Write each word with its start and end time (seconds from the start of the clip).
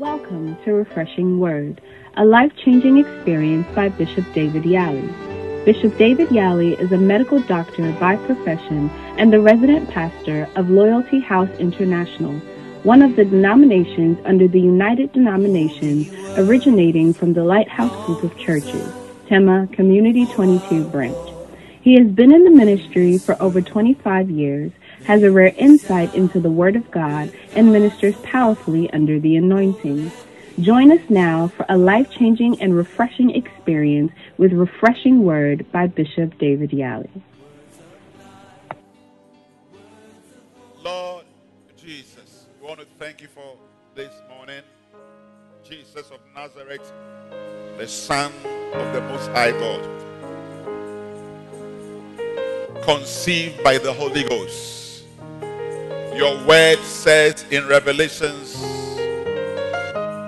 Welcome 0.00 0.56
to 0.64 0.72
Refreshing 0.72 1.38
Word, 1.38 1.80
a 2.16 2.24
life 2.24 2.50
changing 2.56 2.96
experience 2.96 3.64
by 3.76 3.90
Bishop 3.90 4.24
David 4.32 4.64
Yali. 4.64 5.64
Bishop 5.64 5.96
David 5.96 6.30
Yali 6.30 6.76
is 6.80 6.90
a 6.90 6.98
medical 6.98 7.38
doctor 7.42 7.92
by 8.00 8.16
profession 8.16 8.90
and 9.18 9.32
the 9.32 9.40
resident 9.40 9.88
pastor 9.88 10.48
of 10.56 10.68
Loyalty 10.68 11.20
House 11.20 11.48
International, 11.60 12.32
one 12.82 13.02
of 13.02 13.14
the 13.14 13.24
denominations 13.24 14.18
under 14.24 14.48
the 14.48 14.60
United 14.60 15.12
Denominations 15.12 16.10
originating 16.36 17.14
from 17.14 17.34
the 17.34 17.44
Lighthouse 17.44 17.94
Group 18.04 18.24
of 18.24 18.36
Churches, 18.36 18.92
Tema 19.28 19.68
Community 19.70 20.26
22 20.26 20.88
branch. 20.88 21.16
He 21.82 21.94
has 21.98 22.08
been 22.08 22.34
in 22.34 22.42
the 22.42 22.50
ministry 22.50 23.16
for 23.16 23.40
over 23.40 23.60
25 23.60 24.28
years, 24.28 24.72
has 25.04 25.22
a 25.22 25.30
rare 25.30 25.54
insight 25.56 26.14
into 26.14 26.40
the 26.40 26.50
Word 26.50 26.76
of 26.76 26.90
God, 26.90 27.32
and 27.54 27.72
ministers 27.72 28.16
powerfully 28.22 28.90
under 28.92 29.20
the 29.20 29.36
anointing. 29.36 30.10
Join 30.60 30.92
us 30.92 31.02
now 31.08 31.48
for 31.48 31.66
a 31.68 31.76
life 31.76 32.10
changing 32.10 32.60
and 32.62 32.76
refreshing 32.76 33.30
experience 33.30 34.12
with 34.38 34.52
Refreshing 34.52 35.24
Word 35.24 35.70
by 35.72 35.86
Bishop 35.88 36.38
David 36.38 36.70
Yali. 36.70 37.10
Lord 40.82 41.24
Jesus, 41.76 42.46
we 42.60 42.66
want 42.68 42.80
to 42.80 42.86
thank 42.98 43.20
you 43.20 43.28
for 43.28 43.56
this 43.94 44.12
morning. 44.28 44.62
Jesus 45.68 46.10
of 46.10 46.20
Nazareth, 46.34 46.92
the 47.78 47.88
Son 47.88 48.30
of 48.74 48.92
the 48.92 49.00
Most 49.00 49.28
High 49.30 49.52
God, 49.52 49.82
conceived 52.82 53.64
by 53.64 53.78
the 53.78 53.92
Holy 53.92 54.24
Ghost. 54.24 54.83
Your 56.16 56.46
word 56.46 56.78
says 56.78 57.44
in 57.50 57.66
Revelations 57.66 58.54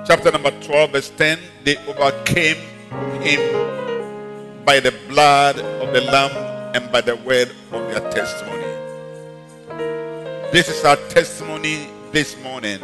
chapter 0.07 0.33
number 0.33 0.51
12, 0.63 0.91
verse 0.91 1.11
10, 1.17 1.39
they 1.63 1.77
overcame 1.87 2.57
him 3.23 4.65
by 4.65 4.81
the 4.81 4.93
blood 5.09 5.59
of 5.59 5.93
the 5.93 6.01
Lamb 6.01 6.75
and 6.75 6.91
by 6.91 7.01
the 7.01 7.17
word 7.17 7.51
of 7.73 7.91
their 7.91 8.11
testimony. 8.11 8.63
This 10.53 10.69
is 10.69 10.85
our 10.85 10.97
testimony 11.09 11.89
this 12.13 12.37
morning 12.43 12.81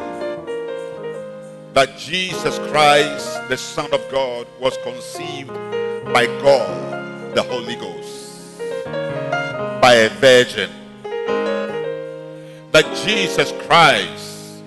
that 1.74 1.96
Jesus 1.98 2.58
Christ, 2.70 3.48
the 3.48 3.56
Son 3.56 3.92
of 3.92 4.00
God, 4.10 4.46
was 4.60 4.76
conceived 4.84 5.52
by 6.12 6.26
God, 6.40 7.34
the 7.34 7.42
Holy 7.42 7.76
Ghost, 7.76 8.60
by 9.80 9.94
a 9.94 10.08
virgin. 10.08 10.70
That 12.72 12.86
Jesus 13.04 13.52
Christ 13.66 14.62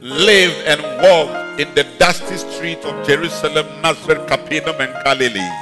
lived 0.00 0.60
and 0.66 0.80
walked 1.02 1.60
in 1.60 1.74
the 1.74 1.84
dusty 1.98 2.36
street 2.36 2.84
of 2.84 3.06
Jerusalem, 3.06 3.66
Nazareth, 3.80 4.28
Capernaum, 4.28 4.76
and 4.78 4.92
Galilee. 5.04 5.54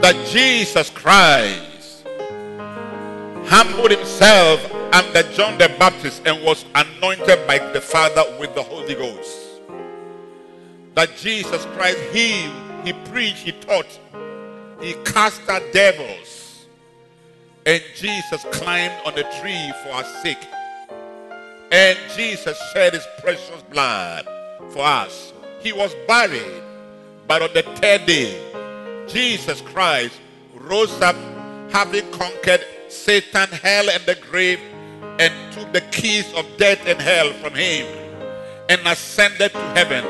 That 0.00 0.16
Jesus 0.30 0.88
Christ 0.90 2.06
humbled 3.46 3.90
himself 3.90 4.72
under 4.94 5.22
John 5.34 5.58
the 5.58 5.68
Baptist 5.78 6.22
and 6.26 6.42
was 6.42 6.64
anointed 6.74 7.46
by 7.46 7.58
the 7.72 7.80
Father 7.80 8.24
with 8.40 8.54
the 8.54 8.62
Holy 8.62 8.94
Ghost. 8.94 9.38
That 10.94 11.14
Jesus 11.16 11.64
Christ 11.76 11.98
healed, 12.12 12.54
he 12.84 12.94
preached, 13.10 13.38
he 13.38 13.52
taught, 13.52 13.86
he 14.80 14.94
cast 15.04 15.46
out 15.48 15.62
devils, 15.72 16.41
and 17.64 17.82
Jesus 17.94 18.44
climbed 18.50 18.94
on 19.06 19.14
the 19.14 19.22
tree 19.40 19.72
for 19.82 19.90
our 19.90 20.04
sake. 20.22 20.48
And 21.70 21.98
Jesus 22.16 22.58
shed 22.72 22.94
his 22.94 23.06
precious 23.20 23.62
blood 23.70 24.26
for 24.70 24.84
us. 24.84 25.32
He 25.60 25.72
was 25.72 25.94
buried, 26.08 26.62
but 27.26 27.42
on 27.42 27.50
the 27.54 27.62
third 27.62 28.04
day, 28.06 29.06
Jesus 29.06 29.60
Christ 29.60 30.18
rose 30.54 31.00
up 31.00 31.16
having 31.70 32.08
conquered 32.10 32.64
Satan, 32.88 33.48
hell, 33.48 33.88
and 33.88 34.04
the 34.04 34.16
grave, 34.16 34.60
and 35.18 35.32
took 35.52 35.72
the 35.72 35.80
keys 35.92 36.30
of 36.34 36.44
death 36.58 36.84
and 36.86 37.00
hell 37.00 37.32
from 37.34 37.54
him, 37.54 37.86
and 38.68 38.80
ascended 38.86 39.52
to 39.52 39.58
heaven 39.74 40.04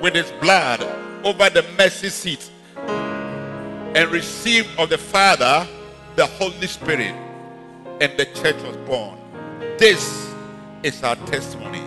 with 0.00 0.14
his 0.14 0.30
blood 0.40 0.82
over 1.24 1.50
the 1.50 1.64
mercy 1.76 2.10
seat, 2.10 2.50
and 2.76 4.10
received 4.10 4.68
of 4.78 4.90
the 4.90 4.98
Father 4.98 5.66
the 6.16 6.26
Holy 6.26 6.66
Spirit, 6.66 7.14
and 8.00 8.16
the 8.18 8.26
church 8.34 8.60
was 8.62 8.76
born. 8.88 9.18
This 9.78 10.32
is 10.82 11.02
our 11.02 11.16
testimony. 11.26 11.82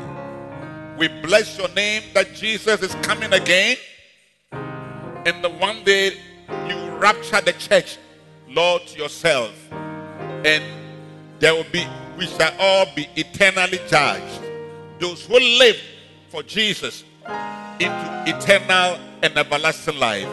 We 0.97 1.07
bless 1.07 1.57
your 1.57 1.69
name 1.69 2.03
that 2.13 2.33
Jesus 2.33 2.81
is 2.81 2.95
coming 2.95 3.33
again, 3.33 3.77
and 4.51 5.43
the 5.43 5.49
one 5.49 5.83
day 5.83 6.17
you 6.67 6.89
rapture 6.97 7.41
the 7.41 7.53
church, 7.53 7.97
Lord, 8.47 8.81
yourself 8.95 9.53
and 10.45 10.63
there 11.39 11.53
will 11.55 11.65
be 11.71 11.85
we 12.17 12.27
shall 12.27 12.53
all 12.59 12.85
be 12.95 13.07
eternally 13.15 13.79
judged 13.87 14.41
those 14.99 15.25
who 15.25 15.39
live 15.39 15.75
for 16.29 16.43
jesus 16.43 17.03
into 17.79 18.23
eternal 18.27 18.99
and 19.23 19.35
everlasting 19.35 19.97
life 19.97 20.27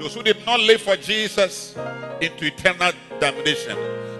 those 0.00 0.14
who 0.14 0.22
did 0.22 0.44
not 0.46 0.58
live 0.60 0.80
for 0.80 0.96
jesus 0.96 1.76
into 2.20 2.46
eternal 2.46 2.92
damnation 3.20 3.76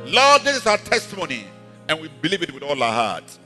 lord 0.06 0.42
this 0.42 0.56
is 0.56 0.66
our 0.66 0.78
testimony 0.78 1.44
and 1.88 2.00
we 2.00 2.08
believe 2.20 2.42
it 2.42 2.52
with 2.52 2.62
all 2.62 2.82
our 2.82 2.92
heart 2.92 3.38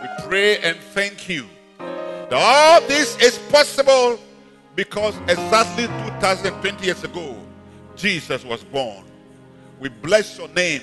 we 0.00 0.24
pray 0.28 0.58
and 0.58 0.76
thank 0.92 1.28
you 1.28 1.46
that 1.78 2.32
all 2.32 2.80
this 2.88 3.16
is 3.18 3.38
possible 3.50 4.18
because 4.74 5.16
exactly 5.28 5.86
2020 5.86 6.84
years 6.84 7.02
ago 7.02 7.36
jesus 7.96 8.44
was 8.44 8.62
born 8.64 9.06
we 9.78 9.88
bless 9.90 10.38
your 10.38 10.48
name. 10.48 10.82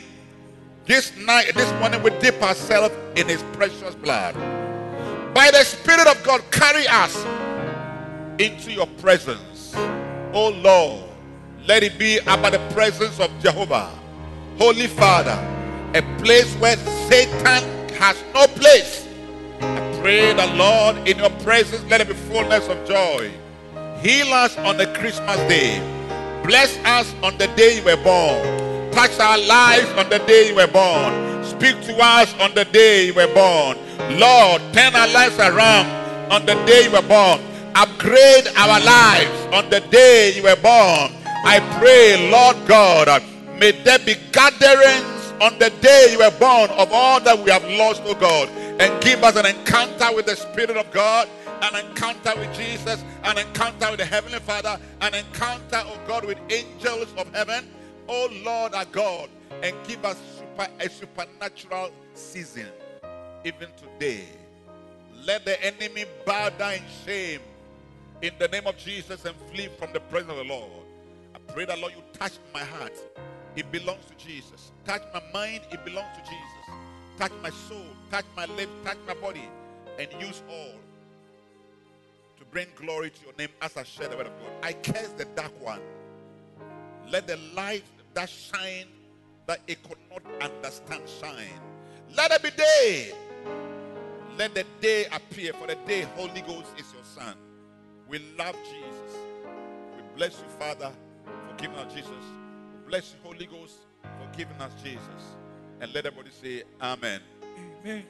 This 0.85 1.15
night, 1.17 1.53
this 1.55 1.71
morning, 1.79 2.03
we 2.03 2.11
dip 2.19 2.41
ourselves 2.44 2.94
in 3.15 3.27
his 3.27 3.41
precious 3.53 3.95
blood. 3.95 4.35
By 5.33 5.50
the 5.50 5.63
Spirit 5.63 6.07
of 6.07 6.21
God, 6.23 6.41
carry 6.51 6.88
us 6.88 7.15
into 8.38 8.71
your 8.71 8.88
presence. 8.97 9.73
Oh 10.33 10.49
Lord, 10.49 11.03
let 11.67 11.83
it 11.83 11.97
be 11.97 12.17
about 12.19 12.51
the 12.53 12.69
presence 12.73 13.19
of 13.19 13.31
Jehovah, 13.41 13.89
Holy 14.57 14.88
Father, 14.88 15.38
a 15.94 16.01
place 16.21 16.53
where 16.55 16.77
Satan 17.07 17.63
has 17.94 18.21
no 18.33 18.47
place. 18.47 19.07
I 19.61 19.99
pray 20.01 20.33
the 20.33 20.47
Lord, 20.55 21.07
in 21.07 21.19
your 21.19 21.29
presence, 21.41 21.83
let 21.89 22.01
it 22.01 22.07
be 22.07 22.13
fullness 22.13 22.67
of 22.67 22.85
joy. 22.88 23.31
Heal 24.01 24.33
us 24.33 24.57
on 24.57 24.77
the 24.77 24.88
Christmas 24.88 25.38
day. 25.47 25.79
Bless 26.44 26.77
us 26.85 27.13
on 27.23 27.38
the 27.38 27.47
day 27.55 27.77
you 27.77 27.85
were 27.85 28.03
born 28.03 28.63
touch 28.94 29.19
our 29.19 29.39
lives 29.39 29.89
on 29.94 30.07
the 30.09 30.19
day 30.19 30.50
you 30.50 30.55
were 30.55 30.67
born. 30.67 31.44
Speak 31.44 31.81
to 31.83 31.97
us 32.00 32.33
on 32.39 32.53
the 32.53 32.65
day 32.65 33.07
you 33.07 33.13
were 33.13 33.33
born. 33.33 33.77
Lord, 34.19 34.61
turn 34.71 34.95
our 34.95 35.07
lives 35.07 35.38
around 35.39 35.88
on 36.31 36.45
the 36.45 36.53
day 36.65 36.85
you 36.85 36.91
were 36.91 37.01
born. 37.01 37.41
Upgrade 37.75 38.47
our 38.56 38.79
lives 38.79 39.45
on 39.53 39.69
the 39.69 39.79
day 39.89 40.34
you 40.35 40.44
were 40.44 40.56
born. 40.56 41.11
I 41.45 41.59
pray, 41.79 42.29
Lord 42.29 42.67
God, 42.67 43.23
may 43.59 43.72
there 43.72 44.00
be 44.00 44.16
gatherings 44.31 45.34
on 45.41 45.57
the 45.59 45.72
day 45.81 46.09
you 46.12 46.19
were 46.19 46.31
born 46.39 46.69
of 46.72 46.91
all 46.91 47.19
that 47.22 47.38
we 47.38 47.51
have 47.51 47.63
lost, 47.66 48.01
oh 48.06 48.13
God, 48.16 48.50
and 48.79 49.03
give 49.03 49.23
us 49.23 49.35
an 49.35 49.45
encounter 49.45 50.16
with 50.16 50.25
the 50.28 50.35
Spirit 50.35 50.78
of 50.78 50.89
God 50.91 51.28
an 51.63 51.85
encounter 51.85 52.33
with 52.38 52.53
Jesus, 52.53 53.03
an 53.23 53.38
encounter 53.38 53.89
with 53.89 54.00
the 54.00 54.06
Heavenly 54.06 54.39
Father, 54.39 54.78
an 55.00 55.16
encounter, 55.16 55.81
oh 55.85 55.97
God, 56.06 56.25
with 56.25 56.38
angels 56.50 57.13
of 57.17 57.33
heaven, 57.33 57.69
oh 58.09 58.27
Lord 58.44 58.74
our 58.74 58.86
God, 58.86 59.30
and 59.62 59.74
give 59.88 60.03
us 60.03 60.18
super, 60.38 60.68
a 60.81 60.89
supernatural 60.89 61.92
season 62.15 62.68
even 63.45 63.69
today. 63.77 64.25
Let 65.25 65.45
the 65.45 65.63
enemy 65.63 66.03
bow 66.25 66.50
down 66.50 66.74
in 66.74 66.81
shame 67.06 67.39
in 68.23 68.33
the 68.39 68.47
name 68.47 68.65
of 68.65 68.77
Jesus 68.77 69.25
and 69.25 69.35
flee 69.51 69.67
from 69.77 69.91
the 69.91 69.99
presence 69.99 70.31
of 70.31 70.37
the 70.37 70.45
Lord. 70.45 70.71
I 71.35 71.39
pray 71.51 71.65
that 71.65 71.77
Lord 71.77 71.91
you 71.91 72.01
touch 72.13 72.31
my 72.53 72.61
heart. 72.61 72.93
It 73.57 73.69
belongs 73.69 74.05
to 74.05 74.15
Jesus. 74.15 74.71
Touch 74.85 75.03
my 75.13 75.21
mind. 75.33 75.61
It 75.71 75.83
belongs 75.83 76.07
to 76.15 76.23
Jesus. 76.23 76.79
Touch 77.19 77.33
my 77.43 77.49
soul. 77.49 77.85
Touch 78.09 78.23
my 78.37 78.45
lips. 78.45 78.71
Touch 78.85 78.97
my 79.05 79.13
body. 79.15 79.43
And 79.99 80.07
use 80.21 80.41
all 80.49 80.79
to 82.37 82.45
bring 82.45 82.67
glory 82.77 83.09
to 83.09 83.25
your 83.25 83.33
name 83.37 83.49
as 83.61 83.75
I 83.75 83.83
share 83.83 84.07
the 84.07 84.15
word 84.15 84.27
of 84.27 84.33
God. 84.39 84.51
I 84.63 84.71
curse 84.71 85.09
the 85.17 85.25
dark 85.35 85.51
one. 85.61 85.81
Let 87.09 87.27
the 87.27 87.37
light 87.53 87.83
that 88.13 88.29
shine 88.29 88.87
that 89.47 89.59
it 89.67 89.83
could 89.83 89.97
not 90.09 90.21
understand 90.41 91.01
shine. 91.19 91.59
Let 92.15 92.31
it 92.31 92.41
be 92.41 92.51
day. 92.51 93.11
Let 94.37 94.55
the 94.55 94.65
day 94.79 95.07
appear, 95.11 95.51
for 95.53 95.67
the 95.67 95.75
day 95.85 96.07
Holy 96.15 96.41
Ghost 96.41 96.71
is 96.77 96.91
your 96.93 97.03
son. 97.03 97.35
We 98.13 98.19
love 98.38 98.56
Jesus. 98.65 99.18
We 99.98 100.04
bless 100.15 100.38
you, 100.38 100.45
Father, 100.60 100.92
for 101.25 101.56
giving 101.57 101.75
us 101.77 101.92
Jesus. 101.92 102.12
We 102.12 102.88
bless 102.88 103.12
you, 103.12 103.18
Holy 103.24 103.48
Ghost, 103.48 103.74
for 104.04 104.38
giving 104.38 104.56
us 104.62 104.71
Jesus. 104.83 105.24
And 105.81 105.92
let 105.95 106.06
everybody 106.06 106.30
say, 106.30 106.62
Amen. 106.80 107.21
Amen. 107.81 108.04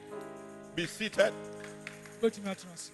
Be 0.74 0.84
seated. 0.84 1.32
wobɛtumi 2.20 2.50
atena 2.52 2.74
ase 2.74 2.90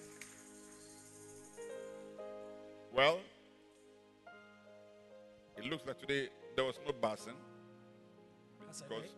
Well, 2.95 3.19
it 5.57 5.65
looks 5.65 5.85
like 5.85 5.99
today 5.99 6.29
there 6.55 6.63
was 6.63 6.79
no 6.85 6.93
basin 6.93 7.33
because 8.69 9.09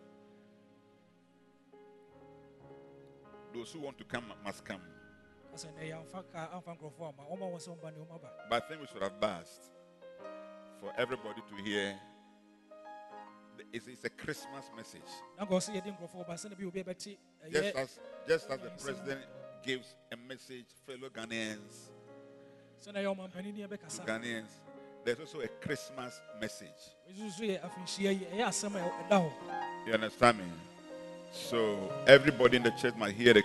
those 3.54 3.70
who 3.70 3.78
want 3.78 3.96
to 3.98 4.04
come 4.04 4.24
must 4.44 4.64
come. 4.64 4.80
But 8.50 8.62
I 8.62 8.68
think 8.68 8.80
we 8.80 8.86
should 8.86 9.02
have 9.02 9.20
basked 9.20 9.64
for 10.80 10.92
everybody 10.98 11.40
to 11.48 11.62
hear. 11.62 11.94
It's, 13.72 13.86
it's 13.86 14.04
a 14.04 14.10
Christmas 14.10 14.70
message. 14.76 15.00
na 15.38 15.44
nka 15.44 15.50
ɔ 15.54 15.60
sɛ 15.60 15.70
yɛde 15.74 15.90
nkurɔfoɔ 15.96 16.26
ba 16.26 16.34
sɛne 16.34 16.58
bi 16.58 16.64
obi 16.64 16.82
bɛte 16.82 17.16
Just 17.50 17.76
as, 17.76 18.00
just 18.28 18.50
as 18.50 18.60
the 18.60 18.70
president 18.82 19.20
gives 19.64 19.94
a 20.12 20.16
message, 20.16 20.66
fellow 20.86 21.08
Ghanaians, 21.08 21.90
sɛne 22.84 22.98
ɛyɛ 23.02 23.14
ɔmampanin 23.16 23.54
ne 23.54 23.66
yɛbɛkasa 23.66 24.04
Ghanaians, 24.06 24.50
there's 25.04 25.18
also 25.20 25.40
a 25.40 25.48
Christmas 25.48 26.20
message. 26.40 26.82
ɛsusu 27.10 27.40
yɛ 27.50 27.60
afinhyia 27.62 28.10
yi 28.20 28.26
ɛyɛ 28.26 28.46
asɛm 28.46 28.74
a 28.76 28.78
ɛda 29.08 29.18
hɔ 29.22 29.86
You 29.86 29.92
understand 29.94 30.38
me? 30.38 30.44
So 31.32 31.92
everybody 32.06 32.56
in 32.58 32.62
the 32.62 32.70
church 32.72 32.94
might 32.96 33.14
hear 33.14 33.34
the 33.34 33.42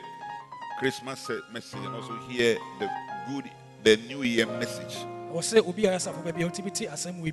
Christmas 0.79 1.29
message 1.51 1.79
and 1.83 1.93
also 1.93 2.15
hear 2.29 2.57
the 2.79 2.89
good, 3.27 3.51
the 3.83 3.97
New 4.07 4.23
Year 4.23 4.45
message. 4.45 4.95
ɛwɔ 5.29 5.67
obi 5.67 5.85
a 5.85 5.91
ɛsafo 5.91 6.23
baabi 6.23 6.41
a 6.43 6.49
wotumi 6.49 6.73
te 6.73 6.85
asɛm 6.87 7.21
bi 7.21 7.31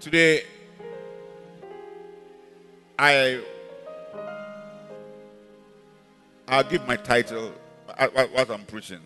Today, 0.00 0.42
I 2.98 3.42
I'll 6.48 6.64
give 6.64 6.86
my 6.88 6.96
title 6.96 7.52
uh, 7.86 8.08
what 8.08 8.32
what 8.32 8.50
I'm 8.50 8.64
preaching. 8.64 9.00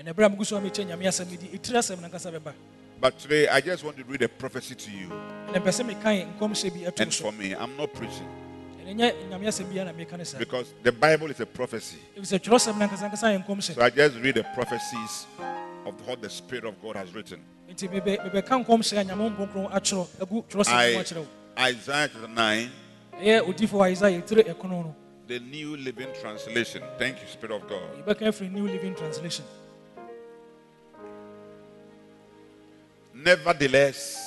ɛnɛ 0.00 0.14
berɛ 0.14 0.24
a 0.26 0.30
mugu 0.30 0.46
so 0.46 0.56
a 0.56 0.60
mekyɛ 0.62 0.86
nyame 0.88 1.04
asɛm 1.04 1.30
yi 1.30 1.36
di 1.36 1.48
ɛtiri 1.58 1.76
asɛm 1.76 1.98
nankasa 2.00 2.32
bɛba 2.32 2.54
But 2.98 3.18
today, 3.18 3.46
I 3.46 3.60
just 3.60 3.84
want 3.84 3.98
to 3.98 4.04
read 4.04 4.22
a 4.22 4.28
prophecy 4.30 4.74
to 4.74 4.90
you 4.90 5.08
ɛnɛ 5.52 5.60
mpɛ 5.60 5.68
sɛ 5.68 5.84
mekae 5.94 6.38
nkɔmhyɛ 6.38 6.72
bi 6.72 6.86
atom 6.88 7.02
and 7.02 7.14
for 7.14 7.32
me. 7.32 7.54
I'm 7.54 7.76
not 7.76 7.92
preaching 7.92 8.45
ɛnɛ 8.86 8.94
nyɛ 8.96 9.28
nyame 9.30 9.46
asɛm 9.48 9.68
bia 9.72 9.84
na 9.84 9.92
meka 9.92 10.16
ne 10.16 10.24
saa 10.24 10.38
because 10.38 10.72
the 10.82 10.92
Bible 10.92 11.30
is 11.30 11.40
a 11.40 11.46
prophecy. 11.46 11.98
ɛfiri 12.16 12.26
sɛ 12.26 12.38
twerɛsɛm 12.38 12.78
nankasa 12.78 13.10
nkasa 13.10 13.34
yɛ 13.36 13.44
nkɔmhyɛ 13.46 13.74
So 13.74 13.82
I 13.82 13.90
just 13.90 14.16
read 14.18 14.34
the 14.36 14.44
prophecies 14.54 15.26
of 15.84 15.94
what 16.06 16.20
the 16.22 16.30
Spirit 16.30 16.64
of 16.64 16.80
God 16.80 16.96
has 16.96 17.12
written. 17.14 17.40
nti 17.68 17.88
mebɛ- 17.88 18.30
mebɛka 18.30 18.64
nkɔmhyɛ 18.64 19.00
a 19.00 19.04
nyame 19.04 19.36
nkronkron 19.36 19.72
atwerɛ 19.72 20.06
agu 20.20 20.44
twerɛsɛm 20.48 21.16
mu 21.18 21.26
I, 21.56 21.68
Isaiah 21.70 22.10
9, 22.28 22.70
ɛyɛ 23.20 23.40
odiyifoɔ 23.42 23.86
a 23.86 23.92
isaia 23.92 24.22
ɛtire 24.22 24.44
ɛkono 24.54 24.70
no 24.84 24.96
the 25.26 25.40
New 25.40 25.76
Living 25.76 26.08
Translation. 26.20 26.82
Thank 26.98 27.20
you, 27.20 27.26
Spirit 27.26 27.56
of 27.56 27.68
God. 27.68 28.40
new 28.52 28.68
living 28.68 28.94
translation 28.94 29.44
Nevertheless, 33.12 34.22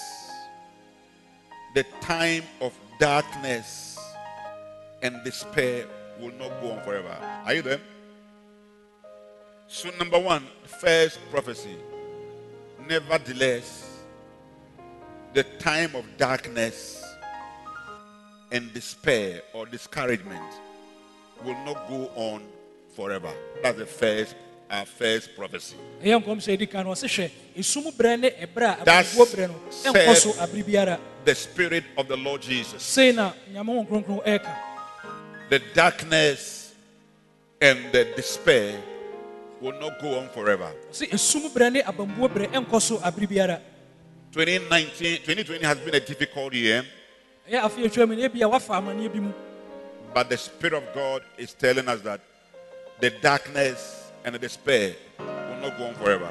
the 1.75 1.85
time 2.01 2.43
of 2.59 2.73
darkness 2.99 3.88
and 5.01 5.23
despair 5.23 5.85
will 6.19 6.33
not 6.33 6.49
go 6.61 6.71
on 6.71 6.83
forever. 6.83 7.15
Are 7.45 7.53
you 7.53 7.61
there? 7.61 7.79
So, 9.67 9.89
number 9.99 10.19
one, 10.19 10.43
first 10.65 11.19
prophecy. 11.31 11.75
Nevertheless, 12.87 13.99
the 15.33 15.43
time 15.43 15.95
of 15.95 16.05
darkness 16.17 17.03
and 18.51 18.73
despair 18.73 19.41
or 19.53 19.65
discouragement 19.67 20.43
will 21.43 21.57
not 21.65 21.87
go 21.87 22.09
on 22.15 22.41
forever. 22.95 23.31
That's 23.61 23.77
the 23.77 23.85
first, 23.85 24.35
our 24.71 24.85
first 24.85 25.35
prophecy. 25.35 25.75
ɛyɛ 26.03 26.23
nkɔmhyɛ 26.23 26.47
a 26.53 26.57
ɛdi 26.57 26.71
kan 26.71 26.85
no 26.85 26.91
ɔse 26.91 27.05
hwɛ 27.07 27.29
esum 27.57 27.91
berɛ 27.93 28.19
ne 28.19 28.29
ɛberɛ 28.31 28.81
a 28.81 28.85
That's 28.85 29.15
abubuo 29.15 29.35
berɛ 29.35 29.47
no 29.49 29.93
ɛnkɔ 29.93 30.15
so 30.15 30.31
said- 30.31 30.49
abere 30.49 30.63
biara 30.65 30.99
The 31.25 31.35
Spirit 31.35 31.83
of 31.97 32.07
the 32.07 32.17
Lord 32.17 32.41
Jesus. 32.41 32.81
The 35.49 35.59
darkness 35.73 36.73
and 37.61 37.91
the 37.91 38.05
despair 38.15 38.79
will 39.61 39.73
not 39.79 39.99
go 40.01 40.19
on 40.19 40.29
forever. 40.29 40.71
ɔse 40.91 41.09
esum 41.09 41.49
berɛ 41.51 41.71
ne 41.73 41.81
abambuo 41.81 42.29
berɛ 42.29 42.47
ɛnkɔ 42.53 42.81
so 42.81 42.97
abere 42.99 43.27
biara 43.27 43.61
2019, 44.31 45.17
2020 45.25 45.65
has 45.65 45.77
been 45.79 45.95
a 45.95 45.99
difficult 45.99 46.53
year, 46.53 46.85
ɛyɛ 47.49 47.61
afei 47.61 47.85
atwa 47.85 48.07
mu 48.07 48.15
no 48.15 48.21
ebia 48.29 48.49
wafa 48.49 48.73
amanneɛ 48.73 49.11
bi 49.13 49.19
mu 49.19 49.31
but 50.13 50.29
the 50.29 50.37
Spirit 50.37 50.73
of 50.73 50.83
God 50.93 51.21
is 51.37 51.53
telling 51.53 51.87
us 51.87 52.01
that 52.01 52.19
the 52.99 53.09
darkness 53.21 54.11
and 54.25 54.33
the 54.35 54.39
despair 54.39 54.95
will 55.19 55.61
not 55.61 55.77
go 55.77 55.85
on 55.87 55.95
forever. 55.95 56.29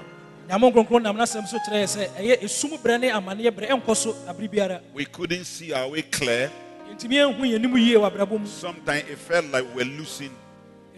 nyame 0.49 0.73
nkronkron 0.73 1.03
nam 1.03 1.17
n'asɛm 1.17 1.47
so 1.47 1.59
kyerɛ 1.59 1.83
yɛ 1.83 1.87
sɛ 1.87 2.09
ɛyɛ 2.17 2.41
esum 2.43 2.79
berɛ 2.79 3.01
ne 3.01 3.09
amanneɛ 3.11 3.51
berɛ 3.51 3.69
ɛnkɔ 3.69 3.97
so 3.97 4.13
abere 4.29 4.49
biara 4.49 4.81
We 4.95 5.05
couldn't 5.05 5.45
see 5.45 5.73
our 5.73 5.89
way 5.89 6.03
clear. 6.03 6.51
Ntumi 6.95 7.17
ɛnhu 7.17 7.41
yɛn 7.41 7.55
anim 7.57 7.77
yie 7.77 7.97
wɔ 7.97 8.07
abrabɔ 8.11 8.41
mu. 8.41 8.47
Sometimes 8.47 9.09
it 9.09 9.19
felt 9.19 9.47
like 9.53 9.65
we're 9.75 9.85
losing, 9.85 10.31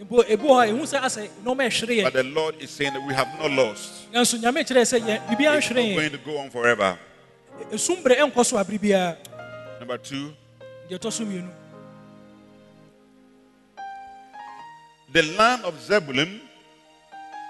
mpo 0.01 0.23
ebi 0.27 0.43
wɔ 0.43 0.55
hɔ 0.55 0.69
a 0.69 0.71
ɛhu 0.73 0.81
sɛ 0.83 0.99
asɛ 1.01 1.29
nɔɔma 1.43 1.67
ɛhwere 1.69 2.03
but 2.03 2.13
the 2.13 2.23
Lord 2.23 2.55
is 2.59 2.69
saying 2.69 2.93
that 2.93 3.05
we 3.07 3.13
have 3.13 3.27
not 3.39 3.51
lost. 3.51 4.11
nanso 4.11 4.37
nyame 4.39 4.63
kyerɛ 4.65 4.81
yɛ 4.81 4.87
sɛ 4.87 4.99
yɛn 4.99 5.27
biribiara 5.27 5.57
It's 5.57 5.69
not 5.69 5.75
going 5.75 6.11
to 6.11 6.17
go 6.17 6.37
on 6.37 6.49
forever. 6.49 6.97
esum 7.71 8.01
berɛ 8.03 8.17
ɛnkɔ 8.31 8.45
so 8.45 8.57
abere 8.57 8.79
biara 8.79 9.17
Number 9.79 9.97
two, 9.97 10.33
deɛ 10.89 10.97
ɛtɔ 10.99 11.11
so 11.11 11.23
mmienu. 11.25 11.49
The 15.13 15.23
land 15.37 15.65
of 15.65 15.75
Zebulun 15.81 16.39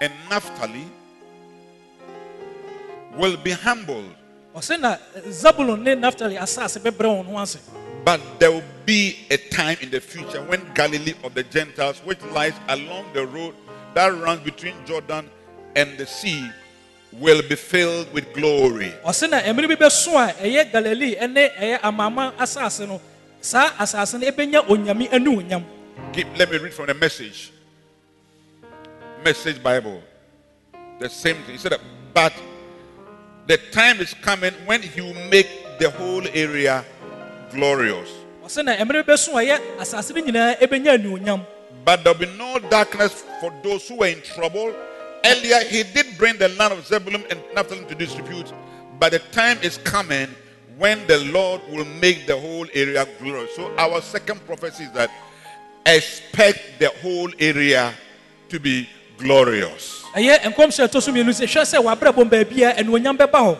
and 0.00 0.12
Naphtali 0.28 0.84
will 3.16 3.36
be 3.36 3.52
humbled. 3.52 4.10
Ɔsɛ 8.04 8.10
na 8.10 8.10
zabulon 8.10 8.10
ne 8.10 8.10
naftali 8.10 8.10
asase 8.10 8.10
bɛbrɛ 8.10 8.10
wɔn 8.10 8.10
ho 8.10 8.10
ase 8.10 8.10
But 8.10 8.20
there 8.40 8.50
will 8.50 8.64
be 8.84 9.16
a 9.30 9.36
time 9.36 9.76
in 9.80 9.90
the 9.90 10.00
future 10.00 10.42
when 10.42 10.60
Galilee 10.74 11.14
of 11.22 11.34
the 11.34 11.44
Gentiles, 11.44 12.00
which 12.04 12.20
lies 12.32 12.54
along 12.68 13.12
the 13.12 13.26
road 13.26 13.54
that 13.94 14.08
runs 14.08 14.40
between 14.40 14.74
Jordan 14.84 15.30
and 15.76 15.96
the 15.98 16.06
sea, 16.06 16.50
will 17.12 17.42
be 17.48 17.54
filled 17.54 18.12
with 18.12 18.32
glory. 18.32 18.92
ɔsɛ 19.04 19.30
na 19.30 19.40
mmerɛ 19.40 19.78
bi 19.78 19.86
a 19.86 19.88
ɛyɛ 19.88 20.72
galilei 20.72 21.30
ne 21.30 21.48
ɛyɛ 21.48 21.80
amama 21.82 22.32
asase 22.38 22.88
no 22.88 23.00
saa 23.40 23.70
asase 23.78 24.18
no 24.18 24.26
ɛbɛnya 24.30 24.66
onyame 24.66 25.12
ane 25.12 25.26
onyam 25.26 25.64
Keep, 26.12 26.38
let 26.38 26.50
me 26.50 26.58
read 26.58 26.72
from 26.72 26.86
the 26.86 26.94
message. 26.94 27.52
Message 29.24 29.62
Bible. 29.62 30.02
The 30.98 31.08
same 31.08 31.36
thing. 31.36 31.52
He 31.52 31.58
said, 31.58 31.72
that, 31.72 31.80
but 32.14 32.32
the 33.46 33.58
time 33.72 34.00
is 34.00 34.14
coming 34.14 34.52
when 34.66 34.82
he 34.82 35.00
will 35.00 35.14
make 35.30 35.48
the 35.78 35.90
whole 35.90 36.26
area 36.28 36.84
glorious. 37.52 38.08
ɔsɛ 38.44 38.64
na 38.64 38.76
mmerɛ 38.76 39.06
bi 39.06 39.12
bɛso 39.12 39.28
a 39.36 39.42
ɛyɛ 39.44 39.60
asase 39.80 40.10
no 40.14 40.20
nyinaa 40.22 40.58
ɛbɛnya 40.60 40.98
anuonyam 40.98 41.46
But 41.84 42.04
there'll 42.04 42.18
be 42.18 42.26
no 42.38 42.58
darkness 42.70 43.24
for 43.40 43.52
those 43.62 43.88
who 43.88 43.96
were 43.96 44.06
in 44.06 44.20
trouble. 44.22 44.72
Earlier, 45.24 45.60
he 45.64 45.82
did 45.82 46.16
bring 46.16 46.36
the 46.38 46.48
land 46.50 46.72
of 46.72 46.86
Zebulun 46.86 47.24
and 47.30 47.40
Naphtali 47.54 47.84
to 47.86 47.94
distribute, 47.94 48.52
but 49.00 49.10
the 49.12 49.18
time 49.18 49.58
is 49.62 49.78
coming 49.78 50.28
when 50.78 51.04
the 51.06 51.18
Lord 51.32 51.60
will 51.70 51.84
make 52.00 52.26
the 52.26 52.36
whole 52.38 52.66
area 52.74 53.06
glorious. 53.20 53.54
So, 53.56 53.74
our 53.76 54.00
second 54.00 54.44
prophecy 54.46 54.84
is 54.84 54.92
that 54.92 55.10
expect 55.86 56.78
the 56.78 56.88
whole 57.02 57.30
area 57.38 57.92
to 58.48 58.60
be 58.60 58.88
glorious. 59.18 60.02
ɛyɛ 60.14 60.38
nkɔmhyɛ 60.52 60.84
a 60.84 60.88
ɛtɔ 60.88 61.02
so 61.02 61.12
mmienu 61.12 61.30
sɛ 61.30 61.46
hwɛ 61.46 61.62
sɛ 61.62 61.78
w'abrabɔ 61.82 62.28
baabia 62.30 62.76
anuonyam 62.76 63.16
bɛba 63.16 63.32
hɔ 63.42 63.58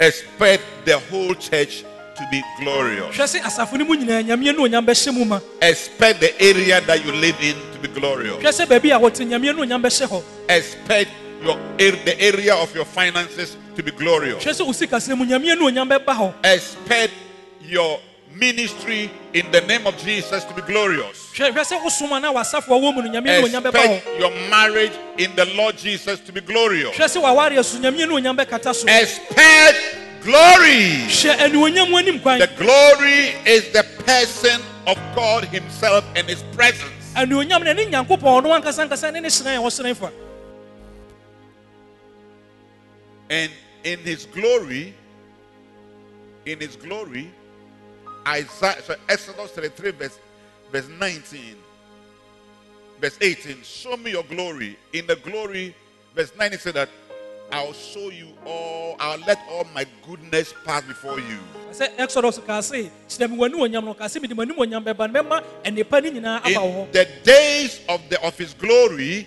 Expect 0.00 0.62
the 0.84 0.98
whole 0.98 1.34
church 1.34 1.84
to 2.16 2.26
be 2.30 2.42
glorious. 2.60 3.16
hwɛ 3.16 3.24
sɛ 3.26 3.40
asafo 3.42 3.78
no 3.78 3.84
mu 3.84 3.94
nyinaa 3.96 4.22
nyame 4.22 4.48
anuonyam 4.52 4.84
bɛhyɛ 4.86 5.12
mu 5.14 5.24
ma 5.24 5.40
Expect 5.60 6.20
the 6.20 6.42
area 6.42 6.80
that 6.82 7.04
you 7.04 7.12
live 7.12 7.36
in 7.40 7.56
to 7.72 7.78
be 7.80 7.88
glorious. 7.88 8.36
hwɛ 8.42 8.50
sɛ 8.52 8.66
baabi 8.66 8.90
a 8.94 8.98
wɔte 9.00 9.26
nyame 9.26 9.50
anuonyam 9.52 9.82
bɛhyɛ 9.82 10.06
hɔ 10.08 10.22
Expect 10.48 11.10
your 11.42 11.56
er, 11.80 11.90
the 12.04 12.20
area 12.20 12.54
of 12.54 12.74
your 12.74 12.84
finances 12.84 13.56
to 13.76 13.82
be 13.82 13.90
glorious. 13.90 14.42
hwɛ 14.44 14.52
sɛ 14.52 14.66
wo 14.66 14.72
sikasɛm 14.72 15.16
mu 15.18 15.24
nyame 15.26 15.46
anuonyam 15.56 15.88
bɛba 15.88 16.14
hɔ 16.16 16.34
expect 16.44 17.12
your 17.62 18.00
ministry 18.34 19.10
in 19.34 19.50
the 19.52 19.60
name 19.62 19.86
of 19.86 19.96
Jesus 20.02 20.42
to 20.44 20.54
be 20.54 20.62
glorious. 20.62 21.30
hwɛ 21.34 21.52
hwɛ 21.52 21.62
sɛ 21.64 21.80
wosoma 21.82 22.20
na 22.20 22.32
w'asafo 22.32 22.68
a 22.68 22.80
wɔ 22.80 22.94
mu 22.94 23.02
no 23.02 23.10
nyame 23.10 23.28
anuonyam 23.28 23.62
bɛba 23.62 23.72
hɔ 23.72 23.96
Expect 23.96 24.20
your 24.20 24.30
marriage 24.50 24.92
in 25.18 25.34
the 25.36 25.44
Lord 25.56 25.76
Jesus 25.76 26.20
to 26.20 26.32
be 26.32 26.40
glorious. 26.40 26.96
hwɛ 26.96 27.04
sɛ 27.06 27.22
w'awareɛ 27.22 27.64
so 27.64 27.78
nyame 27.78 27.98
anuonyam 28.06 28.36
bɛkata 28.38 28.74
so 28.74 28.86
Expect 28.88 29.98
glory. 30.24 31.06
hyɛ 31.08 31.36
anuonyam 31.38 31.90
mu 31.90 31.96
anim 31.98 32.18
kwan 32.20 32.38
The 32.38 32.46
glory 32.58 33.34
is 33.46 33.70
the 33.72 33.84
person 34.04 34.60
of 34.86 34.96
God 35.14 35.44
Himself 35.44 36.04
and 36.16 36.26
His 36.28 36.42
presence. 36.54 37.12
anuonyam 37.14 37.64
no 37.64 37.72
ne 37.72 37.86
nyankopɔn 37.86 38.42
ɔno 38.42 38.60
ankasa 38.60 38.86
ankasa 38.88 39.12
ne 39.12 39.20
ne 39.20 39.28
hyerɛn 39.28 39.56
a 39.58 39.60
wɔhyerɛn 39.62 39.96
fa 39.96 40.10
And 43.30 43.50
in 43.84 43.98
His 44.00 44.26
glory, 44.26 44.94
in 46.44 46.60
His 46.60 46.76
glory, 46.76 47.30
Isaiah, 48.28 48.82
so 48.82 48.94
Exodus 49.08 49.50
33, 49.52 49.90
verse, 49.92 50.18
verse 50.70 50.88
19, 50.88 51.56
verse 53.00 53.16
18, 53.20 53.62
show 53.62 53.96
me 53.96 54.10
your 54.12 54.22
glory. 54.24 54.78
In 54.92 55.06
the 55.06 55.16
glory, 55.16 55.74
verse 56.14 56.30
19 56.38 56.58
said 56.58 56.74
that 56.74 56.88
I'll 57.52 57.74
show 57.74 58.08
you 58.08 58.28
all, 58.46 58.96
I'll 58.98 59.20
let 59.26 59.38
all 59.50 59.66
my 59.74 59.84
goodness 60.06 60.54
pass 60.64 60.82
before 60.84 61.20
you. 61.20 61.38
sɛ 61.72 61.88
exodus 61.98 62.38
kaa 62.46 62.60
se 62.62 62.90
kyerɛ 63.08 63.28
me 63.30 63.36
w'ani 63.36 63.56
onyam 63.60 63.84
no 63.84 63.94
kaa 63.94 64.08
se 64.08 64.20
mede 64.20 64.32
m'anim 64.32 64.56
onyam 64.56 64.82
bɛba 64.84 65.12
no 65.12 65.22
mɛma 65.22 65.44
nnipa 65.64 66.02
no 66.02 66.08
nyinaa 66.10 66.40
aba 66.44 66.60
wo 66.64 66.84
In 66.84 66.92
the 66.92 67.06
days 67.24 67.80
of 67.88 68.00
the 68.08 68.20
of 68.24 68.36
his 68.38 68.52
glory, 68.54 69.26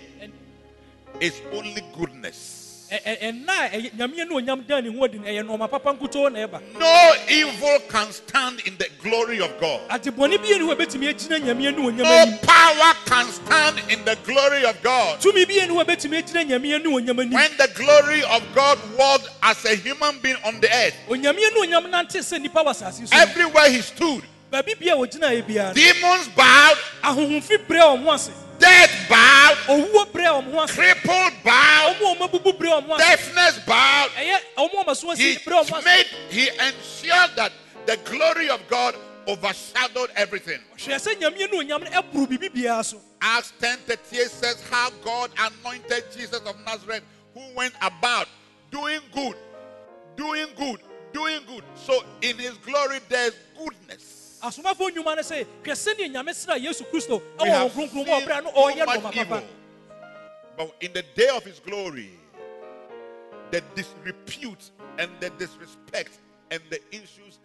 it's 1.20 1.40
only 1.52 1.82
goodness. 1.96 2.55
Ɛ- 2.90 3.02
ɛ- 3.02 3.20
ɛnna 3.20 3.48
a 3.48 3.68
ɛyɛ- 3.70 3.92
nyame 3.98 4.28
no 4.28 4.36
onyam 4.36 4.64
da 4.66 4.80
ne 4.80 4.96
ho 4.96 5.04
adi 5.04 5.16
eh, 5.18 5.20
no 5.20 5.26
ɛyɛ 5.26 5.42
nɔɔma 5.58 5.70
papa 5.70 5.92
nkutoo 5.92 6.30
na 6.32 6.46
ɛba 6.46 6.60
No 6.78 7.14
evil 7.28 7.80
can 7.88 8.12
stand 8.12 8.60
in 8.64 8.76
the 8.78 8.86
glory 9.02 9.40
of 9.40 9.58
God. 9.58 9.80
ade 9.90 10.04
bɔne 10.14 10.38
bi 10.38 10.48
ni 10.56 10.60
hɔ 10.60 10.72
a 10.72 10.76
ɛbɛtumi 10.76 11.12
agyina 11.12 11.40
nyame 11.42 11.76
no 11.76 11.82
onyam 11.90 11.98
No 11.98 12.04
anim 12.04 12.38
power 12.38 12.94
can 13.06 13.26
stand 13.32 13.80
in 13.90 14.04
the 14.04 14.16
glory 14.24 14.64
of 14.64 14.80
God. 14.82 15.20
tumi 15.20 15.44
bi 15.48 15.54
ni 15.66 15.74
hɔ 15.74 15.80
a 15.80 15.84
ɛbɛtumi 15.84 16.22
agyina 16.22 16.46
nyame 16.48 16.84
no 16.84 16.90
onyam 16.92 17.18
anim 17.20 17.32
When 17.32 17.56
the 17.56 17.68
glory 17.74 18.22
of 18.22 18.42
God 18.54 18.78
walked 18.96 19.28
as 19.42 19.64
a 19.64 19.74
human 19.74 20.18
being 20.20 20.36
on 20.44 20.60
the 20.60 20.68
earth, 20.72 20.94
onyame 21.08 21.40
no 21.54 21.62
onyam 21.62 21.90
nante 21.90 22.18
sɛ 22.20 22.38
nnipa 22.38 22.64
wɔ 22.64 22.70
asase 22.70 23.08
so. 23.08 23.16
no, 23.16 23.22
everywhere 23.22 23.68
he 23.68 23.80
stood, 23.82 24.22
baabi 24.52 24.78
bia 24.78 24.94
a 24.94 24.96
wɔgyina 24.96 25.32
yɛ 25.34 25.42
biara 25.42 25.68
no 25.68 25.72
demons 25.74 26.28
bowed, 26.36 26.78
ahohomfi 28.56 28.58
brɛ 28.58 28.60
death 28.60 29.08
bowed, 29.08 29.56
owuo 29.68 30.12
brɛ 30.12 30.68
crippled 30.68 31.32
bowed, 31.44 31.96
ɔmo 31.96 32.12
a 32.12 32.16
ɔmo 32.16 32.30
abubu 32.30 32.58
brɛ 32.58 32.82
ɔmo 32.82 32.98
ase 32.98 33.08
deafness 33.08 33.58
bowed. 33.66 34.10
ɛyɛ 34.16 34.38
ɔmo 34.58 34.80
a 34.80 34.84
ɔmo 34.84 34.96
so 34.96 35.14
He 35.14 35.36
asi 35.36 35.44
brɛ 35.44 35.64
ɔmo 35.64 35.78
ase 35.78 35.84
made, 35.84 36.06
he 36.30 36.48
ensured 36.48 37.36
that 37.36 37.52
the 37.86 37.96
glory 37.98 38.48
of 38.48 38.66
God 38.68 38.96
overshadowed 39.28 40.10
everything. 40.16 40.60
hwɛ 40.76 40.94
sɛ 40.96 41.20
nyame 41.20 41.50
no 41.52 41.58
onyam 41.58 41.84
no 41.84 42.02
ɛboro 42.02 42.26
biribi 42.26 42.48
biara 42.50 42.84
so 42.84 43.00
Acts 43.20 43.52
10 43.60 43.78
38 43.86 44.30
says 44.30 44.62
how 44.70 44.90
God 45.04 45.30
anointed 45.38 46.04
Jesus 46.14 46.40
of 46.40 46.56
Nazareth, 46.64 47.02
who 47.34 47.40
went 47.54 47.74
about 47.82 48.28
doing 48.70 49.00
good, 49.12 49.34
doing 50.16 50.46
good, 50.56 50.80
doing 51.12 51.40
good. 51.46 51.64
So 51.74 52.04
in 52.22 52.36
his 52.38 52.56
glory, 52.58 53.00
there's 53.08 53.34
goodness. 53.58 54.15
Asomafo 54.42 54.90
nnwuma 54.90 55.16
no 55.16 55.22
sɛ 55.22 55.46
hwɛ 55.64 55.72
sɛdeɛ 55.74 56.12
nyame 56.12 56.34
sra 56.34 56.54
yesu 56.56 56.84
kristo 56.90 57.20
We 57.40 57.46
ɛwɔ 57.46 57.50
have 57.50 57.72
wɔn 57.72 57.88
kronkron 57.88 57.94
mu 57.94 58.04
seen 58.04 58.44
no 58.44 58.50
ɔyɛ 58.52 58.86
much 58.86 59.16
evil. 59.16 59.26
papa 59.26 59.42
But 60.56 60.74
in 60.80 60.92
the 60.94 61.02
day 61.14 61.28
of 61.28 61.44
his 61.44 61.60
glory, 61.60 62.10
the 63.50 63.60
disrepute 63.74 64.70
and 64.98 65.10
the 65.20 65.30
disrespect 65.30 66.18
and 66.50 66.60
the 66.70 66.80
issues 66.90 67.38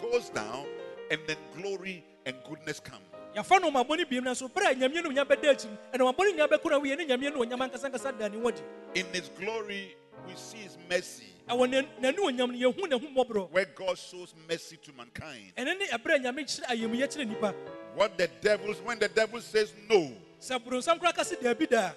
goes 0.00 0.28
down, 0.30 0.66
and 1.10 1.20
then 1.26 1.36
glory 1.56 2.04
and 2.26 2.34
goodness 2.48 2.80
come. 2.80 3.00
yɛfa 3.36 3.60
no 3.60 3.70
ɔmabɔne 3.70 4.04
biam 4.10 4.24
no 4.24 4.32
berɛ 4.48 4.72
a 4.72 4.74
nyame 4.74 5.02
no 5.04 5.10
onyam 5.10 5.26
bɛda 5.26 5.54
akyi 5.54 5.68
ɛna 5.92 6.12
ɔmabɔne 6.12 6.32
nyinaa 6.36 6.48
bɛkora 6.48 6.80
wie 6.82 6.96
ne 6.96 7.04
nyame 7.06 7.32
no 7.32 7.44
onyam 7.44 7.60
ankasankasa 7.70 8.18
da 8.18 8.28
ne 8.28 8.36
wadi 8.38 8.60
In 8.94 9.06
his 9.12 9.28
glory, 9.38 9.94
we 10.26 10.34
see 10.34 10.58
his 10.58 10.76
mercy, 10.88 11.32
ɛwɔ 11.48 11.70
n'an- 11.70 11.88
n'ani 12.00 12.16
onyam 12.18 12.50
no 12.52 12.70
yɛhu 12.70 12.88
ne 12.88 12.98
ho 12.98 13.06
mmɔborɔ 13.06 13.50
where 13.50 13.64
God 13.66 13.98
shows 13.98 14.34
mercy 14.48 14.76
to 14.78 14.92
mankind. 14.92 15.52
ɛne 15.56 15.78
ne 15.78 15.86
ɛberɛ 15.86 16.14
a 16.14 16.18
nyame 16.18 16.44
kyerɛ 16.44 16.64
ayamyɛ 16.66 17.06
kyerɛ 17.08 17.26
nnipa 17.26 17.54
What 17.94 18.18
the 18.18 18.28
devils, 18.42 18.76
when 18.82 18.98
the 18.98 19.08
devil 19.08 19.40
says 19.40 19.72
no, 19.88 20.10
sɛ 20.40 20.58
boronsam 20.62 20.98
koraa 21.00 21.14
ka 21.14 21.22
se 21.22 21.36
daabi 21.36 21.68
daa 21.68 21.92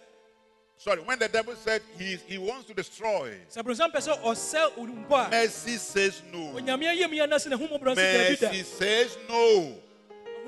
sorry, 0.78 1.02
when 1.02 1.20
the 1.20 1.28
devil 1.28 1.54
said 1.56 1.82
he, 1.98 2.16
he 2.28 2.38
wants 2.38 2.66
to 2.68 2.74
destroy, 2.74 3.34
sɛ 3.50 3.64
boronsam 3.64 3.92
pɛ 3.92 3.98
sɛ 4.08 4.22
ɔsɛ 4.22 4.76
mpo 5.08 5.28
a 5.28 5.30
mercy 5.30 5.78
says 5.78 6.22
no. 6.32 6.54
onyame 6.60 6.84
ayamyɛ 6.98 7.28
no 7.30 7.38
se 7.38 7.50
ne 7.50 7.56
ho 7.58 7.68
mmɔborɔ 7.68 7.96
se 7.96 8.02
daabi 8.02 8.40
da 8.40 8.48
Mercy 8.48 8.64
says 8.64 9.18
no. 9.28 9.76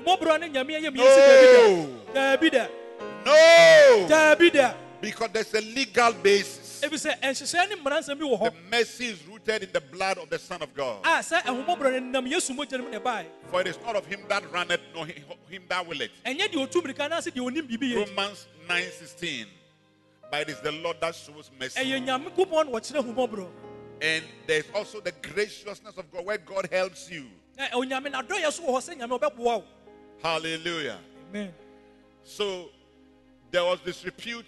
mmɔborɔ 0.04 0.40
ne 0.40 0.48
nyame 0.48 0.80
ayamyɛ 0.80 0.96
se 1.14 2.68
No. 3.24 3.28
No. 4.06 4.74
Because 5.00 5.30
there's 5.32 5.54
a 5.54 5.60
legal 5.60 6.12
basis. 6.12 6.61
Ɛfi 6.82 6.98
sɛ 6.98 7.20
ɛnhyehyɛ 7.20 7.68
ne 7.68 7.76
mmaransɛm 7.76 8.18
bi 8.18 8.24
wɔ 8.24 8.44
The 8.52 8.60
mercy 8.70 9.06
is 9.06 9.22
rooted 9.26 9.62
in 9.62 9.72
the 9.72 9.80
blood 9.80 10.18
of 10.18 10.28
the 10.28 10.38
Son 10.38 10.60
of 10.62 10.74
God. 10.74 11.00
a 11.04 11.18
sɛ 11.20 11.42
ɛhommɔborɔ 11.42 11.92
no 11.92 11.98
nam 12.20 12.26
yesu 12.26 12.50
mogya 12.54 12.72
no 12.78 12.84
mu 12.84 12.90
na 12.90 12.98
ɛbae 13.00 13.26
For 13.50 13.60
it 13.60 13.66
is 13.68 13.78
not 13.84 13.96
of 13.96 14.06
him 14.06 14.20
that 14.28 14.50
runneth, 14.52 14.80
nor 14.94 15.06
hi- 15.06 15.22
him 15.48 15.62
that 15.68 15.86
willeth. 15.86 16.10
ɛnyɛ 16.26 16.48
deɛ 16.48 16.66
ɔtu 16.68 16.82
mmirika 16.82 17.08
anaasɛ 17.08 17.30
deɛ 17.32 17.50
ɔnim 17.50 17.68
biribi 17.68 17.92
yɛ 17.94 18.06
Romans 18.08 18.46
9:16. 18.68 19.46
But 20.30 20.42
it 20.42 20.48
is 20.50 20.60
the 20.60 20.72
Lord 20.72 20.98
that 21.00 21.14
shows 21.14 21.50
mercy. 21.58 21.78
ɛyɛ 21.80 22.04
nyame 22.06 22.30
kopɔn 22.34 22.66
na 22.66 22.72
wɔkyerɛ 22.78 23.02
ahommɔborɔ 23.14 23.48
And 24.00 24.24
there's 24.48 24.64
also 24.74 25.00
the 25.00 25.12
graciousness 25.12 25.96
of 25.96 26.10
God 26.10 26.24
where 26.24 26.38
God 26.38 26.68
helps 26.72 27.08
you. 27.10 27.26
Ɛ- 27.58 27.70
onyame 27.72 28.06
n'adɔyɛ 28.12 28.52
so 28.52 28.62
wɔ 28.64 28.68
hɔ 28.70 28.78
sɛ 28.78 28.98
nyame 28.98 29.18
ɔbɛboa 29.20 29.38
wo 29.38 29.64
Hallelujah. 30.22 30.98
amen 31.30 31.54
So 32.24 32.70
there 33.50 33.64
was 33.64 33.78
disrepute, 33.80 34.46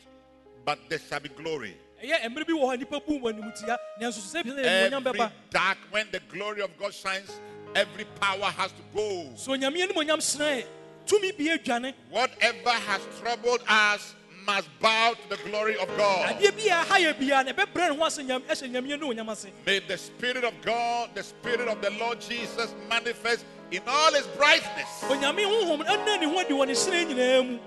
but 0.64 0.78
there 0.88 0.98
shall 0.98 1.20
be 1.20 1.28
glory. 1.28 1.76
Ɛyɛ 2.02 2.28
mmerɛ 2.28 2.46
bi 2.46 2.52
wɔ 2.52 2.64
hɔ 2.64 2.74
a 2.74 2.76
nnipa 2.78 3.06
bu 3.06 3.18
wɔ 3.20 3.32
animtia 3.32 3.76
nanso 4.00 4.20
so 4.20 4.38
sɛ 4.38 4.44
bi 4.44 4.50
sɛ 4.50 4.64
animuonyam 4.90 5.06
Every 5.06 5.30
dark, 5.50 5.78
when 5.90 6.06
the 6.10 6.20
glory 6.28 6.60
of 6.62 6.76
God 6.78 6.92
shines, 6.94 7.30
every 7.74 8.04
power 8.20 8.50
has 8.50 8.72
to 8.72 8.82
go. 8.94 9.30
so 9.36 9.52
nyame 9.52 9.76
animuonyam 9.86 10.18
hyerɛn 10.18 10.64
tumi 11.06 11.36
bi 11.36 11.56
adwane 11.56 11.94
Whatever 12.10 12.70
has 12.70 13.00
troubled 13.20 13.60
us 13.68 14.14
must 14.46 14.68
bow 14.80 15.14
to 15.14 15.28
the 15.36 15.42
glory 15.48 15.76
of 15.78 15.88
God. 15.96 16.36
adeɛ 16.36 16.52
bi 16.56 16.68
ha 16.68 16.96
yɛ 16.98 17.14
biara 17.18 17.44
na 17.46 17.52
ɛbɛbrɛ 17.52 17.90
ne 17.90 17.96
ho 17.96 18.22
nyam 18.22 18.42
ɛhyɛ 18.42 18.70
nyame 18.70 19.44
ne 19.44 19.52
May 19.66 19.78
the 19.80 19.96
Spirit 19.96 20.44
of 20.44 20.54
God, 20.62 21.10
the 21.14 21.22
Spirit 21.22 21.68
of 21.68 21.80
the 21.80 21.90
Lord 21.90 22.20
Jesus 22.20 22.74
manifest 22.88 23.44
in 23.70 23.82
all 23.86 24.12
His 24.12 24.26
brightness 24.36 24.88
onyame 25.04 25.44
honhom 25.44 25.84
ɛna 25.84 26.20
ne 26.20 26.26
ho 26.26 26.38
adi 26.38 26.52
wɔ 26.54 26.66
ne 26.66 26.72
hyerɛn 26.74 27.06
nyinaa 27.08 27.48
mu 27.48 27.58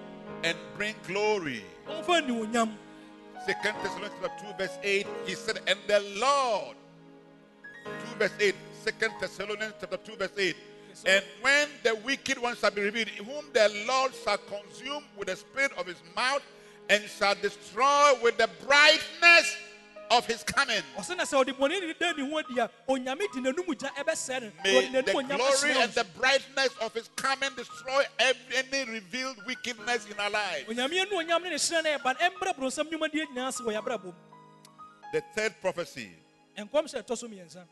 and 0.44 0.58
bring 0.78 0.96
glory. 1.08 1.64
Second 3.48 3.76
Thessalonians 3.82 4.14
chapter 4.20 4.46
2, 4.46 4.54
verse 4.58 4.78
8, 4.84 5.08
he 5.26 5.34
said, 5.34 5.60
And 5.68 5.80
the 5.88 6.02
Lord, 6.20 6.76
2 7.86 7.92
verse 8.20 8.34
8, 8.42 8.56
Second 8.84 9.14
Thessalonians 9.22 9.74
chapter 9.80 9.96
2, 9.96 10.16
verse 10.18 10.32
8. 10.38 10.56
And 11.06 11.24
when 11.40 11.70
the 11.82 11.96
wicked 12.04 12.38
one 12.40 12.58
shall 12.58 12.72
be 12.72 12.82
revealed, 12.82 13.08
whom 13.08 13.46
the 13.54 13.86
Lord 13.88 14.12
shall 14.14 14.38
consume 14.38 15.06
with 15.16 15.30
the 15.30 15.38
spirit 15.38 15.72
of 15.78 15.88
his 15.88 15.96
mouth 16.14 16.44
and 16.90 17.02
shall 17.06 17.36
destroy 17.36 18.16
with 18.22 18.38
the 18.38 18.50
brightness 18.66 19.56
of 20.12 20.26
his 20.26 20.44
coming. 20.44 20.82
ɔsɛ 20.98 21.18
na 21.18 21.24
sɛ 21.24 21.44
ɔde 21.44 21.54
bɔne 21.58 21.80
ne 21.82 21.94
da 21.94 22.12
ne 22.14 22.30
ho 22.30 22.38
adi 22.38 22.60
a 22.60 22.70
onyame 22.88 23.32
de 23.34 23.40
n'anum 23.42 23.66
gya 23.78 23.90
ɛbɛsɛe 23.96 24.42
no 24.42 24.48
na 24.48 24.64
May 24.64 25.02
the 25.02 25.14
glory 25.24 25.72
and 25.82 25.92
the 25.94 26.06
brightness 26.18 26.70
of 26.82 26.94
his 26.94 27.10
coming 27.16 27.50
destroy 27.56 28.04
every, 28.20 28.58
any 28.58 28.92
revealed 28.92 29.38
wickedness 29.46 30.08
in 30.10 30.20
our 30.20 30.30
lives. 30.30 30.68
onyame 30.70 30.92
ne 30.92 31.06
onyam 31.06 31.42
ne 31.44 31.50
ne 31.50 31.56
hyerɛn 31.56 31.84
no 31.84 31.98
ɛba 31.98 32.20
no 32.20 32.30
ɛmbrɛ 32.30 32.56
borɔnsam 32.58 32.90
nnwumadeɛ 32.90 33.28
nyinaa 33.34 33.48
ase 33.48 33.62
wɔ 33.62 33.74
yɛabrabɔ 33.82 34.04
mu 34.06 34.14
The 35.14 35.22
third 35.36 35.62
prophecy, 35.62 36.12
nkɔm 36.58 36.86
hyɛ 36.86 37.04
ɛtɔ 37.04 37.18
so 37.18 37.28
mmiɛnsa 37.28 37.64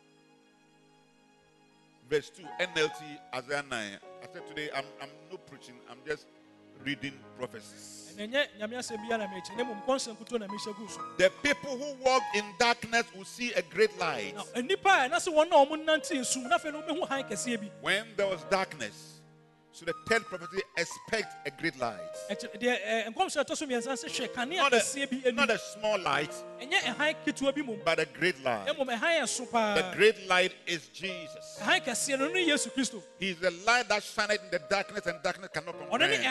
verse 2.09 2.29
2, 2.29 2.43
NLT 2.59 3.01
Isaiah 3.33 3.63
9. 3.69 3.71
I 3.71 4.27
said 4.33 4.47
today, 4.47 4.69
I'm, 4.75 4.85
I'm 5.01 5.09
not 5.31 5.45
preaching, 5.47 5.75
I'm 5.89 5.97
just 6.05 6.25
reading 6.83 7.13
prophecies. 7.37 8.04
Ɛnɛ 8.17 8.27
nyɛ 8.31 8.47
nyame 8.59 8.77
asɛm 8.77 9.07
bia 9.07 9.17
na 9.17 9.27
mekyɛ 9.27 9.57
na 9.57 9.63
mmom 9.63 9.81
nkɔnsɛm 9.85 10.17
kuto 10.17 10.37
na 10.39 10.47
mehyɛ 10.47 10.75
gu 10.77 10.87
so 10.87 11.01
The 11.17 11.29
people 11.43 11.77
who 11.77 11.93
walk 12.03 12.23
in 12.35 12.45
darkness 12.59 13.05
will 13.15 13.25
see 13.25 13.51
a 13.53 13.61
great 13.61 13.97
light. 13.99 14.35
na 14.35 14.43
nnipa 14.61 15.05
a 15.05 15.09
ɛna 15.09 15.15
sɛ 15.17 15.33
wɔn 15.33 15.47
a 15.47 15.65
ɔmo 15.65 15.83
nante 15.85 16.11
esum 16.19 16.47
na 16.49 16.57
afei 16.57 16.71
no 16.73 16.81
wobɛhu 16.81 17.07
han 17.09 17.23
kɛseɛ 17.23 17.59
bi 17.59 17.71
When 17.81 18.05
there 18.15 18.27
was 18.27 18.41
darkness, 18.49 19.14
so 19.75 19.83
the 19.85 19.93
third 20.07 20.23
prophecy 20.25 20.61
expect 20.77 21.35
a 21.45 21.51
great 21.51 21.77
light. 21.77 21.99
Ɛkyɛ- 22.29 22.57
deɛ 22.61 22.75
ɛ, 22.87 23.13
nkɔm 23.13 23.27
hyɛ 23.27 23.43
ɛtɔ 23.43 23.57
so 23.57 23.65
mmiɛnsa 23.65 23.91
sɛ 23.93 24.07
hwɛ 24.09 24.27
kanea 24.33 24.57
Not 24.57 24.73
a, 24.73 25.31
not 25.33 25.49
a 25.49 25.57
small 25.59 25.99
light, 25.99 26.31
ɛnyɛ 26.61 26.79
ɛhan 26.95 27.15
ketewa 27.25 27.53
bi 27.53 27.61
mom 27.61 27.79
but 27.83 27.99
a 27.99 28.05
great 28.05 28.41
light. 28.41 28.67
mmom 28.67 28.87
ɛhan 28.87 29.19
yɛ 29.21 29.27
so 29.27 29.45
paa 29.45 29.75
The 29.75 29.95
great 29.97 30.27
light 30.27 30.53
is 30.65 30.87
Jesus. 30.87 31.59
ɛhan 31.61 31.83
kɛseɛ 31.85 32.19
no 32.19 32.27
ne 32.29 32.47
yesu 32.47 32.69
kristo 32.71 33.03
He's 33.19 33.37
the 33.37 33.51
light 33.51 33.89
that 33.89 34.01
shineth 34.03 34.41
in 34.45 34.49
the 34.51 34.59
darkness, 34.59 35.05
and 35.07 35.21
darkness 35.21 35.49
cannot 35.53 35.75
comprehend. 35.77 36.23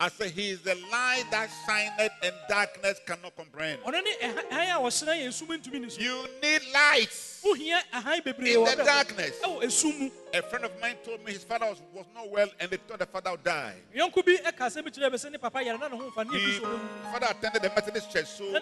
Ɛhan 0.00 0.06
a 0.06 0.06
wɔhyene 0.06 0.06
wɔ 0.06 0.06
sum 0.06 0.06
esum 0.06 0.06
na 0.06 0.06
ntumi 0.06 0.06
ani 0.06 0.06
so 0.06 0.06
I 0.06 0.08
say 0.08 0.28
he 0.30 0.50
is 0.50 0.60
the 0.62 0.74
light 0.92 1.24
that 1.30 1.50
shineth, 1.66 2.12
and 2.22 2.34
darkness 2.48 3.00
cannot 3.06 3.34
comprehend. 3.36 3.82
ɔno 3.82 4.02
ne 4.02 4.10
ɛhan 4.22 4.48
ɛhan 4.50 4.76
a 4.76 4.80
wɔhyene 4.80 5.08
eh, 5.08 5.12
eh, 5.12 5.24
eh, 5.24 5.26
yɛ 5.26 5.28
esum 5.28 5.48
ntumi 5.58 5.80
ni 5.80 5.88
so 5.90 6.00
You 6.00 6.26
need 6.42 6.62
lights 6.72 7.42
wohia 7.44 7.80
ɛhan 7.92 8.24
bebree 8.24 8.54
in 8.54 8.64
the 8.78 8.84
darkness. 8.84 9.36
Oh, 9.44 9.60
mu 9.98 10.10
A 10.34 10.42
friend 10.42 10.64
of 10.66 10.80
mine 10.80 10.96
told 11.04 11.24
me 11.24 11.32
his 11.32 11.44
father 11.44 11.66
was, 11.66 11.80
was 11.92 12.06
not 12.14 12.30
well, 12.30 12.48
and 12.60 12.70
they 12.70 12.76
thought 12.76 12.98
the 12.98 13.06
father 13.06 13.30
would 13.32 13.44
die. 13.44 13.74
yɔnko 13.94 14.24
bi 14.24 14.36
ɛka 14.36 14.66
asɛm 14.66 14.84
bi 14.84 14.90
kyerɛ 14.90 15.10
bɛ 15.10 15.14
sɛ 15.14 15.32
ne 15.32 15.38
papa 15.38 15.58
yɛre 15.58 15.78
na 15.80 15.88
ne 15.88 15.96
ho 15.96 16.10
mfa 16.10 16.30
ne 16.30 16.38
He, 16.38 16.44
yɛ 16.46 16.46
bi 16.46 16.58
so 16.58 16.64
ɔbɛwu 16.66 17.12
father 17.12 17.26
attended 17.30 17.62
the 17.62 17.68
Methodist 17.70 18.12
church, 18.12 18.26
so 18.26 18.60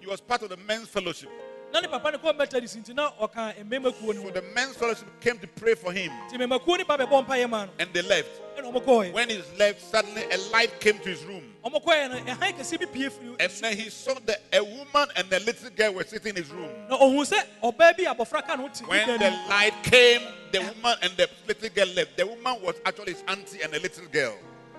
he 0.00 0.06
was 0.06 0.20
part 0.20 0.42
of 0.42 0.48
the 0.50 0.56
men's 0.56 0.88
fellowship. 0.88 1.28
na 1.72 1.80
ne 1.80 1.88
papa 1.88 2.10
ne 2.12 2.18
kɔ 2.18 2.36
methodist 2.36 2.76
nti 2.78 2.94
na 2.94 3.10
ɔka 3.20 3.54
mmɛma 3.64 3.92
kuo 3.92 4.14
no 4.14 4.22
So 4.24 4.30
the 4.30 4.42
men's 4.54 4.76
fellowship 4.76 5.08
came 5.20 5.38
to 5.38 5.46
pray 5.46 5.74
for 5.74 5.92
him 5.92 6.10
nti 6.30 6.36
mmɛma 6.38 6.60
kuo 6.64 6.78
no 6.78 6.84
ba 6.84 6.96
bɛbɔ 6.96 7.26
mpaeɛ 7.26 7.50
ma 7.50 7.64
no 7.66 7.72
and 7.78 7.92
they 7.92 8.02
left. 8.02 8.30
Ɛna 8.68 8.72
ɔmo 8.74 8.84
kɔɔɛ 8.84 9.12
When 9.12 9.28
he 9.30 9.42
left, 9.58 9.80
suddenly 9.90 10.22
a 10.30 10.36
light 10.52 10.80
came 10.80 10.98
to 10.98 11.08
his 11.08 11.24
room. 11.24 11.54
ɔmo 11.64 11.82
kɔɔɛ 11.84 12.10
no 12.10 12.32
ɛhan 12.34 12.54
kɛseɛ 12.58 12.78
bi 12.80 12.86
pie 12.86 13.08
firi 13.08 13.36
And 13.40 13.50
then 13.52 13.76
he 13.76 13.90
saw 13.90 14.14
that 14.26 14.40
a 14.52 14.62
woman 14.62 15.08
and 15.16 15.32
a 15.32 15.40
little 15.40 15.70
girl 15.70 15.92
were 15.94 16.04
sitting 16.04 16.30
in 16.36 16.42
his 16.42 16.50
room. 16.50 16.70
na 16.88 16.96
ɔhu 16.98 17.20
sɛ 17.28 17.42
ɔbaa 17.62 17.96
bi 17.96 18.04
a 18.04 18.14
abɔfra 18.14 18.46
ka 18.46 18.54
no 18.56 18.62
ho 18.62 18.68
te 18.68 18.82
ne 18.84 18.88
When 18.88 19.18
the 19.18 19.30
light 19.48 19.74
came, 19.82 20.22
the 20.52 20.60
woman 20.60 20.96
and 21.02 21.12
the 21.16 21.28
little 21.46 21.68
girl 21.70 21.86
left. 21.94 22.16
The 22.16 22.26
woman 22.26 22.62
was 22.62 22.76
actually 22.84 23.12
his 23.14 23.22
auntie 23.28 23.62
and 23.62 23.74
a 23.74 23.78
little 23.80 24.06
girl. 24.06 24.36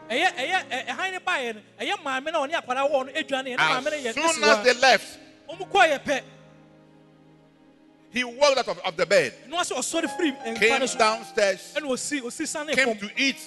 ɛyɛ 0.10 0.34
ɛyɛ 0.36 0.70
ɛ- 0.72 0.86
ɛhan 0.88 1.12
ne 1.12 1.20
baeɛ 1.20 1.56
no 1.56 1.62
ɛyɛ 1.80 2.04
maame 2.04 2.32
na 2.32 2.40
ɔne 2.46 2.54
akwadaa 2.54 2.90
wɔ 2.92 3.06
no 3.06 3.12
adwane 3.12 3.56
ɛna 3.56 3.58
maame 3.58 3.84
no 3.86 3.92
yɛ 3.92 4.06
As 4.08 4.16
soon 4.16 4.44
as 4.44 4.64
they 4.66 4.74
left, 4.74 5.18
ɔmo 5.50 5.70
kɔɔɛ 5.70 6.04
pɛ 6.04 6.22
he 8.12 8.24
walked 8.24 8.58
out 8.58 8.68
of, 8.68 8.80
of 8.80 8.98
the 8.98 9.06
bed, 9.06 9.34
ɛno 9.48 9.60
ase 9.60 9.72
ɔsɔre 9.72 10.08
firi 10.18 10.32
mpa 10.46 10.60
came 10.60 10.98
downstairs, 10.98 11.74
ɛna 11.76 11.90
osi 11.90 12.22
osi 12.22 12.48
sane 12.48 12.76
came 12.76 12.98
to 12.98 13.10
eat. 13.18 13.38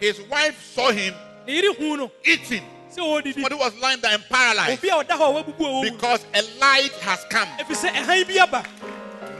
His 0.00 0.20
wife 0.22 0.60
saw 0.74 0.90
him 0.90 1.14
ne 1.46 1.54
yere 1.54 1.74
hu 1.74 1.96
no 1.96 2.10
eating. 2.24 2.62
sɛ 2.90 2.98
ɔdidi 3.00 3.42
But 3.42 3.52
he 3.52 3.58
was 3.58 3.74
lying 3.80 4.00
there 4.00 4.14
and 4.14 4.24
paralyzed. 4.28 4.78
Obi 4.78 4.88
a 4.88 4.92
ɔda 4.92 5.18
hɔ 5.18 5.40
a 5.40 5.42
wabubu 5.44 5.60
a 5.60 5.62
wɔwu 5.62 5.82
because 5.92 6.24
a 6.34 6.42
light 6.60 6.92
has 7.02 7.24
come. 7.30 7.48
ɛfiri 7.58 7.76
sɛ 7.76 7.90
ɛhan 7.92 8.26
bi 8.28 8.38
aba. 8.38 8.64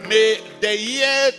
May 0.08 0.40
the 0.60 0.76
year 0.76 1.32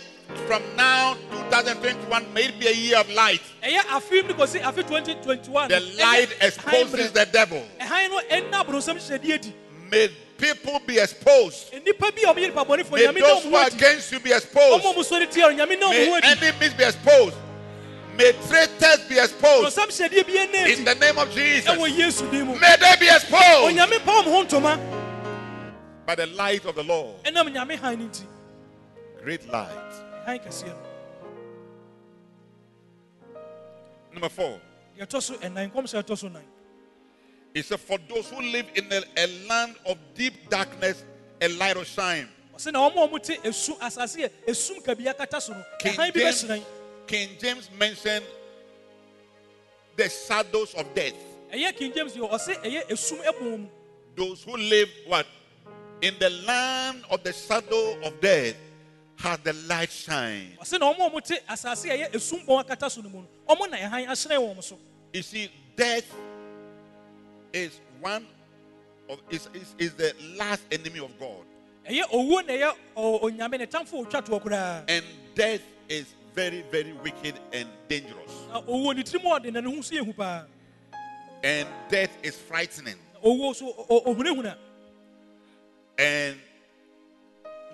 from 0.48 0.62
now, 0.76 1.14
2021, 1.50 2.32
may 2.34 2.46
it 2.46 2.58
be 2.58 2.66
a 2.66 2.72
year 2.72 2.98
of 2.98 3.08
light. 3.10 3.40
ɛyɛ 3.62 3.78
afe 3.80 4.10
mu 4.22 4.28
ne 4.28 4.34
kɔsi 4.34 4.60
afe 4.62 4.76
2021 4.86 5.68
The 5.68 5.80
light 5.98 6.28
exposes 6.40 7.12
the 7.12 7.26
devil. 7.26 7.64
ɛhan 7.80 8.10
no 8.10 8.20
ɛnna 8.30 8.64
aborɔsɛm 8.64 8.96
hyɛdeɛ 8.96 9.40
di 9.42 9.54
May 9.90 10.10
people 10.38 10.78
be 10.86 10.98
exposed. 10.98 11.72
nnipa 11.72 12.10
bi 12.14 12.22
a 12.22 12.32
ɔmo 12.32 12.38
yɛ 12.38 12.48
nipa 12.48 12.64
bɔnefoɔ 12.64 13.14
May 13.14 13.20
those 13.20 13.42
who 13.44 13.50
ho 13.50 13.56
are 13.56 13.66
against 13.68 14.12
you 14.12 14.20
be 14.20 14.32
exposed. 14.32 14.84
ɔmo 14.84 14.94
sɔre 15.02 15.30
tia 15.30 15.50
no 15.50 15.56
nyame 15.66 15.78
na 15.80 15.86
ɔmo 15.90 16.06
ho 16.06 16.20
May 16.20 16.20
enemies 16.24 16.74
be 16.74 16.84
exposed. 16.84 17.36
May 18.16 18.32
traitors 18.48 19.00
be 19.08 19.18
exposed. 19.18 19.76
borɔsɛm 19.76 19.88
hyɛdeɛ 19.88 20.26
bi 20.26 20.32
ɛnna 20.32 20.78
In 20.78 20.84
the 20.84 20.94
name 20.94 21.18
of 21.18 21.30
Jesus. 21.34 21.70
ɛwɔ 21.74 21.96
yesu 21.96 22.30
din 22.30 22.46
mu 22.46 22.58
May 22.58 22.76
they 22.80 22.96
be 23.00 23.06
exposed 23.08 23.74
onyame 23.76 23.98
pa 24.04 24.22
ɔmo 24.22 24.24
ho 24.24 24.44
ntoma 24.44 24.78
by 26.06 26.14
the 26.14 26.26
light 26.26 26.64
of 26.64 26.74
the 26.74 26.82
Lord. 26.84 27.22
ɛnam 27.24 27.52
nyame 27.52 27.76
han 27.78 27.98
no 27.98 28.04
nti 28.06 28.22
Great 29.22 29.46
light. 29.48 29.92
han 30.24 30.38
kɛseɛ 30.38 30.68
no 30.68 30.76
Number 34.12 34.28
four. 34.30 34.58
Eh, 34.98 35.04
yɛtɔ 37.56 37.64
so 37.64 37.64
ɛnan 37.64 37.64
nkɔmhyɛ 37.64 37.64
ɛtɔ 37.64 37.64
so 37.64 37.64
nan 37.64 37.64
It 37.64 37.64
said, 37.64 37.80
For 37.80 37.98
those 38.08 38.28
who 38.30 38.42
live 38.42 38.66
in 38.74 38.92
a, 38.92 39.02
a 39.16 39.46
land 39.48 39.76
of 39.86 39.96
deep 40.14 40.50
darkness, 40.50 41.04
a 41.40 41.48
light 41.48 41.76
will 41.76 41.84
shine. 41.84 42.28
ɔsɛ 42.54 42.72
na 42.72 42.90
ɔmo 42.90 43.04
a 43.04 43.08
ɔmo 43.08 43.22
te 43.22 43.36
esu 43.36 43.78
asase 43.78 44.16
yɛ 44.16 44.30
esum 44.46 44.82
kabi 44.84 45.04
akata 45.06 45.40
so 45.40 45.52
no 45.54 45.64
King 45.78 45.94
James, 45.96 46.44
bɛhyerɛn 46.44 46.62
King 47.06 47.28
James 47.40 47.70
mentioned 47.78 48.24
the 49.96 50.08
shadows 50.08 50.74
of 50.74 50.94
death. 50.94 51.14
ɛyɛ 51.52 51.76
king 51.76 51.92
james 51.94 52.12
yɛ 52.14 52.30
ɔsɛ 52.30 52.62
ɛyɛ 52.62 52.88
esum 52.90 53.22
ɛbɔn 53.24 53.58
mu 53.60 53.68
Those 54.16 54.42
who 54.44 54.56
live 54.56 54.88
what? 55.06 55.26
In 56.02 56.14
the 56.18 56.30
land 56.30 57.04
of 57.10 57.22
the 57.22 57.32
shadow 57.32 57.98
of 58.02 58.20
death 58.20 58.56
has 59.16 59.38
the 59.40 59.52
light 59.66 59.90
shine. 59.90 60.56
ɔsɛ 60.60 60.78
na 60.80 60.92
ɔmo 60.92 61.06
a 61.06 61.10
ɔmo 61.10 61.24
te 61.24 61.36
asase 61.48 61.86
a 61.90 61.96
ɛyɛ 61.98 62.12
esum 62.12 62.44
bɔn 62.46 62.64
akata 62.66 62.90
so 62.90 63.00
no 63.00 63.08
mu 63.08 63.20
no 63.22 63.26
ɔmo 63.54 63.70
na 63.70 63.76
ɛhan 63.78 64.06
ahyerɛn 64.08 64.56
wɔn 64.56 64.62
so 64.62 64.78
You 65.12 65.22
see, 65.22 65.50
death 65.76 66.04
is 67.56 67.80
one 68.00 68.26
of 69.08 69.18
is, 69.30 69.48
is, 69.54 69.74
is 69.78 69.94
the 69.94 70.12
last 70.36 70.62
enemy 70.70 70.98
of 71.00 71.18
God. 71.18 71.44
ɛyɛ 71.88 72.02
owuo 72.12 72.46
na 72.46 72.52
ɛyɛ 72.52 72.72
ɔ- 72.96 73.22
onyame 73.22 73.58
ne 73.58 73.66
tamfo 73.66 74.04
otwa 74.06 74.20
toɔ 74.24 74.42
koraa 74.42 74.84
And 74.88 75.04
death 75.34 75.62
is 75.88 76.06
very, 76.34 76.62
very 76.70 76.92
wicked 76.92 77.38
and 77.52 77.68
dangerous. 77.88 78.32
na 78.50 78.60
owuo 78.62 78.94
ne 78.94 79.02
tirim 79.02 79.24
ɔde 79.24 79.52
na 79.52 79.60
ne 79.60 79.74
ho 79.74 79.80
so 79.82 79.94
yɛ 79.94 80.04
hu 80.04 80.12
paa 80.12 80.44
And 81.42 81.68
death 81.88 82.16
is 82.22 82.36
frightening. 82.36 82.96
And 85.98 86.36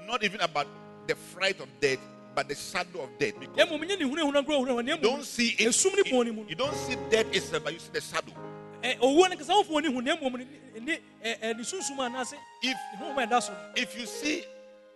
not 0.07 0.23
even 0.25 0.41
about 0.41 0.67
the 1.07 1.15
fright 1.15 1.61
of 1.61 1.69
death, 1.81 1.99
but 2.35 2.49
the 2.49 2.55
shadow 2.55 3.03
of 3.03 3.19
death. 3.19 3.35
Because 3.41 3.69
mmom 3.69 3.81
nye 3.87 3.97
ne 3.97 4.05
hunahuna 4.05 4.43
nkura 4.45 4.57
ohunahuna 4.59 4.85
na 4.85 4.95
you 4.95 4.99
don't 5.01 5.25
see 5.25 5.51
it. 5.59 5.69
esum 5.69 5.97
ne 5.97 6.03
bɔn 6.11 6.25
ne 6.27 6.31
mu 6.33 6.43
You, 6.43 6.49
you 6.51 6.55
don't 6.57 6.75
see 6.75 6.97
death 7.11 7.35
itself, 7.35 7.65
but 7.65 7.73
you 7.73 7.79
see 7.79 7.91
the 7.93 8.01
shadow. 8.01 8.33
Eh, 8.83 8.91
eh, 8.91 8.95
ɛ 8.97 8.99
owuo 9.01 9.29
no 9.31 9.37
kasa 9.37 9.53
wɔn 9.53 9.83
ne 9.83 9.93
hu 9.93 10.01
na 10.03 10.17
mmom 10.17 10.39
ne 10.39 10.47
ne 10.81 10.99
ɛ 11.25 11.39
ɛ 11.41 11.57
ne 11.57 11.61
eh, 11.61 11.65
sunsun 11.65 11.97
anaasɛ 11.99 12.35
If 12.63 12.77
ne 12.93 12.99
ho 12.99 13.13
ma 13.13 13.23
ɛda 13.27 13.43
so 13.43 13.53
no 13.53 13.59
if 13.77 13.99
you 13.99 14.07
see 14.07 14.45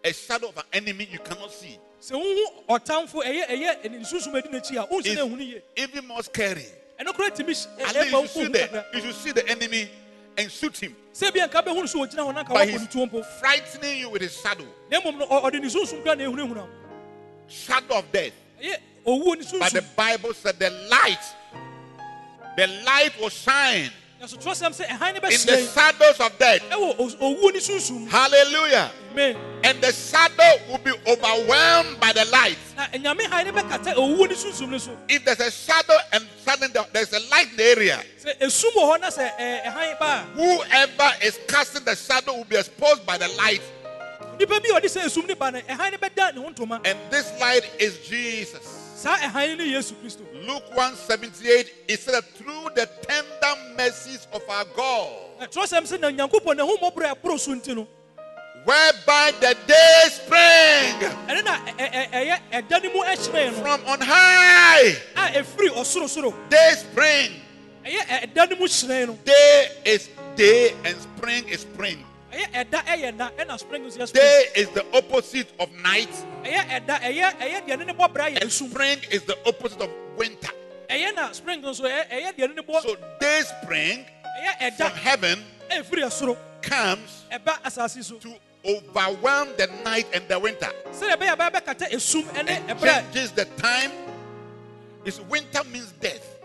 a 0.04 0.12
shadow 0.12 0.48
of 0.48 0.56
an 0.58 0.64
enemy, 0.72 1.08
you 1.10 1.18
cannot 1.18 1.52
see. 1.52 1.78
sɛ 2.00 2.12
wohu 2.12 2.64
ɔtamfo 2.68 3.22
ɛyɛ 3.24 3.46
ɛyɛ 3.48 3.90
ne 3.90 3.98
sunsun 4.04 4.34
adi 4.36 4.48
n'akyi 4.48 4.76
a 4.82 4.86
wonsi 4.86 5.14
na 5.14 5.22
ehunu 5.22 5.40
yie 5.46 5.62
It's 5.76 5.92
even 5.92 6.06
more 6.06 6.22
scary. 6.22 6.66
ɛno 7.00 7.14
kora 7.14 7.30
tumi 7.30 7.54
hy- 7.78 7.84
At 7.84 7.94
least 8.12 8.12
you 8.12 8.26
see 8.42 8.46
the 8.48 8.84
you 8.94 9.00
should 9.00 9.14
see 9.14 9.32
the 9.32 9.48
enemy 9.48 9.88
and 10.38 10.50
shoot 10.50 10.76
him. 10.78 10.94
sɛ 11.14 11.32
bia 11.32 11.48
nka 11.48 11.62
bɛhunu 11.64 11.88
so 11.88 11.98
wɔgyina 12.00 12.26
hɔ 12.26 12.34
na 12.34 12.42
nka 12.44 12.54
But 12.54 12.68
he's 12.68 12.80
ne 12.82 12.86
tuo 12.88 13.06
mpo 13.08 13.24
frightening 13.40 13.98
you 14.00 14.10
with 14.10 14.22
his 14.22 14.36
shadow. 14.40 14.66
na 14.90 15.00
mmom 15.00 15.18
no 15.18 15.26
ɔ- 15.26 15.44
ɔde 15.44 15.60
ne 15.62 15.68
sunsun 15.68 16.02
kora 16.02 16.16
na 16.16 16.24
ehunahuna 16.24 16.56
wo. 16.62 16.68
Shadow 17.48 17.98
of 17.98 18.10
death. 18.12 18.32
ɛyɛ 18.60 18.76
owuo 19.06 19.36
ne 19.52 19.58
But 19.60 19.72
the 19.72 19.82
Bible 19.96 20.34
said 20.34 20.58
the 20.58 20.70
light, 20.90 21.22
the 22.56 22.66
light 22.84 23.12
will 23.20 23.28
shine 23.30 23.90
na 24.20 24.26
so 24.26 24.36
twerɛsɛm 24.38 24.72
sɛ 24.72 24.86
ɛhan 24.88 25.12
ne 25.12 25.34
in 25.34 25.46
the 25.46 25.70
shadows 25.74 26.18
of 26.20 26.38
death. 26.38 26.62
ɛwɔ 26.70 26.98
os- 27.00 27.14
owuo 27.16 27.52
ne 27.52 27.60
sunsun 27.60 28.00
mu 28.00 28.06
Hallelujah. 28.08 28.90
amen 29.12 29.36
And 29.62 29.80
the 29.82 29.92
shadow 29.92 30.52
will 30.70 30.78
be 30.78 30.92
overwhelmed 31.06 32.00
by 32.00 32.12
the 32.12 32.24
light. 32.26 32.56
na 32.76 32.86
nyame 32.88 33.26
han 33.28 33.44
ne 33.44 33.52
bɛkata 33.52 33.94
owuo 33.94 34.26
ne 34.28 34.34
sunsun 34.34 34.70
no 34.70 34.78
so 34.78 34.96
If 35.08 35.22
there's 35.26 35.40
a 35.40 35.50
shadow 35.50 35.96
and 36.12 36.26
suddenly 36.44 36.74
there's 36.94 37.12
a 37.12 37.20
light 37.30 37.50
in 37.50 37.56
the 37.56 37.64
area, 37.64 38.02
sɛ 38.24 38.38
esum 38.40 38.72
wɔ 38.74 38.96
hɔ 38.96 39.00
na 39.02 39.08
sɛ 39.08 39.36
ɛ 39.38 39.64
ɛhan 39.64 39.98
ba 39.98 40.24
whoever 40.34 41.12
is 41.22 41.38
casting 41.46 41.84
the 41.84 41.94
shadow 41.94 42.36
will 42.38 42.44
be 42.44 42.56
exposed 42.56 43.04
by 43.04 43.18
the 43.18 43.28
light. 43.36 43.60
a 44.22 44.36
nipa 44.38 44.60
bi 44.60 44.68
a 44.74 44.80
ɔde 44.80 44.84
sɛ 44.86 45.04
esum 45.04 45.26
ne 45.28 45.34
ba 45.34 45.50
no 45.50 45.60
ɛhan 45.60 45.90
ne 45.92 45.98
bɛda 45.98 46.34
ne 46.34 46.40
ho 46.42 46.50
ntoma 46.50 46.80
And 46.86 46.98
this 47.10 47.30
light 47.38 47.68
is 47.78 47.98
Jesus. 47.98 48.75
Saa 48.96 49.16
ɛhan 49.18 49.58
ne 49.58 49.64
yesu 49.72 49.94
kristo 50.02 50.22
Luke 50.46 50.64
178, 50.74 51.70
it 51.88 52.00
said 52.00 52.14
that 52.14 52.24
through 52.34 52.70
the 52.74 52.86
tender 53.02 53.60
mercies 53.76 54.26
of 54.32 54.42
our 54.48 54.64
God, 54.74 55.12
Na 55.40 55.46
twerɛsɛm 55.46 55.82
sɛ 55.84 56.00
na 56.00 56.08
nyankopɔn 56.10 56.56
ne 56.56 56.62
ho 56.62 56.76
mmɔborɔ 56.76 57.10
a 57.12 57.14
ɛboro 57.14 57.38
so 57.38 57.52
nti 57.54 57.74
no 57.76 57.86
whereby 58.64 59.32
the 59.38 59.54
day 59.66 60.02
spring 60.08 61.12
from 63.54 63.80
on 63.86 64.00
high. 64.00 64.96
a 65.16 65.40
ɛfiri 65.42 65.68
ɔsorosoro 65.70 66.34
Day 66.48 66.72
spring. 66.78 67.40
ɛyɛ 67.84 68.00
ɛ- 68.00 68.32
ɛda 68.32 68.50
no 68.50 68.56
mu 68.56 68.66
hyerɛn 68.66 69.24
Day 69.24 69.68
is 69.84 70.08
day 70.36 70.74
and 70.84 70.96
spring 71.00 71.48
is 71.48 71.60
spring. 71.60 72.04
ɛyɛ 72.32 72.64
ɛda 72.64 72.84
ɛyɛ 72.84 73.16
na 73.16 73.30
ɛna 73.38 73.58
spring 73.58 73.84
nso 73.84 73.98
yɛ 73.98 74.08
spring 74.08 74.22
Day 74.24 74.46
is 74.56 74.68
the 74.70 74.84
opposite 74.94 75.48
of 75.60 75.70
night, 75.72 76.10
ɛyɛ 76.46 76.80
ɛda 76.80 77.00
ɛyɛ 77.00 77.38
ɛyɛ 77.38 77.66
deɛ 77.66 77.78
ne 77.78 77.84
ne 77.84 77.92
bɔ 77.92 78.12
bra 78.12 78.26
yɛ 78.30 78.42
and 78.42 78.52
spring 78.52 78.98
is 79.10 79.22
the 79.24 79.36
opposite 79.46 79.80
of 79.80 79.90
winter. 80.16 80.50
ɛyɛ 80.88 81.14
na 81.14 81.32
spring 81.32 81.62
nso 81.62 81.82
ɛyɛ 81.82 82.08
ɛyɛ 82.10 82.32
deɛ 82.36 82.48
ne 82.48 82.54
ne 82.54 82.62
bɔ 82.62 82.82
So 82.82 82.96
day 83.20 83.42
spring 83.42 84.06
from 84.76 84.90
heaven 84.92 85.44
comes 86.62 87.24
to 87.30 88.34
overwhelm 88.64 89.48
the 89.56 89.68
night 89.84 90.06
and 90.12 90.26
the 90.28 90.38
winter. 90.38 90.70
sɛdeɛ 90.92 91.16
ɛbɛyɛ 91.16 91.36
ɛbɛyɛ 91.36 91.50
bɛkata 91.52 92.66
and 92.68 92.80
changes 92.80 93.32
the 93.32 93.44
time. 93.56 93.92
Is 95.06 95.20
winter 95.20 95.62
means 95.70 95.92
death. 96.00 96.36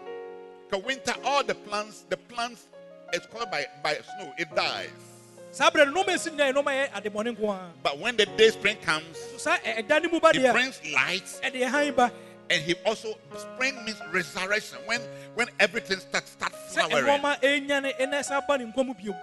Because 0.69 0.85
winter, 0.85 1.15
all 1.25 1.43
the 1.43 1.55
plants, 1.55 2.05
the 2.09 2.17
plants 2.17 2.67
is 3.11 3.25
covered 3.25 3.49
by, 3.49 3.65
by 3.81 3.95
snow, 3.95 4.31
it 4.37 4.53
dies. 4.55 5.10
Saa 5.51 5.69
no 5.73 5.85
nɔɔma 5.85 6.13
esi 6.15 6.29
nyinaa 6.31 6.51
yɛ 6.51 6.53
nɔɔma 6.53 6.71
yɛ 6.71 6.89
adebɔne 6.91 7.71
But 7.83 7.97
when 7.99 8.15
the 8.17 8.25
day 8.25 8.49
spring 8.49 8.77
comes, 8.77 9.17
saa 9.37 9.57
ɛ- 9.57 9.85
ɛda 9.87 10.01
ne 10.01 10.07
mu 10.09 10.19
ba 10.19 10.29
it 10.29 10.35
deɛ 10.37 10.53
brings 10.53 10.79
light, 10.93 11.25
ɛde 11.43 11.61
ɛhan 11.69 11.95
ba 11.95 12.11
and 12.49 12.61
he 12.63 12.73
also 12.85 13.17
spring 13.37 13.75
means 13.85 13.97
resurrection. 14.11 14.77
When 14.85 15.01
when 15.35 15.47
everything 15.59 15.99
starts 15.99 16.35
sɛ 16.39 16.51
flowering. 16.89 17.05
ɛnɔɔma 17.05 17.41
ɛnyane 17.41 17.97
ɛna 17.99 18.19
ɛsa 18.19 18.47
ba 18.47 18.57
ne 18.57 18.65
nkwa 18.65 18.85
mu 18.85 18.93
bio 18.93 19.15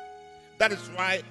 That 0.59 0.73
is 0.73 0.89
why, 0.91 1.23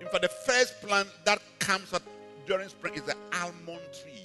in 0.00 0.06
fact, 0.08 0.22
the 0.22 0.28
first 0.28 0.80
plant 0.80 1.08
that 1.24 1.40
comes 1.58 1.92
up 1.92 2.02
during 2.46 2.68
spring 2.68 2.94
is 2.94 3.02
the 3.02 3.16
almond 3.34 3.80
tree. 3.92 4.22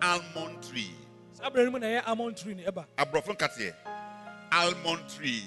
Almond 0.00 0.62
tree. 0.68 0.90
saa 1.34 1.50
berɛ 1.50 1.64
no 1.66 1.70
mu 1.72 1.78
na 1.78 1.86
ɛyɛ 1.86 2.02
almond 2.06 2.36
tree 2.36 3.72
almond 4.52 5.00
tree. 5.08 5.44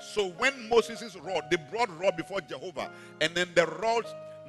So 0.00 0.28
when 0.38 0.68
Moses' 0.68 1.16
rod, 1.16 1.44
they 1.50 1.56
brought 1.70 1.88
rod 2.00 2.16
before 2.16 2.40
Jehovah, 2.40 2.90
and 3.20 3.34
then 3.34 3.48
the 3.54 3.66
rod 3.66 4.04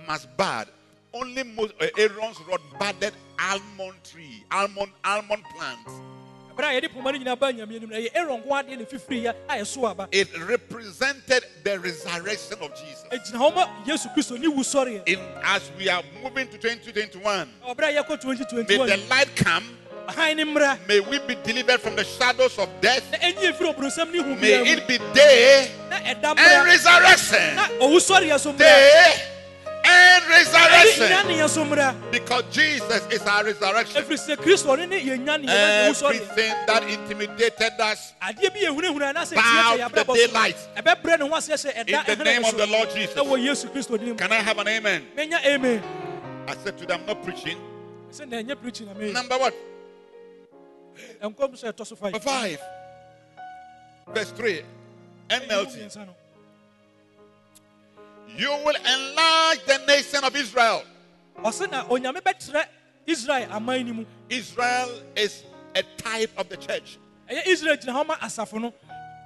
must 0.08 0.36
bud. 0.38 0.68
Only 1.14 1.44
Mo- 1.44 1.70
uh, 1.82 1.88
Aaron's 1.98 2.38
rod 2.48 2.62
budded 2.80 3.14
almond 3.40 3.96
tree, 4.04 4.44
almond 4.52 4.92
almond 5.04 5.44
plant. 5.56 5.88
ɛberɛ 6.60 6.78
a 6.78 6.82
yɛde 6.82 6.94
poma 6.94 7.12
no 7.12 7.18
nyinaa 7.20 7.40
ba 7.40 7.54
nyame 7.54 7.76
anim 7.76 7.90
no 7.90 7.96
ɛyɛ 7.98 8.10
aaron 8.16 8.42
nko 8.44 8.48
adeɛ 8.50 8.78
ne 8.78 8.86
fifiri 8.86 9.24
yɛ 9.24 9.36
a 9.50 9.54
ɛso 9.58 9.90
aba 9.90 10.08
It 10.12 10.28
represented 10.40 11.46
the 11.64 11.80
resurrection 11.80 12.58
of 12.62 12.76
Jesus. 12.76 13.06
ɛgyina 13.12 13.40
hɔ 13.40 13.56
ma 13.56 13.68
yesu 13.86 14.14
kristo 14.14 14.38
ne 14.40 14.48
wu 14.48 14.62
sɔreɛ 14.62 15.08
In 15.08 15.20
as 15.44 15.72
we 15.78 15.90
are 15.90 16.04
moving 16.22 16.48
to 16.50 16.58
2021, 16.58 17.54
ɔberɛ 17.66 18.68
may 18.68 18.78
the 18.78 18.98
light 19.10 19.36
come. 19.36 19.79
Hann 20.12 20.38
ne 20.38 20.44
mmra 20.46 20.78
May 20.88 21.00
we 21.00 21.20
be 21.20 21.36
delivered 21.44 21.80
from 21.82 21.96
the 21.96 22.04
shadows 22.04 22.58
of 22.58 22.70
death. 22.82 23.04
na 23.12 23.18
ɛnyɛ 23.18 23.54
mfiri 23.54 23.74
ɔborɔsam 23.76 24.12
ne 24.12 24.20
hu 24.24 24.36
May 24.36 24.72
it 24.74 24.88
be 24.88 24.98
day 25.14 25.72
and 25.92 26.24
resurrection. 26.66 27.56
na 27.56 27.68
ɔwu 27.80 27.98
sɔreɛ 28.00 28.40
so 28.40 28.52
mmra 28.54 28.58
Day 28.60 29.14
and 29.86 30.28
resurrection. 30.28 31.08
nyaneɛ 31.10 31.50
so 31.50 31.64
mmra 31.66 31.96
Because 32.12 32.44
Jesus 32.52 33.02
is 33.12 33.22
our 33.24 33.44
resurrection. 33.46 34.04
ɛfiri 34.04 34.18
sɛ 34.18 34.36
kristo 34.38 34.68
ɔne 34.76 34.88
ne 34.90 35.00
yɛ 35.00 35.18
nyaneɛ 35.26 35.46
na 35.46 35.90
ɔwu 35.90 35.94
sɔreɛ 36.02 36.16
Everything 36.22 36.54
that 36.68 36.84
intimidated 36.84 37.74
us 37.80 38.14
adeɛ 38.22 38.54
bi 38.54 38.60
yɛhunahuna 38.60 39.14
anaasɛ 39.14 39.36
Bow 39.36 40.04
the 40.04 40.14
daylight. 40.14 40.58
so 40.58 40.82
ɛbɛbrɛ 40.82 41.20
ne 41.20 41.28
ho 41.30 41.36
ase 41.36 41.50
sɛ 41.50 41.74
ɛda 41.86 42.10
in 42.10 42.18
the 42.20 42.24
name 42.26 42.46
of 42.46 42.58
the 42.58 42.68
Lord 42.68 42.90
Jesus. 42.94 43.16
ɛwɔ 43.16 43.40
yesu 43.46 43.68
kristo 43.72 43.98
din 43.98 44.10
mu 44.10 44.16
Can 44.16 44.32
I 44.32 44.36
have 44.36 44.58
an 44.60 44.68
amen? 44.68 45.08
amen 45.18 45.84
I 46.48 46.56
said 46.64 46.78
to 46.80 46.86
them, 46.86 47.02
I'm 47.02 47.06
not 47.08 47.24
preaching. 47.24 47.58
sɛ 48.12 48.28
na 48.28 48.38
ɛnyɛ 48.38 48.60
preaching 48.62 48.88
na 48.88 48.94
meyɛ 48.94 49.14
Number 49.14 49.38
what? 49.38 49.54
Number 51.22 52.20
five. 52.20 52.60
Verse 54.14 54.32
3. 54.32 54.62
NLT. 55.30 56.08
You 58.38 58.50
will 58.50 58.76
enlarge 58.76 59.66
the 59.66 59.80
nation 59.88 60.24
of 60.24 60.36
Israel. 60.36 60.84
ɔse 61.44 61.70
na 61.72 61.86
onyame 61.86 62.22
bɛkyerɛ 62.22 62.66
israel 63.08 63.48
aman 63.52 63.98
no 63.98 64.06
Israel 64.30 64.90
is 65.16 65.44
a 65.76 65.84
type 65.98 66.32
of 66.38 66.50
the 66.50 66.58
church. 66.58 66.98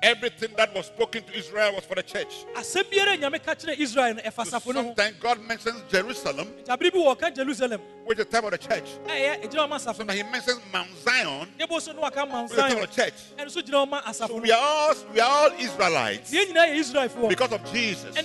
Ɛyɛ 0.03 0.15
israel 0.15 0.29
gyina 0.29 0.33
hɔ 0.33 0.33
ma 0.33 0.35
asafo 0.35 0.43
no 0.43 0.43
Everything 0.43 0.53
that 0.57 0.75
was 0.75 0.85
spoken 0.87 1.23
to 1.23 1.33
Israel 1.37 1.75
was 1.75 1.85
for 1.85 1.95
the 1.95 2.03
church. 2.03 2.45
asɛm 2.55 2.83
biara 2.91 3.13
a 3.13 3.17
nyame 3.17 3.43
ka 3.43 3.53
kyerɛ 3.55 3.79
israel 3.79 4.13
no 4.15 4.21
ɛfa 4.21 4.45
So 4.45 4.57
asafo 4.59 4.73
no 4.73 4.81
ho 4.81 4.87
sometimes 4.87 5.15
God 5.19 5.41
mentions 5.47 5.81
Jerusalem, 5.89 6.47
ntabere 6.65 6.91
bi 6.91 6.99
wɔ 6.99 7.17
ɔka 7.17 7.35
jerusalem 7.35 7.81
which 8.05 8.19
is 8.19 8.25
the 8.25 8.31
type 8.31 8.43
of 8.43 8.51
the 8.51 8.57
church. 8.57 8.83
ɛyɛ 9.07 9.43
ɛgyina 9.43 9.63
hɔ 9.65 9.69
ma 9.69 9.75
asafo 9.77 9.87
no 9.87 9.93
Sometimes 9.93 10.17
He 10.17 10.23
mentions 10.23 10.59
Mount 10.71 10.89
Zion, 11.03 11.47
ne 11.59 11.65
bo 11.65 11.79
so 11.79 11.91
no 11.93 12.01
waka 12.01 12.25
mount 12.25 12.49
which 12.49 12.51
is 12.51 12.55
the 12.57 12.61
type 12.61 12.83
of 12.83 12.95
the 12.95 13.01
church. 13.01 13.13
ɛno 13.37 13.45
nso 13.45 13.61
gyina 13.63 13.85
hɔ 13.85 13.89
ma 13.89 14.11
So 14.11 14.37
we 14.39 14.51
are 14.51 14.59
all 14.61 14.93
we 15.13 15.19
are 15.19 15.29
all 15.31 15.51
Israelites 15.59 16.31
yɛn 16.31 16.45
nyinaa 16.51 16.67
yɛ 16.67 16.79
israelfoɔ 16.79 17.29
because 17.29 17.51
of 17.51 17.71
Jesus. 17.71 18.15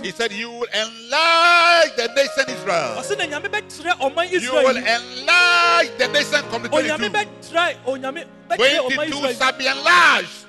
He 0.00 0.10
said, 0.10 0.32
You 0.32 0.50
will 0.50 0.66
enlarge 0.74 1.96
the 1.96 2.08
nation 2.14 2.44
Israel. 2.48 2.96
ɔse 2.98 3.16
na 3.18 3.24
nyame 3.26 3.48
bɛkyerɛ 3.48 3.92
ɔman 4.00 4.30
You 4.40 4.52
will 4.52 4.76
enlarge 4.76 5.90
the 5.98 6.08
nation 6.08 6.42
from 6.50 6.62
the 6.64 6.68
onyame 6.70 7.10
22. 7.10 7.10
bɛkyerɛ 7.10 7.76
onyame 7.86 8.26
bɛkyerɛ 8.50 8.94
22 8.94 9.34
shall 9.34 9.52
be 9.52 9.66
enlarged. 9.66 10.43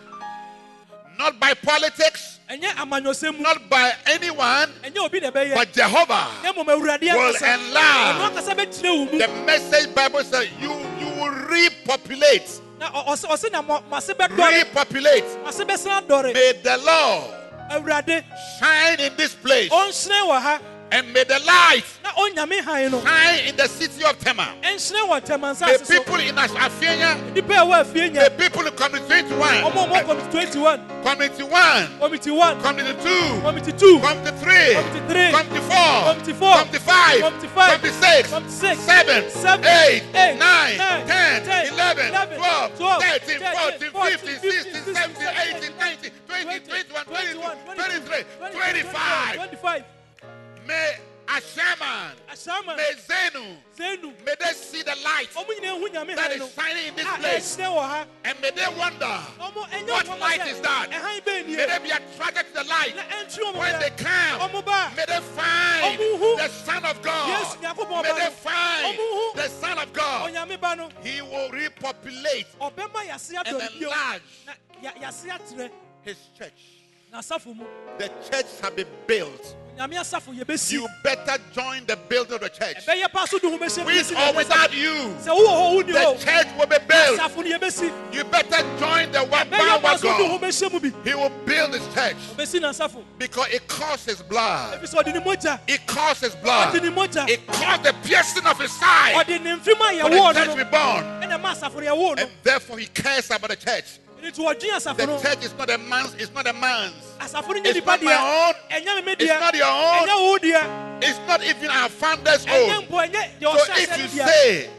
Not 1.18 1.40
by 1.40 1.54
politics, 1.54 2.40
ɛnyɛ 2.50 2.76
amanyɔsɛm 2.76 3.38
mu 3.38 3.42
not 3.44 3.70
by 3.70 3.94
anyone, 4.08 4.72
ɛnyɛ 4.84 4.98
obi 4.98 5.20
na 5.22 5.32
ɛbɛyɛ 5.32 5.56
but 5.56 5.72
Jehovah. 5.74 6.28
will 6.44 7.36
enlarge. 7.36 8.16
ɔno 8.16 8.30
ankasa 8.32 8.56
bɛkyerɛ 8.56 8.84
wo 8.84 9.06
mu 9.06 9.18
The 9.20 9.28
message 9.46 9.96
Bible 9.96 10.24
says 10.24 10.48
you 10.60 10.72
you 11.00 11.08
will 11.16 11.30
repopulate. 11.48 12.50
na 12.80 12.90
ɔ- 12.92 13.08
ɔse 13.08 13.26
ɔse 13.30 13.52
na 13.52 13.62
mo- 13.62 13.84
mo 13.90 13.98
ase 13.98 14.14
bɛdɔre 14.14 14.38
Repopulate. 14.64 15.42
mo 15.42 15.48
ase 15.50 15.60
bɛsan 15.64 16.02
adɔre 16.08 16.34
May 16.34 16.52
the 16.62 16.78
Lord 16.78 17.32
shine 18.60 19.00
in 19.00 19.16
this 19.16 19.34
place. 19.34 19.70
Ɔnhyerɛn 20.92 20.92
wɔ 20.92 20.92
ha 20.92 20.98
And 20.98 21.14
may 21.14 21.24
the 21.24 21.40
light 21.40 21.84
na 22.04 22.12
ɔnyame 22.12 22.62
hann 22.62 22.92
no 22.92 23.02
shine 23.02 23.48
in 23.48 23.56
the 23.56 23.68
city 23.68 24.04
of 24.04 24.20
Tema. 24.20 24.50
The 24.62 25.86
people 25.88 26.16
in 26.16 26.36
Afienya, 26.36 27.34
nnipa 27.34 27.56
a 27.56 27.66
ɛwɔ 27.66 27.84
afie 27.84 28.14
the 28.14 28.30
people 28.38 28.66
in 28.68 28.74
Community 28.74 29.34
ɔmo 29.34 29.72
21, 29.72 30.06
ɔmo 30.06 30.32
21 30.32 31.04
Community 31.04 31.44
1, 31.44 32.00
committee 32.00 32.32
1 32.32 32.62
Community 32.62 33.04
2, 33.04 33.42
committee 33.42 33.72
2 33.72 34.00
Community 34.00 34.32
3, 34.38 34.74
Community 34.74 35.00
three. 35.08 35.32
Community 35.32 35.60
4, 35.60 36.04
Community 36.06 36.34
four. 36.34 36.56
Community 36.56 36.80
5, 36.80 37.22
Community 37.22 37.48
five. 37.48 37.72
Community 37.76 38.02
6, 38.02 38.30
Community 38.30 38.56
six. 38.56 38.80
7, 38.82 39.30
Seven. 39.30 39.66
8, 39.66 40.04
Eight. 40.16 40.38
9, 40.38 40.78
Nine. 40.78 41.08
10, 41.08 41.44
Ten. 41.46 41.74
11, 41.74 42.06
Eleven. 42.08 42.38
12, 42.38 42.78
Twelve. 42.78 43.04
13, 43.04 43.40
14, 43.92 44.18
15, 44.18 44.52
16, 44.52 44.94
17, 44.94 45.28
18, 45.56 45.78
19, 45.78 46.12
20, 46.28 46.60
21, 46.66 47.06
22, 47.06 47.42
21, 47.42 47.58
23, 47.76 48.24
22, 48.40 48.60
25. 48.60 49.36
25 49.36 49.84
May 50.68 50.98
Ashaiman, 51.28 52.14
asama 52.32 52.78
may 52.78 52.92
Zenu, 52.96 53.58
zenu. 53.76 54.14
May 54.26 54.36
they 54.40 54.54
see 54.54 54.84
the 54.84 54.96
light 55.04 55.28
ɔmo 55.34 55.48
nyinaa 55.58 55.80
hu 55.80 55.90
nyame 55.90 56.16
that 56.16 56.32
is 56.32 56.54
shining 56.54 56.88
in 56.88 56.96
this 56.96 57.06
ah, 57.08 57.18
place. 57.18 57.58
wɔ 57.58 57.82
ha. 57.82 58.06
And 58.24 58.40
may 58.42 58.52
they 58.52 58.68
wonder, 58.78 59.06
What 59.06 60.20
light 60.20 60.46
is 60.48 60.62
that? 60.62 60.90
ɛhan 60.92 61.22
bɛn 61.26 61.48
nie 61.48 61.56
may 61.58 61.66
they 61.66 61.80
be 61.80 61.90
attracted 61.90 62.46
to 62.48 62.54
the 62.54 62.64
light. 62.66 62.96
na 62.96 63.02
ɛntwe 63.04 63.42
ɔmo 63.54 63.58
When 63.58 63.80
they 63.80 63.90
come, 63.92 64.96
may 64.96 65.06
they 65.06 65.20
find 65.34 66.00
the 66.00 66.50
Son 66.50 66.86
of 66.86 67.02
God. 67.02 67.58
May 67.62 68.12
they 68.14 68.30
find 68.30 68.98
the 69.36 69.50
Son 69.50 69.80
of 69.80 69.94
God. 69.94 70.32
onyame 70.32 70.62
ba 70.62 70.76
no. 70.76 70.90
He 71.02 71.22
will 71.22 71.50
repopulate 71.50 72.46
and 72.62 72.78
enlarge 73.50 74.22
na 74.46 74.54
ya- 74.82 74.92
yase 75.02 75.26
atrɛ 75.26 75.72
his 76.04 76.18
church. 76.38 76.85
Na 77.16 77.22
asafo 77.22 77.56
mu 77.56 77.64
The 77.98 78.10
church 78.30 78.46
shall 78.60 78.72
be 78.72 78.84
built. 79.08 79.56
nyame 79.78 79.96
asafo 79.98 80.34
yɛbɛsi 80.36 80.74
You 80.74 80.88
better 81.04 81.38
join 81.54 81.86
the 81.86 81.96
building 82.10 82.34
of 82.36 82.42
the 82.42 82.50
church. 82.50 82.86
ɛbɛyɛ 82.86 83.12
pa 83.12 83.26
so 83.26 83.40
de 83.40 83.50
ho 83.50 83.58
bɛhyɛ 83.58 83.86
With 83.86 84.12
or 84.12 84.34
without 84.36 84.74
you, 84.74 84.94
the 85.24 86.18
church 86.20 86.48
will 86.58 86.66
be 86.68 86.78
built. 86.88 87.20
asafo 87.20 87.38
no 87.38 87.58
yɛbɛsi 87.58 88.14
You 88.14 88.24
better 88.26 88.62
join 88.80 89.12
the 89.14 89.24
one 89.24 89.98
so 89.98 90.08
God. 90.10 90.42
bɛhyɛ 90.42 90.72
mu 90.74 90.80
bi 90.82 91.10
He 91.10 91.16
will 91.16 91.30
build 91.46 91.74
his 91.74 91.88
church 91.94 92.16
ɔbɛsi 92.36 92.62
na 92.62 92.70
asafo 92.72 93.04
because 93.18 93.48
it 93.54 93.66
costs 93.70 94.06
his 94.08 94.22
blood. 94.22 94.82
ɛfiri 94.82 94.94
sɛ 94.94 95.04
ɔde 95.04 95.14
ne 95.14 95.20
mogya 95.22 95.60
It 95.68 95.88
costs 95.88 96.22
his 96.24 96.36
blood. 96.36 96.76
It 96.76 97.48
cost 97.48 97.84
the 97.84 97.94
piercing 98.04 98.46
of 98.46 98.60
his 98.60 98.72
side 98.74 99.16
ɔde 99.16 99.42
ne 99.42 99.56
mfim 99.56 99.80
a 99.80 100.02
for 100.04 100.10
the 100.34 100.40
church 100.40 100.50
to 100.50 100.56
be 100.58 100.64
born. 100.70 101.04
ɛna 101.24 101.42
ma 101.42 101.54
asafo 101.54 101.76
no 101.76 101.96
yɛwoo 101.96 102.16
no 102.18 102.24
And 102.24 102.32
therefore 102.44 102.78
he 102.78 102.88
cares 102.88 103.32
about 103.32 103.50
the 103.52 103.56
church. 103.56 104.00
Nti 104.24 104.42
wɔdwe 104.42 104.72
asafo 104.76 104.98
The 104.98 105.20
church 105.30 105.46
is 105.46 105.54
not 105.58 105.70
a 105.70 105.78
man's, 105.78 106.14
it's 106.16 106.34
not 106.34 106.48
a 106.48 106.54
man's. 106.54 106.94
It's 107.22 107.86
not 107.86 108.04
my 108.04 108.14
own. 108.16 108.54
ɛnyɛ 108.72 108.96
me 108.96 109.02
me 109.02 109.16
It's 109.20 109.40
not 109.40 109.56
your 109.56 109.68
own. 109.68 110.08
ɛnyɛ 110.08 110.16
wo 110.16 110.38
deɛ 110.38 111.04
It's 111.04 111.20
not 111.28 111.44
even 111.44 111.70
our 111.70 111.90
founder's 111.90 112.46
own. 112.48 112.86
mpo 112.88 113.08
ɛnyɛ 113.08 113.40
deɛ 113.40 113.58
So 113.58 113.74
if 113.76 113.98
you 113.98 114.08
say, 114.20 114.70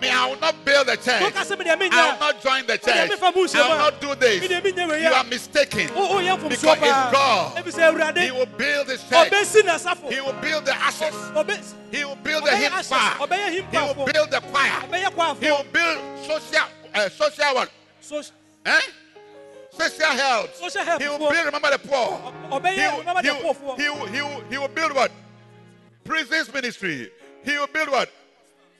me, 0.00 0.10
I 0.10 0.26
will 0.28 0.40
not 0.40 0.64
build 0.64 0.88
a 0.88 0.96
church. 0.96 1.22
woka 1.22 1.42
sɛ 1.44 1.56
medeɛ 1.56 1.92
I 1.92 2.12
will 2.12 2.20
not 2.20 2.42
join 2.42 2.66
the 2.66 2.78
church. 2.78 3.10
I 3.10 3.68
will 3.68 3.78
not 3.78 4.00
do 4.00 4.14
this. 4.14 4.44
medeɛ 4.44 4.60
menyɛ 4.62 4.88
wei 4.88 5.02
You 5.02 5.12
are 5.12 5.24
mistaken. 5.24 5.86
Because 5.88 6.52
it's 6.52 6.62
God. 6.62 7.56
ɛfiri 7.56 7.72
sɛ 7.72 7.92
awurade 7.92 8.18
He 8.24 8.30
will 8.30 8.46
build 8.46 8.88
his 8.88 9.02
church. 9.08 9.32
He 10.12 10.20
will 10.20 10.32
build 10.34 10.66
the 10.66 10.74
ashes. 10.76 11.14
He 11.90 12.04
will 12.04 12.16
build 12.16 12.44
the 12.44 12.56
hymn 12.56 12.72
choir. 12.72 13.14
He 13.70 13.78
will 13.78 14.06
build 14.06 14.30
the 14.30 14.40
choir. 14.40 15.34
He 15.40 15.50
will 15.50 15.66
build 15.72 15.98
social, 16.26 16.66
uh, 16.94 17.08
social 17.08 17.54
what? 17.54 17.70
Eh? 18.64 18.80
Social 19.70 20.06
health. 20.12 20.56
Social 20.56 20.82
health 20.84 21.02
He 21.02 21.08
will 21.08 21.18
build, 21.18 21.46
remember 21.46 21.70
the 21.70 21.78
poor. 21.78 22.32
He 22.50 22.80
will, 22.80 22.98
remember 22.98 23.22
he, 23.22 23.28
the 23.28 23.34
poorfoɔ 23.34 23.78
he, 23.78 23.88
will, 23.88 24.06
he, 24.06 24.22
will, 24.22 24.44
he 24.50 24.58
will 24.58 24.68
build 24.68 24.94
what? 24.94 25.10
Prisons 26.04 26.52
ministry. 26.52 27.10
He 27.44 27.52
will 27.58 27.66
build 27.66 27.90
what? 27.90 28.10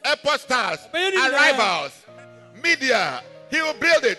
Airport 0.04 0.40
stars, 0.40 0.78
Ɔbɛyɛ 0.92 1.10
ne 1.10 1.16
nyinaa. 1.16 1.32
arrivals, 1.32 1.92
media. 2.62 3.22
He 3.50 3.60
will 3.62 3.74
build 3.74 4.04
it. 4.04 4.18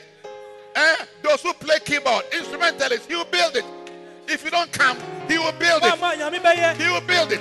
Eh? 0.75 0.95
Those 1.21 1.41
who 1.41 1.53
play 1.53 1.79
keyboard, 1.79 2.25
instrumentalists, 2.33 3.07
he 3.07 3.15
will 3.15 3.25
build 3.25 3.55
it. 3.55 3.65
If 4.27 4.43
you 4.43 4.49
don't 4.49 4.71
come, 4.71 4.97
he 5.27 5.37
will 5.37 5.51
build 5.53 5.83
it. 5.83 6.77
He 6.81 6.89
will 6.89 7.01
build 7.01 7.31
it. 7.31 7.39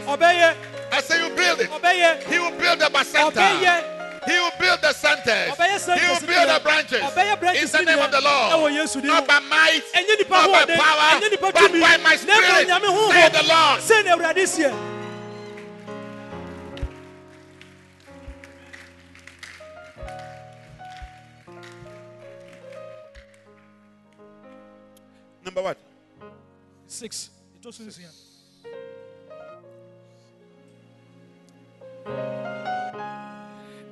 I 0.93 1.01
say 1.01 1.27
you 1.27 1.35
build 1.35 1.61
it. 1.61 1.71
He 2.29 2.39
will 2.39 2.51
build 2.53 2.79
the 2.79 3.05
center. 3.05 3.94
He 4.27 4.33
will 4.33 4.51
build 4.59 4.81
the 4.81 4.93
centers. 4.93 5.55
He 5.57 6.09
will 6.09 6.27
build 6.27 6.49
the 6.49 6.61
branches. 6.63 7.01
In 7.03 7.85
the 7.85 7.85
name 7.85 7.99
of 7.99 8.11
the 8.11 8.21
Lord. 8.21 9.05
Not 9.05 9.27
by 9.27 9.41
might, 9.41 9.83
not 10.29 10.51
by 10.51 10.65
power, 10.77 11.21
but 11.41 11.55
by 11.55 11.97
my 12.03 12.17
spirit, 12.17 12.67
say 12.67 13.29
the 13.29 13.45
Lord. 13.49 13.81
sɛ 13.81 14.05
na 14.05 14.17
awurade 14.17 14.45
seɛ 14.47 14.73
Number 25.45 25.63
what? 25.63 25.77
six 26.87 27.31
ɛtɔ 27.59 27.73
so 27.73 27.83
nsia 27.83 28.11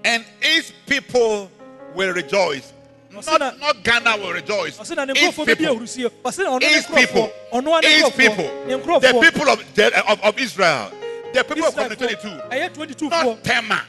And 0.04 0.24
his 0.40 0.72
people 0.86 1.50
will 1.94 2.12
rejoice. 2.12 2.72
Not, 3.10 3.60
not 3.60 3.82
Ghana 3.84 4.16
will 4.16 4.32
rejoice. 4.32 4.78
ɔsɛ 4.78 4.96
na 4.96 5.04
ne 5.04 5.12
His 5.18 5.34
people. 5.34 5.54
ahurusie 5.66 6.10
ɔsɛ 6.24 6.44
na 6.44 6.50
ɔno 6.58 6.60
ne 6.60 6.68
His 6.68 6.86
people. 6.86 7.30
His 7.52 8.76
people. 8.78 9.00
The 9.00 9.30
people 9.30 9.48
of, 9.50 10.08
of, 10.08 10.20
of 10.24 10.38
Israel. 10.38 10.90
The 11.34 11.44
people 11.44 11.64
of 11.66 11.74
Covenant 11.74 11.98
22. 11.98 12.28
ɛyɛ 12.50 12.74
22 12.74 13.10
foɔ 13.10 13.24
Not 13.24 13.44
Tema. 13.44 13.82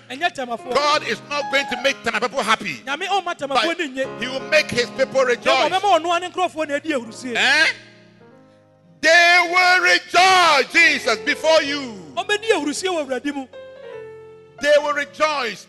God 0.74 1.08
is 1.08 1.22
not 1.30 1.52
going 1.52 1.66
to 1.68 1.82
make 1.82 2.02
Tema 2.04 2.20
people 2.20 2.44
happy. 2.44 2.76
nyame 2.86 3.08
ɔma 3.08 3.36
tɛmafoɔ 3.38 3.48
But 3.78 4.22
he 4.22 4.28
will 4.28 4.40
make 4.50 4.70
his 4.70 4.90
people 4.92 5.24
rejoice. 5.24 5.70
ɔbɛma 5.72 6.00
ɔnoa 6.00 6.22
ne 6.22 6.30
nkurɔfoɔ 6.30 6.68
na 6.68 6.76
adi 6.76 6.90
ahurusie 6.90 7.36
Eh? 7.36 7.66
They 9.02 9.50
will 9.52 9.82
rejoice, 9.84 10.72
Jesus, 10.72 11.18
before 11.20 11.62
you. 11.64 12.14
ɔbɛdi 12.16 12.50
ahurusie 12.52 12.88
wɔ 12.90 13.06
awurade 13.08 13.34
mu 13.34 13.46
They 14.62 14.74
will 14.82 14.94
rejoice. 14.94 15.68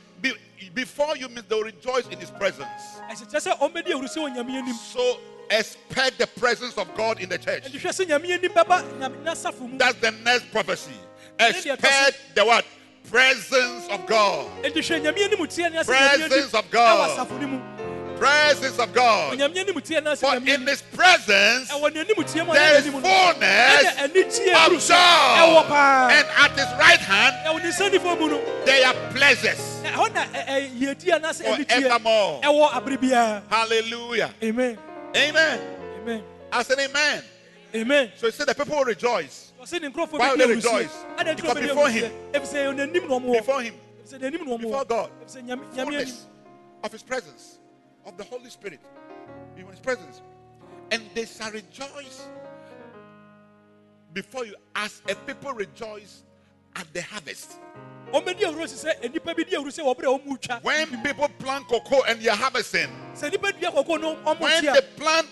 Be- 0.73 0.83
before 0.83 1.17
you 1.17 1.29
means 1.29 1.45
they 1.49 1.55
will 1.57 1.65
rejoice 1.65 2.07
in 2.09 2.19
his 2.19 2.31
presence. 2.31 2.69
ɛhyɛ 3.11 3.31
kyerɛ 3.31 3.41
sɛ 3.41 3.59
ɔmbɛdi 3.59 3.89
ahurusie 3.93 4.19
wɔ 4.23 4.35
nyame 4.37 4.51
anim 4.55 4.75
So 4.75 5.19
expect 5.51 6.19
the 6.19 6.27
presence 6.27 6.79
of 6.79 6.95
God 6.97 7.21
in 7.21 7.29
the 7.29 7.39
church. 7.39 7.65
ɛnti 7.65 7.81
hwɛ 7.81 7.91
sɛ 7.91 8.07
nyame 8.07 8.31
anim 8.33 8.53
bɛba 8.53 8.83
nyame 8.99 9.23
n'asafo 9.25 9.61
mu 9.69 9.79
That's 9.79 9.99
the 10.01 10.11
next 10.11 10.51
prophecy. 10.53 10.93
Expect 11.39 12.17
the 12.35 12.45
what? 12.45 12.65
Presence 13.11 13.87
of 13.91 14.07
God. 14.07 14.51
ɛnti 14.63 14.77
hwɛ 14.81 15.03
nyame 15.03 15.25
anim 15.25 15.47
tie 15.47 15.69
ne 15.69 15.79
ase 15.79 15.87
nyame 15.89 16.15
anim 16.15 16.29
Presence 16.29 16.55
of 16.55 16.71
God. 16.71 17.29
Asafo 18.25 18.43
no 18.43 18.55
mu 18.55 18.61
Presence 18.61 18.79
of 18.79 18.93
God. 18.95 19.39
nyame 19.39 19.59
anim 19.59 19.81
tie 19.81 20.01
ne 20.01 20.11
ase 20.11 20.21
For 20.21 20.37
in 20.37 20.67
his 20.67 20.83
presence 20.83 21.71
ɛwɔ 21.71 21.91
n'anim 21.93 22.33
tie 22.33 22.45
mu 22.45 22.53
there 22.53 22.79
is 22.79 22.87
fullness 22.87 23.85
of 24.01 24.89
joy. 24.89 26.09
And 26.11 26.27
at 26.39 26.51
his 26.53 26.71
right 26.79 27.01
hand 27.01 27.35
ɛwɔ 27.47 27.63
ne 27.63 27.71
nsa 27.71 27.91
nifa 27.91 28.19
mu 28.21 28.29
no 28.31 28.41
there 28.65 28.87
are 28.87 28.95
pleasures 29.13 29.83
na 29.83 29.91
ɛhɔ 29.91 30.15
na 30.15 30.25
ɛ- 30.25 30.47
ɛ- 30.47 30.81
yɛdi 30.81 31.21
anaasɛ 31.21 31.45
anigye 31.45 31.83
forevermore. 31.83 32.41
ɛwɔ 32.43 32.71
abere 32.73 32.97
biara 32.99 33.43
Hallelujah. 33.51 34.35
amen 34.43 34.79
Amen. 35.17 35.61
amen 36.03 36.23
I 36.53 36.63
said 36.63 36.79
amen. 36.79 37.23
amen 37.75 38.13
So 38.17 38.27
he 38.27 38.33
said 38.33 38.49
the 38.49 38.55
people 38.55 38.77
will 38.77 38.85
rejoice 38.85 39.53
ɔsɛ 39.63 39.81
ne 39.81 39.89
nkurɔfoɔ 39.91 40.19
Why 40.19 40.31
will 40.31 40.39
they 40.39 40.55
rejoice? 40.55 40.91
Because 41.19 41.55
before 41.61 41.89
him. 41.89 42.13
ɛfisɛ 42.33 42.75
n'anim 42.77 43.09
na 43.09 43.15
ɔmo 43.17 43.27
wɔ 43.27 43.33
before 43.39 43.61
him. 43.63 43.75
ɛfisɛ 44.05 44.19
n'anim 44.21 44.47
na 44.47 44.53
ɔmo 44.57 44.61
Before 44.61 44.85
God. 44.85 45.11
ɛfisɛ 45.27 45.43
nyame 45.43 45.61
nyame 45.75 45.79
anim 45.79 45.85
Fullness 45.87 46.27
of 46.83 46.93
his 46.93 47.03
presence, 47.03 47.59
of 48.07 48.17
the 48.17 48.25
Holy 48.25 48.51
Spirit. 48.51 48.81
In 49.57 49.67
his 49.67 49.81
presence. 49.81 50.23
And 50.91 51.03
they 51.15 51.27
shall 51.27 51.51
rejoice 51.51 52.27
before 54.13 54.47
you 54.47 54.55
as 54.77 55.03
a 55.09 55.15
people 55.15 55.53
rejoice 55.53 56.23
at 56.77 56.87
the 56.93 57.03
harvest. 57.03 57.57
ɔmbɛdi 58.13 58.43
ahurusie 58.43 58.79
sɛ 58.85 59.01
nnipa 59.03 59.37
bi 59.37 59.43
di 59.43 59.57
ahurusie 59.57 59.83
wɔ 59.83 59.97
bere 59.97 60.15
a 60.15 60.19
ɔmo 60.19 60.41
twa 60.41 60.61
When 60.63 61.03
people 61.03 61.29
plant 61.39 61.67
cocoa 61.67 62.03
and 62.03 62.21
they 62.21 62.29
are 62.29 62.37
harvesting, 62.37 62.89
sɛ 63.15 63.31
nnipa 63.31 63.61
dua 63.61 63.71
kɔkɔɔ 63.73 64.01
no 64.01 64.17
ɔmo 64.17 64.41
when 64.41 64.65
they 64.65 64.81
plant, 64.97 65.27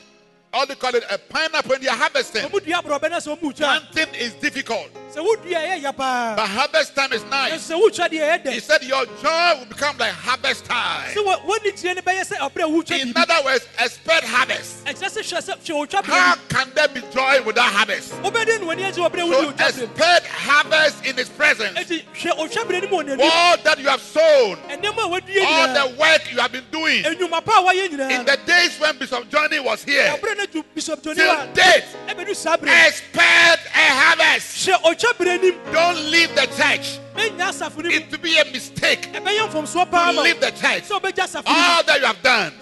all 0.53 0.67
they 0.67 0.75
call 0.75 0.95
it 0.95 1.05
a 1.11 1.19
pineapple 1.19 1.73
and 1.75 1.83
they 1.85 1.89
are 1.89 1.97
harvesting, 1.97 2.43
ɔmo 2.43 2.65
dua 2.65 2.83
aborɔbɛ 2.83 3.11
na 3.11 3.17
sɛ 3.19 3.39
ɔmo 3.39 3.55
twa 3.55 3.81
planting 3.93 4.15
is 4.15 4.35
difficult. 4.35 4.91
Sɛ 5.15 5.21
wodua 5.21 5.59
ɛyɛ 5.61 5.83
ya 5.83 5.93
paa 5.93 6.35
But 6.37 6.49
harvest 6.49 6.95
time 6.97 7.13
is 7.13 7.23
na 7.25 7.49
nice. 7.49 7.69
sɛ 7.71 7.75
wotwa 7.81 8.09
deɛ 8.09 8.43
ɛyɛ 8.45 8.53
He 8.53 8.61
said 8.61 8.83
your 8.83 9.05
joy 9.21 9.55
will 9.59 9.67
become 9.67 9.97
like 9.99 10.13
harvest 10.13 10.65
time. 10.65 11.11
sɛ 11.15 11.25
wɔ- 11.25 11.45
wɔne 11.45 11.83
tie 11.83 11.93
no 11.93 12.01
bɛyɛ 12.03 12.25
sɛ 12.27 12.37
ɔberɛ 12.39 12.63
a 12.63 12.69
wotwa 12.69 12.99
In 13.01 13.13
other 13.17 13.45
words, 13.45 13.67
expect 13.79 14.25
harvest. 14.25 14.85
ɛkyerɛ 14.87 15.11
sɛ 15.11 15.21
hwɛ 15.21 15.39
sɛ 15.43 15.59
hwɛ 15.59 15.87
wotwa 15.89 16.05
How 16.05 16.35
can 16.49 16.71
there 16.75 16.89
be 16.89 17.03
joy 17.13 17.43
without 17.43 17.71
harvest? 17.73 18.15
mu 18.23 18.31
wobɛde 18.31 18.61
ne 18.61 18.67
w'ani 18.67 18.83
agye 18.91 18.99
wɔ 19.05 19.11
berɛ 19.11 19.19
a 19.19 19.21
So 19.21 19.29
wode 19.29 19.57
wotwa 19.57 19.57
berɛ 19.57 19.77
mu 19.77 19.83
expect 19.85 20.27
harvest 20.27 21.05
in 21.05 21.17
his 21.17 21.29
presence. 21.29 21.79
enti 21.79 22.05
hwɛ 22.15 22.39
otwa 22.39 22.65
berɛ 22.65 22.83
no 22.83 22.89
mu 22.89 22.97
wɔ 23.03 23.07
n'anim 23.19 23.31
All 23.31 23.57
that 23.59 23.79
you 23.79 23.89
have 23.89 24.01
sown, 24.03 24.59
all 24.71 25.75
the 25.75 25.95
work 25.99 26.33
you 26.33 26.39
have 26.39 26.53
been 26.53 26.65
doing 26.71 27.03
enwuma 27.05 27.45
pa 27.45 27.61
a 27.61 27.63
wayɛ 27.75 27.91
in 28.11 28.25
the 28.25 28.39
days 28.47 28.79
when 28.81 28.97
Bishop 28.99 29.29
Johnny 29.31 29.61
was 29.61 29.83
here, 29.85 30.05
ɛberɛ 30.17 30.37
no 30.39 30.47
du 30.47 30.63
bishop 30.75 31.03
tony 31.03 31.17
till 31.17 31.47
date, 31.53 31.85
ɛbɛdu 32.09 32.35
saa 32.35 32.57
berɛ 32.57 32.89
expect 32.89 33.67
a 33.75 33.79
harvest. 33.93 34.57
Hwɛ 35.03 35.13
otwa 35.13 35.13
berɛ 35.19 35.41
nim 35.43 35.73
Don't 35.73 36.11
leave 36.11 36.35
the 36.35 36.47
church. 36.47 36.99
mɛnya 37.15 37.49
asafo 37.51 37.77
no 37.83 37.89
mu 37.91 37.95
It 37.97 38.11
will 38.11 38.19
be 38.19 38.39
a 38.39 38.45
mistake. 38.47 39.13
Ɛbɛyɛ 39.13 39.49
mfomsoɔ 39.51 39.91
paa 39.91 40.13
to 40.13 40.21
leave 40.23 40.41
the 40.41 40.51
church. 40.51 40.85
sɛ 40.85 41.01
wobɛgya 41.01 41.25
asafo 41.25 41.47
no 41.47 41.53
mu 41.53 41.59
All 41.59 41.83
that 41.85 42.01
you 42.01 42.07
have 42.07 42.23
done, 42.23 42.53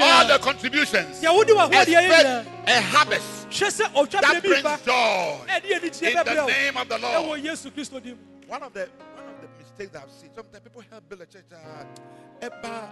all 0.00 0.26
the 0.26 0.38
contributions, 0.38 1.20
deɛ 1.20 1.34
wode 1.34 1.48
w'ahoɔdeɛ 1.48 1.84
yɛ 1.86 2.08
nyinaa 2.08 2.40
expect 2.40 2.68
a 2.68 2.80
harvest. 2.80 3.48
Hwɛ 3.50 3.66
sɛ 3.66 3.94
otwa 3.94 4.20
that 4.20 4.42
brings 4.42 4.82
joy. 4.84 5.40
In 5.48 6.14
the 6.24 6.46
name 6.46 6.76
of 6.76 6.88
the 6.88 6.98
Lord. 6.98 7.40
yesu 7.42 7.70
kristo 7.70 8.02
dim 8.02 8.18
One 8.46 8.62
of 8.62 8.72
the 8.72 8.88
one 9.14 9.24
of 9.28 9.40
the 9.40 9.48
mistakes 9.58 9.92
that 9.92 10.02
I've 10.02 10.10
seen, 10.12 10.30
sometimes 10.34 10.62
people 10.64 10.82
help 10.90 11.08
build 11.08 11.20
a 11.22 11.26
church, 11.26 11.44
uh, 11.52 12.46
eba, 12.46 12.88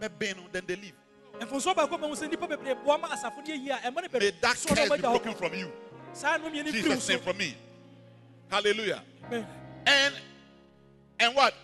bebe, 0.00 0.34
no, 0.36 0.42
then 0.52 0.62
they 0.66 0.76
leave. 0.76 0.92
mfonsoɔ 1.40 1.74
baako 1.74 1.98
ma 2.00 2.06
ho 2.08 2.14
sɛ 2.14 2.28
nnipa 2.30 2.48
bebree 2.48 2.84
boa 2.84 2.98
ma 2.98 3.08
asafo 3.08 3.38
no 3.38 3.52
yɛ 3.54 3.64
yie 3.64 3.70
a 3.70 3.90
ɛma 3.90 3.96
no 4.02 4.18
May 4.18 4.30
that 4.40 4.56
curse 4.66 4.90
be 4.90 4.96
broken 4.98 5.34
from 5.34 5.54
you. 5.54 5.72
saa 6.12 6.36
nom 6.36 6.52
yɛ 6.52 6.64
ne 6.64 6.72
firi 6.72 6.82
wo 6.88 6.94
Jesus' 6.94 7.04
so. 7.04 7.12
name 7.14 7.22
from 7.22 7.36
me. 7.38 7.56
Hallelujah. 8.52 9.02
Amen. 9.28 9.46
And 9.86 10.14
and 11.20 11.34
what? 11.34 11.54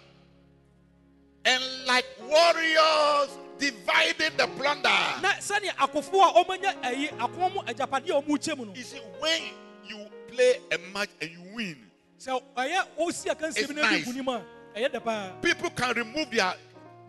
And 1.44 1.62
like 1.86 2.06
warriors 2.22 3.28
dividing 3.58 4.36
the 4.38 4.46
plunder. 4.56 4.88
na 5.20 5.34
sɛnea 5.36 5.76
akofoɔ 5.76 6.24
a 6.24 6.44
ɔmanya 6.44 6.82
ayi 6.82 7.10
akoma 7.18 7.52
mu 7.52 7.60
agyapadeɛ 7.60 8.08
a 8.08 8.22
ɔmo 8.22 8.38
kyɛ 8.38 8.76
You 8.76 8.82
see, 8.82 8.96
when 9.20 9.42
you 9.86 10.06
play 10.28 10.60
a 10.72 10.78
match 10.94 11.10
and 11.20 11.30
you 11.30 11.42
win, 11.54 11.76
sɛ 12.18 12.42
ɔyɛ 12.56 12.86
ɔsi 12.98 13.34
akansie 13.36 13.58
It's 13.58 13.66
bi 13.66 13.74
na 13.74 13.82
ɛdi 13.82 13.90
nice. 13.90 14.06
nkunim 14.08 14.28
a 14.74 14.78
ɛyɛ 14.78 14.88
dɛ 14.90 15.04
paa 15.04 15.32
people 15.42 15.70
can 15.70 15.94
remove 15.94 16.30
their 16.30 16.54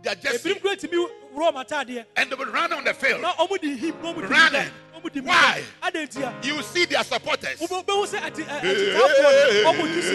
their 0.01 0.15
jersey 0.15 0.55
ebinom 0.55 0.61
kura 0.61 0.75
tumi 0.75 1.07
wurɔ 1.33 1.53
ɔmo 1.53 1.65
ataadeɛ 1.65 2.05
and 2.17 2.29
they 2.29 2.35
will 2.35 2.51
run 2.51 2.73
on 2.73 2.83
the 2.83 2.93
field. 2.93 3.21
na 3.21 3.31
ɔmo 3.33 3.61
di 3.61 3.77
him 3.77 3.95
na 4.01 4.11
Running. 4.27 4.71
Why? 5.27 5.63
You 6.43 6.61
see 6.63 6.85
their 6.85 7.03
supporters. 7.03 7.59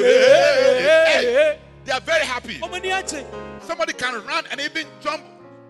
Hey, 0.05 1.59
They 1.85 1.93
are 1.93 2.01
very 2.01 2.25
happy. 2.25 2.59
Somebody 3.67 3.93
can 3.93 4.15
run 4.27 4.45
and 4.51 4.61
even 4.61 4.87
jump 5.03 5.23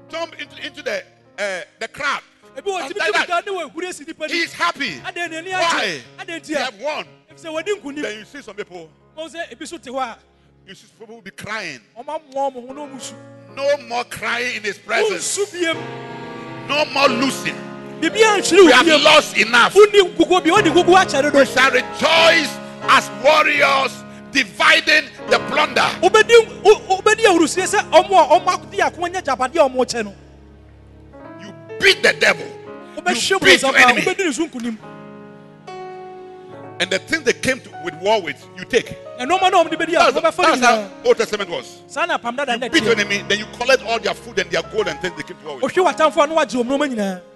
jump 0.08 0.34
into, 0.40 0.56
into 0.66 0.82
the 0.82 1.02
uh, 1.38 1.62
the 1.80 1.88
crowd. 1.88 2.22
He 4.30 4.42
is 4.42 4.52
happy. 4.52 5.00
Why? 5.52 6.02
They 6.40 6.54
have 6.64 6.78
won. 6.80 7.06
Then 8.02 8.18
you 8.18 8.24
see 8.24 8.42
some 8.42 8.54
people, 8.56 8.88
you 10.66 10.74
see 10.74 10.86
people 10.98 11.16
will 11.16 11.22
be 11.22 11.30
crying. 11.32 11.80
No 13.56 13.76
more 13.88 14.04
crying 14.04 14.56
in 14.56 14.62
his 14.62 14.78
presence. 14.78 15.36
No 16.68 16.84
more 16.92 17.08
losing. 17.08 17.56
We 18.12 18.20
have 18.72 19.02
lost 19.02 19.36
enough. 19.36 19.74
woni 19.74 20.02
gugu 20.16 20.40
bi 20.44 20.50
wodi 20.50 20.70
gugu 20.70 20.94
akyɛre 20.94 21.32
do 21.32 21.38
We 21.38 21.46
shall 21.46 21.70
rejoice 21.70 22.50
as 22.88 23.10
warriors 23.24 23.92
dividing 24.30 25.08
the 25.30 25.38
plunder. 25.48 25.88
wobɛdi 26.02 26.62
wo- 26.62 26.80
wobɛdi 26.96 27.24
ahurusie 27.24 27.64
sɛ 27.64 27.88
ɔmo 27.90 28.12
a 28.12 28.40
ɔmo 28.40 28.70
di 28.70 28.78
akoma 28.78 29.08
nya 29.10 29.22
gyapadeɛ 29.22 29.56
a 29.66 29.68
ɔmo 29.70 29.84
kyɛ 29.86 30.04
no 30.04 30.14
You 31.40 31.52
beat 31.80 32.02
the 32.02 32.12
devil. 32.14 32.46
You 32.96 33.02
beat 33.40 33.62
your 33.62 33.76
enemy. 33.76 34.02
wobɛdi 34.02 34.24
ne 34.26 34.32
so 34.32 34.46
nkunim 34.48 34.76
And 36.80 36.90
the 36.90 36.98
things 36.98 37.22
they 37.22 37.32
came 37.32 37.60
to, 37.60 37.70
with 37.84 37.94
war 38.02 38.20
with, 38.20 38.44
you 38.58 38.64
take. 38.64 38.96
ɛnɔɔma 39.18 39.50
na 39.50 39.62
ɔmo 39.64 39.70
de 39.70 39.76
That's, 39.86 40.36
that's 40.36 40.60
how 40.60 40.90
Old 41.04 41.16
Testament 41.16 41.48
was. 41.48 41.80
saa 41.86 42.04
na 42.04 42.18
apam 42.18 42.36
dada 42.36 42.52
You 42.62 42.70
beat 42.70 42.82
your 42.82 42.92
enemy, 42.92 43.22
then 43.28 43.38
you 43.38 43.46
collect 43.56 43.82
all 43.84 43.98
their 43.98 44.12
food 44.14 44.38
and 44.40 44.50
their 44.50 44.62
gold 44.62 44.88
and 44.88 45.00
things 45.00 45.14
they 45.16 45.22
came 45.22 45.36
to 45.38 45.46
war 45.46 45.58
with. 45.62 47.33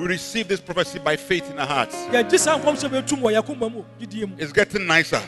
We 0.00 0.06
receive 0.06 0.48
this 0.48 0.60
prophecy 0.60 0.98
by 0.98 1.14
faith 1.16 1.50
in 1.50 1.58
our 1.58 1.66
hearts. 1.66 1.94
yɛgye 2.10 2.38
saa 2.38 2.58
nkɔm 2.58 2.74
sɛ 2.76 2.88
bɛtum 2.88 3.20
wɔ 3.20 3.36
yɛakoma 3.36 3.70
mu 3.70 3.84
gyidie 4.00 4.26
mu 4.26 4.34
It's 4.38 4.52
getting 4.52 4.86
nicer. 4.86 5.20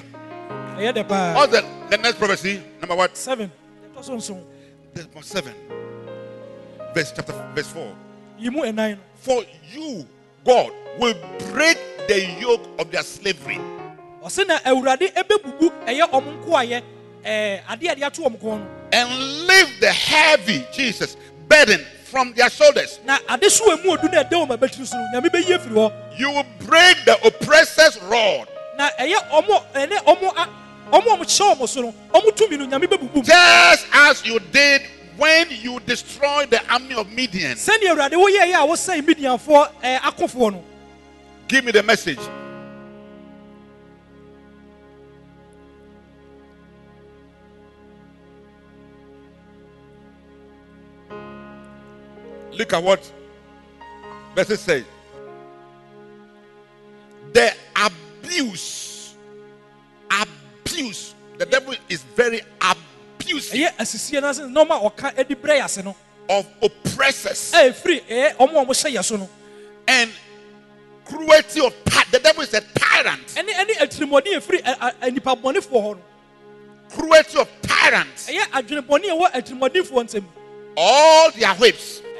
ɛyɛ 0.76 0.94
dɛ 0.94 1.08
paa 1.08 1.34
What's 1.34 1.52
the, 1.52 1.64
the 1.90 1.98
next 1.98 2.18
prophecy? 2.18 2.62
Number 2.80 2.96
what? 2.96 3.16
seven 3.16 3.50
yɛtɔ 3.94 4.04
so 4.04 4.12
nson 4.16 4.42
There's 4.94 5.06
Number 5.08 5.22
seven. 5.22 5.54
Verse 6.94 7.12
chapter 7.14 7.32
verse 7.54 7.66
four. 7.68 7.94
yi 8.38 8.48
mu 8.50 8.60
ɛnan 8.62 8.96
no 8.96 8.98
For 9.16 9.44
you, 9.72 10.06
God, 10.44 10.72
will 10.98 11.14
break 11.52 11.78
the 12.08 12.24
yoke 12.40 12.66
of 12.78 12.90
their 12.90 13.02
slavery. 13.02 13.60
ɔse 14.24 14.46
na 14.46 14.58
awurade 14.60 15.12
ɛbɛbubu 15.12 15.70
ɛyɛ 15.86 16.10
ɔmo 16.10 16.42
nkoayɛ 16.44 16.80
ɛɛ 16.80 16.82
eh, 17.24 17.60
adeɛ 17.68 17.92
a 17.92 17.94
de 17.96 18.04
ato 18.04 18.22
ɔmo 18.22 18.38
kɔn 18.40 18.58
no 18.60 18.66
and 18.92 19.46
lift 19.46 19.80
the 19.80 19.92
heavy 19.92 20.64
Jesus 20.72 21.16
burden 21.48 21.84
from 22.12 22.34
their 22.34 22.50
shoulders. 22.50 23.00
na 23.06 23.18
ade 23.30 23.48
so 23.50 23.64
wɔ 23.64 23.82
mu 23.84 23.90
odu 23.96 24.08
na 24.12 24.22
ɛda 24.22 24.36
wɔn 24.46 24.50
abɛtiri 24.58 24.86
so 24.86 24.98
no 24.98 25.06
nyame 25.14 25.30
bɛyi 25.32 25.56
afiri 25.56 25.72
hɔ 25.74 26.18
You 26.18 26.30
will 26.30 26.46
break 26.66 26.96
the 27.06 27.16
oppressor's 27.26 27.98
rod, 28.02 28.48
na 28.76 28.90
ɛyɛ 29.00 29.18
ɔmo 29.32 29.64
ɛnɛ 29.74 29.96
ɔmo 30.04 30.28
a 30.36 30.48
ɔmo 30.92 31.06
a 31.08 31.16
ɔmo 31.16 31.24
hyɛ 31.24 31.56
ɔmo 31.56 31.66
so 31.68 31.80
no 31.80 31.94
ɔmo 32.12 32.36
tumi 32.36 32.58
no 32.58 32.66
nyame 32.66 32.84
bɛbubu 32.86 33.14
mu 33.16 33.22
just 33.22 33.86
as 33.94 34.24
you 34.26 34.38
did 34.52 34.82
when 35.16 35.48
you 35.62 35.80
destroyed 35.86 36.50
the 36.50 36.60
army 36.70 36.94
of 36.94 37.06
Midian. 37.08 37.56
sɛnea 37.56 37.94
awurade 37.96 38.12
woyɛɛyɛ 38.12 38.54
a 38.54 38.66
wosɛe 38.68 39.00
midianfoɔ 39.02 39.68
ɛɛ 39.82 39.98
akofoɔ 40.00 40.52
no 40.52 40.64
Give 41.48 41.64
me 41.64 41.72
the 41.72 41.82
message. 41.82 42.20
Look 52.62 52.74
at 52.74 52.82
what 52.84 53.12
verses 54.36 54.60
say. 54.60 54.84
abuse. 57.74 59.16
Abuse. 60.08 61.16
The 61.38 61.46
devil 61.46 61.74
is 61.88 62.04
very 62.14 62.40
abusive 62.60 63.58
ɛyɛ 63.58 63.76
asisie 63.80 64.20
no 64.22 64.28
ase 64.28 64.38
nneɛma 64.42 64.76
a 64.78 64.90
ɔka 64.90 65.26
de 65.28 65.34
brɛ 65.34 65.58
yɛ 65.58 65.64
ase 65.64 65.78
of 66.28 66.46
oppressors 66.62 67.52
a 67.52 67.68
ɛfiri 67.72 68.00
ɛyɛ 68.06 68.36
ɔmo 68.36 68.62
a 68.62 68.64
wɔhyɛ 68.64 68.94
yɛ 68.94 69.28
and 69.88 70.12
cruelty 71.04 71.66
of 71.66 71.74
the 72.12 72.20
devil 72.20 72.42
is 72.44 72.54
a 72.54 72.60
tyrant. 72.60 73.26
Cruelty 76.90 77.38
of 77.40 77.48
tyrants. 77.62 78.30
ɛyɛ 78.30 78.42
adwenebɔne 78.52 79.04
a 79.10 79.16
ɛwɔ 79.16 79.32
atirimɔdenfoɔ 79.32 80.04
nsam 80.04 80.24
All 80.76 81.30
their 81.32 81.54
whips. 81.54 82.00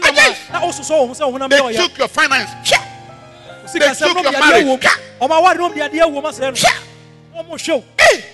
They 0.00 1.76
took 1.76 1.98
your 1.98 2.08
finance. 2.08 2.50
they 3.72 3.78
took 3.94 4.22
your 4.22 4.32
marriage. 4.32 4.64
wɔ 4.64 4.66
mu 4.66 4.78
ɔmo 5.20 5.34
awari 5.42 5.58
nom 5.58 5.72
de 5.74 5.80
adeɛ 5.80 6.02
wɔ 6.10 6.12
mu 6.12 6.22
asɛn 6.22 6.40
no 7.34 7.42
ɔmo 7.42 7.50
hwɛw 7.52 7.82
Hey! 8.00 8.24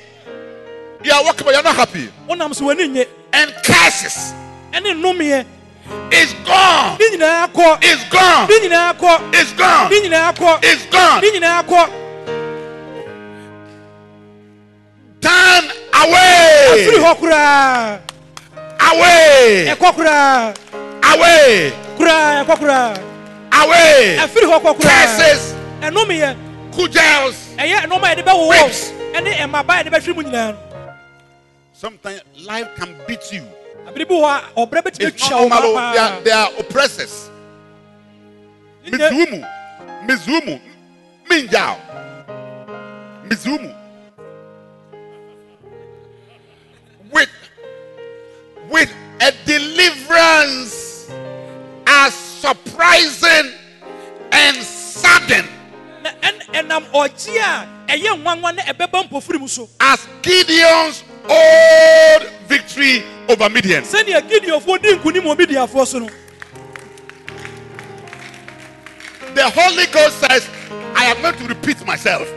You 1.04 1.12
are 1.12 1.24
working, 1.24 1.44
but 1.44 1.54
you're 1.54 1.62
not 1.62 1.76
happy. 1.76 2.08
ɔnam 2.28 2.54
so 2.54 2.64
w'ani 2.64 2.88
nye 2.90 3.06
And 3.32 3.52
curses 3.64 4.32
is 6.10 6.32
gone. 6.44 6.98
ne 6.98 7.08
nyinaa 7.16 7.46
kɔ 7.52 7.78
It's 7.82 8.04
gone. 8.10 8.48
ne 8.48 8.60
nyinaa 8.68 8.92
kɔ 8.98 9.34
It's 9.34 9.52
gone. 9.52 9.90
ne 9.90 10.00
nyinaa 10.00 10.32
kɔ 10.34 10.58
It's 10.62 10.86
gone. 10.86 11.20
ne 11.22 11.30
nyinaa 11.30 11.62
kɔ 11.64 11.90
Turn 15.20 15.64
away. 15.94 16.94
Away. 18.80 19.74
Away. 21.14 21.72
ɛkɔ 21.98 22.54
koraa 22.58 22.98
Away. 23.52 24.16
ɛfiri 24.20 24.46
hɔ 24.46 24.60
kɔ 24.62 24.76
koraa 24.78 25.04
Curses. 25.18 25.54
Cudgels. 26.74 27.36
ɛyɛ 27.58 27.76
ɛnɔma 27.84 28.04
a 28.04 28.14
yɛde 28.14 28.24
bɛwowɔ 28.24 28.48
Whips. 28.48 28.90
ɛne 29.14 29.32
ɛmaba 29.34 29.70
a 29.80 29.84
yɛde 29.84 29.90
bɛhwere 29.92 30.14
mu 30.16 30.22
nyinaa 30.22 30.52
no 30.52 30.58
Sometimes 31.72 32.22
life 32.44 32.68
can 32.76 32.94
beat 33.06 33.32
you. 33.32 33.42
abiri 33.86 34.04
bi 34.08 34.14
wɔ 34.14 34.26
a 34.26 34.42
ɔbrɛ 34.66 34.82
bɛtumi 34.82 35.06
It's 35.08 35.30
not 35.30 35.40
normal. 35.48 35.58
Oh, 35.62 35.92
they 35.92 35.98
are, 35.98 36.20
they 36.22 36.30
are 36.30 36.50
oppressors. 36.58 37.30
Mizumu. 38.86 39.46
Mizumu. 40.06 40.60
Minjao. 41.30 41.76
Mizumu. 43.28 43.74
With 47.12 47.28
with 48.70 48.92
a 49.20 49.32
deliverance 49.46 50.77
as 51.90 52.12
surprising 52.14 53.52
and 54.30 54.56
sudden 54.58 55.46
na 56.02 56.10
ɛn- 56.22 56.46
ɛnam 56.52 56.84
ɔgye 56.92 57.38
a 57.40 57.66
ɛyɛ 57.88 58.22
nwanwa 58.22 58.54
ne 58.54 58.62
ɛbɛba 58.62 59.08
mpofiri 59.08 59.40
mu 59.40 59.48
so 59.48 59.68
as 59.80 60.06
Gideon's 60.22 61.02
old 61.28 62.28
victory 62.46 63.02
over 63.28 63.48
Midian. 63.48 63.82
sɛnea 63.84 64.20
gideonfoɔ 64.28 64.82
di 64.82 64.88
nkunim 64.96 65.22
wɔ 65.24 65.36
midiafoɔ 65.38 66.10
The 69.34 69.50
Holy 69.50 69.86
Ghost 69.92 70.18
says, 70.20 70.48
I 70.96 71.04
am 71.04 71.22
going 71.22 71.36
to 71.36 71.44
repeat 71.54 71.84
myself. 71.86 72.28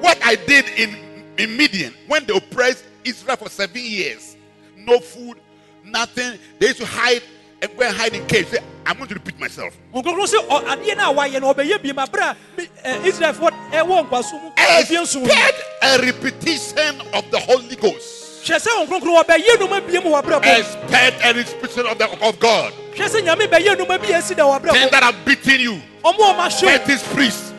What 0.00 0.18
I 0.24 0.36
did 0.36 0.64
in, 0.76 0.96
in 1.36 1.56
Midian 1.56 1.92
when 2.06 2.24
they 2.24 2.34
oppressed 2.34 2.84
Israel 3.04 3.36
for 3.36 3.50
seven 3.50 3.82
years. 3.82 4.36
No 4.76 5.00
food, 5.00 5.38
nothing. 5.84 6.38
They 6.58 6.68
used 6.68 6.78
to 6.80 6.86
hide 6.86 7.22
and 7.62 7.76
go 7.76 7.84
and 7.86 7.96
hide 7.96 8.14
in 8.14 8.26
caves. 8.26 8.50
Say, 8.50 8.58
I'm 8.84 8.96
going 8.96 9.08
to 9.08 9.14
repeat 9.14 9.38
myself. 9.40 9.76
ɔnkɔnkɔn 9.94 10.26
sɛ 10.26 10.48
ɔ- 10.48 10.64
adeɛ 10.66 10.96
no 10.96 11.10
a 11.10 11.14
wayɛ 11.14 11.40
no 11.40 11.54
ɔbɛyɛ 11.54 11.82
bi 11.82 11.92
ma 11.92 12.06
berɛ 12.06 12.22
a 12.30 12.36
mi- 12.56 12.68
ɛ, 12.84 13.04
israelfoɔ 13.04 13.50
ɛwɔ 13.72 14.08
nkwaso 14.08 14.32
mu 14.42 14.50
afie 14.56 15.00
nson 15.02 15.22
no 15.22 15.28
Expect 15.28 15.62
a 15.82 15.98
repetition 16.02 17.00
of 17.14 17.30
the 17.30 17.38
Holy 17.40 17.76
Ghost. 17.76 18.44
hwɛ 18.44 18.60
sɛ 18.60 18.86
ɔnkɔnkɔn 18.86 19.24
ɔbɛyɛ 19.24 19.58
noma 19.60 19.80
bie 19.80 19.98
mu 20.00 20.10
wɔ 20.10 20.22
abrabɔ 20.22 20.58
Expect 20.58 21.24
a 21.24 21.32
repetition 21.34 21.86
of, 21.86 21.98
the, 21.98 22.08
of 22.26 22.38
God. 22.38 22.72
hwɛ 22.94 23.08
sɛ 23.08 23.22
nyame 23.24 23.48
bɛyɛ 23.48 23.78
noma 23.78 23.98
bi 23.98 24.06
a 24.06 24.18
ɛsi 24.20 24.36
da 24.36 24.44
wɔ 24.44 24.70
Things 24.72 24.90
that 24.90 25.02
have 25.02 25.24
beaten 25.24 25.60
you. 25.60 25.82
ɔmo 26.04 26.20
a 26.30 26.34
ɔma 26.34 26.52
Fetish 26.60 27.02
priests, 27.14 27.52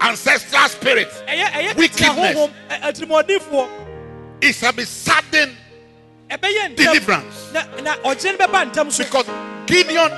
ancestral 0.00 0.68
spirits. 0.68 1.14
ɛyɛ 1.28 1.76
Wickedness. 1.76 2.50
It 4.40 4.54
shall 4.56 4.72
be 4.72 4.84
sudden 4.84 5.56
deliverance. 6.76 7.52
na 7.52 7.64
na 7.82 7.96
ɔgye 7.98 8.32
no 8.38 8.46
bɛba 8.46 8.98
Because 8.98 9.26
Gideon, 9.66 10.10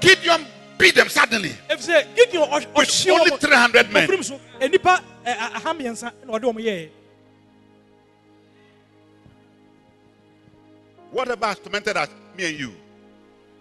Gideon 0.00 0.46
beat 0.78 0.94
them 0.94 1.08
suddenly 1.08 1.50
ɛfiri 1.68 1.86
sɛ 1.86 2.14
gideon 2.16 2.48
ɔ- 2.48 2.74
with 2.76 3.08
only 3.10 3.30
300 3.38 3.90
men. 3.92 4.08
ɔfirim 4.08 4.24
so 4.24 4.40
nnipa 4.60 5.02
ɛ, 5.24 5.26
a- 5.26 5.56
aha 5.56 5.74
mmiɛnsa 5.74 6.12
na 6.26 6.32
ɔde 6.38 6.42
wɔn 6.44 6.62
yɛɛ 6.64 6.88
Whatever 11.10 11.46
has 11.46 11.58
tormented 11.58 11.96
us, 11.96 12.08
me 12.36 12.44
and 12.50 12.58
you, 12.58 12.74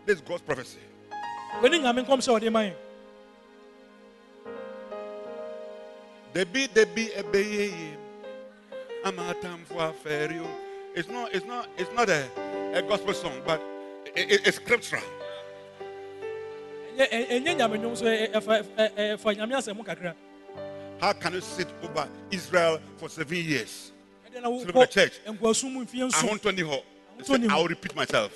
this 0.06 0.16
is 0.18 0.22
God's 0.22 0.42
prophecy. 0.42 0.80
wɔne 1.62 1.80
nyame 1.82 2.06
nkɔm 2.06 2.20
sɛ 2.20 2.40
ɔde 2.40 2.52
ma 2.52 2.60
yɛn 2.62 2.74
There 6.34 6.46
be, 6.46 6.68
there 6.68 6.86
be 6.86 7.10
a. 7.16 7.72
I'm 9.04 9.18
a 9.18 9.34
time 9.36 9.64
for 9.66 9.84
a 9.90 9.92
fairy. 9.94 10.40
It's 10.98 11.10
not, 11.10 11.32
it's 11.32 11.46
not, 11.46 11.70
it's 11.78 11.94
not 11.94 12.10
a, 12.10 12.26
a 12.74 12.82
gospel 12.82 13.14
song, 13.14 13.40
but 13.46 13.62
it, 14.16 14.32
it- 14.32 14.48
it's 14.48 14.58
scriptural. 14.58 15.04
How 21.00 21.14
can 21.14 21.34
you 21.34 21.42
sit 21.42 21.68
over 21.84 22.10
Israel 22.32 22.80
for 22.98 23.10
seven 23.10 23.38
years? 23.38 23.92
ɛdeɛ 24.28 24.60
Sit 24.60 24.76
over 24.76 24.82
the 24.82 24.88
church. 24.88 25.20
wokɔ 25.28 25.38
nkwaso 25.38 25.72
mu 25.72 25.86
mfie 25.86 26.00
I 26.00 26.26
want 26.26 26.42
to 26.42 26.52
know. 26.52 26.82
Ahotɔ 27.20 27.40
ni 27.42 27.48
hɔ. 27.48 27.52
I 27.52 27.56
will 27.58 27.68
repeat 27.68 27.96
myself. 27.96 28.34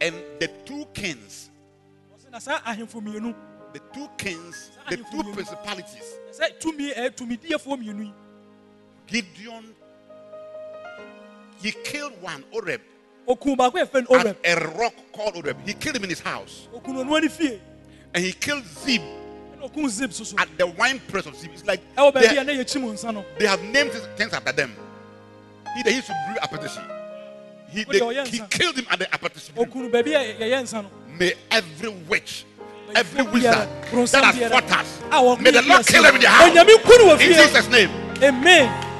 And 0.00 0.16
the 0.40 0.48
two 0.66 0.84
kings, 0.92 1.48
na 2.32 2.40
saa 2.40 2.58
ahemfo 2.58 3.00
mmienu 3.00 3.32
the 3.72 3.78
two 3.94 4.08
kings, 4.18 4.72
the 4.90 4.96
two 4.96 5.22
principalities, 5.32 6.18
sɛ 6.32 6.58
tumi 6.58 6.92
ɛ 6.92 6.96
eh, 6.96 7.10
tumidiefoɔ 7.10 7.78
mmienu 7.78 8.06
yi 8.06 8.12
Gideon, 9.06 9.74
he 11.62 11.72
killed 11.84 12.12
one, 12.20 12.44
Oreb, 12.52 12.80
okun 13.28 13.56
baako 13.56 13.78
yɛ 13.78 13.86
fɛn 13.86 14.06
oreb 14.10 14.36
at 14.44 14.58
a 14.62 14.68
rock 14.70 14.94
called 15.12 15.36
Oreb. 15.36 15.56
He 15.64 15.74
killed 15.74 15.96
him 15.96 16.04
in 16.04 16.10
his 16.10 16.20
house. 16.20 16.68
okun 16.74 16.96
onua 16.96 17.22
ne 17.22 17.28
fie 17.28 17.60
And 18.14 18.24
he 18.24 18.32
killed 18.32 18.64
Zeeb 18.64 19.00
ɛna 19.56 19.70
okun 19.70 19.88
zip 19.88 20.10
soso 20.10 20.38
at 20.40 20.48
the 20.58 20.66
wine 20.66 21.00
press 21.08 21.26
of 21.26 21.34
Zeeb. 21.34 21.52
It's 21.52 21.64
like 21.64 21.80
they, 21.96 22.02
ne 22.02 22.54
yɛ 22.58 22.64
kyim 22.64 22.82
nsa 22.92 23.14
no 23.14 23.24
they 23.38 23.46
have 23.46 23.62
named 23.62 23.92
things 24.16 24.32
after 24.32 24.52
them. 24.52 24.74
He, 25.76 25.82
they 25.82 25.94
used 25.94 26.06
to 26.08 26.14
brew 26.26 26.36
appetition. 26.42 26.82
He, 27.70 27.84
the 27.84 27.98
they, 27.98 28.30
he 28.30 28.40
killed 28.50 28.76
him 28.76 28.86
at 28.90 28.98
the 28.98 29.14
appetition. 29.14 29.54
okun 29.56 29.90
baabi 29.90 30.14
a 30.14 30.34
yɛyɛ 30.40 30.62
nsa 30.62 30.84
May 31.18 31.34
every 31.50 31.90
witch, 32.08 32.44
every 32.94 33.22
wizard 33.22 33.52
that 33.52 34.34
has 34.34 34.50
fought 34.50 34.72
us, 34.72 35.40
may 35.40 35.50
the 35.50 35.62
Lord 35.62 35.86
kill 35.86 36.02
them 36.02 36.14
in 36.16 36.20
their 36.22 36.30
house. 36.30 36.50
onyame 36.50 36.74
nku 36.76 36.98
no 36.98 37.14
wɔ 37.16 37.20
In 37.20 37.32
Jesus' 37.34 37.68
name. 37.68 37.90
amen 38.22 38.91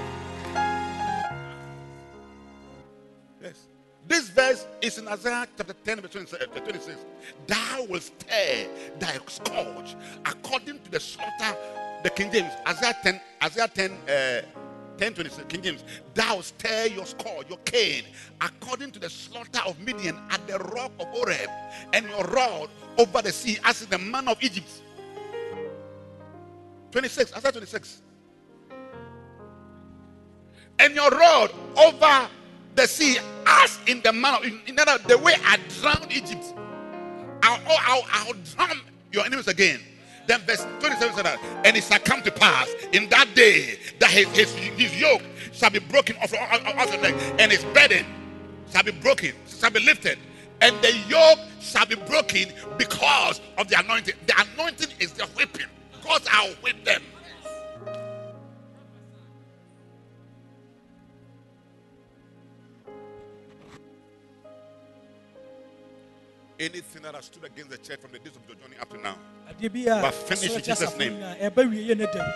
This 4.13 4.29
verse 4.29 4.67
is 4.83 4.99
in 4.99 5.09
Isaiah 5.09 5.47
chapter 5.57 5.73
10, 5.73 6.03
verse 6.03 6.11
26. 6.11 6.43
uh, 6.45 6.61
26. 6.61 6.99
Thou 7.47 7.87
will 7.89 7.99
stir 7.99 8.69
thy 8.99 9.17
scourge 9.27 9.97
according 10.27 10.81
to 10.81 10.91
the 10.91 11.01
slaughter, 11.01 11.57
the 12.05 12.11
King 12.11 12.31
James, 12.31 12.53
Isaiah 12.69 12.95
10, 13.03 13.21
Isaiah 13.43 13.69
10, 13.69 13.91
uh, 13.91 14.43
10 14.99 15.15
26, 15.15 15.45
King 15.49 15.63
James. 15.63 15.85
Thou 16.13 16.43
stir 16.43 16.89
your 16.89 17.07
scourge, 17.07 17.49
your 17.49 17.57
cane, 17.65 18.05
according 18.43 18.91
to 18.91 18.99
the 18.99 19.09
slaughter 19.09 19.63
of 19.67 19.81
Midian 19.81 20.19
at 20.31 20.47
the 20.47 20.59
rock 20.59 20.93
of 21.01 21.07
Oreb, 21.15 21.49
and 21.95 22.07
your 22.07 22.25
rod 22.25 22.69
over 22.99 23.23
the 23.23 23.33
sea, 23.33 23.57
as 23.65 23.81
in 23.81 23.89
the 23.89 23.99
man 23.99 24.29
of 24.29 24.37
Egypt. 24.43 24.69
26, 26.91 27.35
Isaiah 27.35 27.53
26 27.53 28.03
and 30.81 30.95
your 30.95 31.09
rod 31.11 31.51
over 31.79 32.29
the 32.75 32.87
sea 32.87 33.19
as 33.47 33.79
in 33.87 34.01
the 34.03 34.13
manner 34.13 34.45
in, 34.45 34.61
in 34.67 34.79
other 34.79 34.99
the 35.07 35.19
way 35.19 35.35
I 35.45 35.59
drowned 35.81 36.11
Egypt. 36.11 36.55
I'll, 37.43 37.61
oh, 37.69 37.77
I'll, 37.81 38.05
I'll 38.13 38.35
drown 38.55 38.81
your 39.11 39.25
enemies 39.25 39.49
again. 39.49 39.81
Then 40.27 40.41
verse 40.43 40.65
27 40.81 41.15
said 41.15 41.25
that, 41.25 41.41
and 41.65 41.77
it 41.77 41.83
shall 41.85 41.99
come 41.99 42.23
to 42.23 42.31
pass 42.31 42.73
in 42.93 43.09
that 43.11 43.29
day 43.35 43.79
that 43.99 44.11
his, 44.11 44.29
his, 44.29 44.55
his 44.55 45.01
yoke 45.01 45.23
shall 45.53 45.71
be 45.71 45.81
broken 45.81 46.17
off, 46.19 46.33
neck, 46.33 47.15
and 47.39 47.51
his 47.51 47.65
burden 47.75 48.07
shall 48.71 48.85
be 48.85 48.93
broken, 48.93 49.33
shall 49.49 49.71
be 49.71 49.81
lifted, 49.81 50.19
and 50.61 50.81
the 50.81 50.97
yoke 51.09 51.41
shall 51.61 51.87
be 51.87 51.97
broken 51.97 52.47
because 52.79 53.41
of 53.59 53.69
the 53.69 53.79
anointing. 53.81 54.15
The 54.27 54.47
anointing 54.55 54.91
is 55.01 55.13
the 55.13 55.27
whipping. 55.29 55.67
God, 56.05 56.23
I'll 56.31 56.55
whip 56.63 56.85
them. 56.85 57.03
Anything 66.63 67.03
that 67.03 67.15
has 67.17 67.25
stood 67.25 67.45
against 67.45 67.71
the 67.71 67.79
church 67.79 67.99
from 68.01 68.13
the 68.13 68.21
days 68.21 68.37
of 68.37 68.47
John 68.47 68.57
Johnny 68.63 68.77
up 68.81 68.89
to 68.91 68.97
now. 68.99 69.17
adeɛ 69.51 69.69
bi 69.73 69.81
a 69.91 70.01
But 70.03 70.15
finish 70.15 70.55
in 70.55 70.63
Jesus' 70.63 70.97
name. 70.97 71.15
nyinaa, 71.15 71.51
ɛba 71.51 71.71
wie 71.71 71.95
ne 71.95 72.07
dɛm 72.07 72.29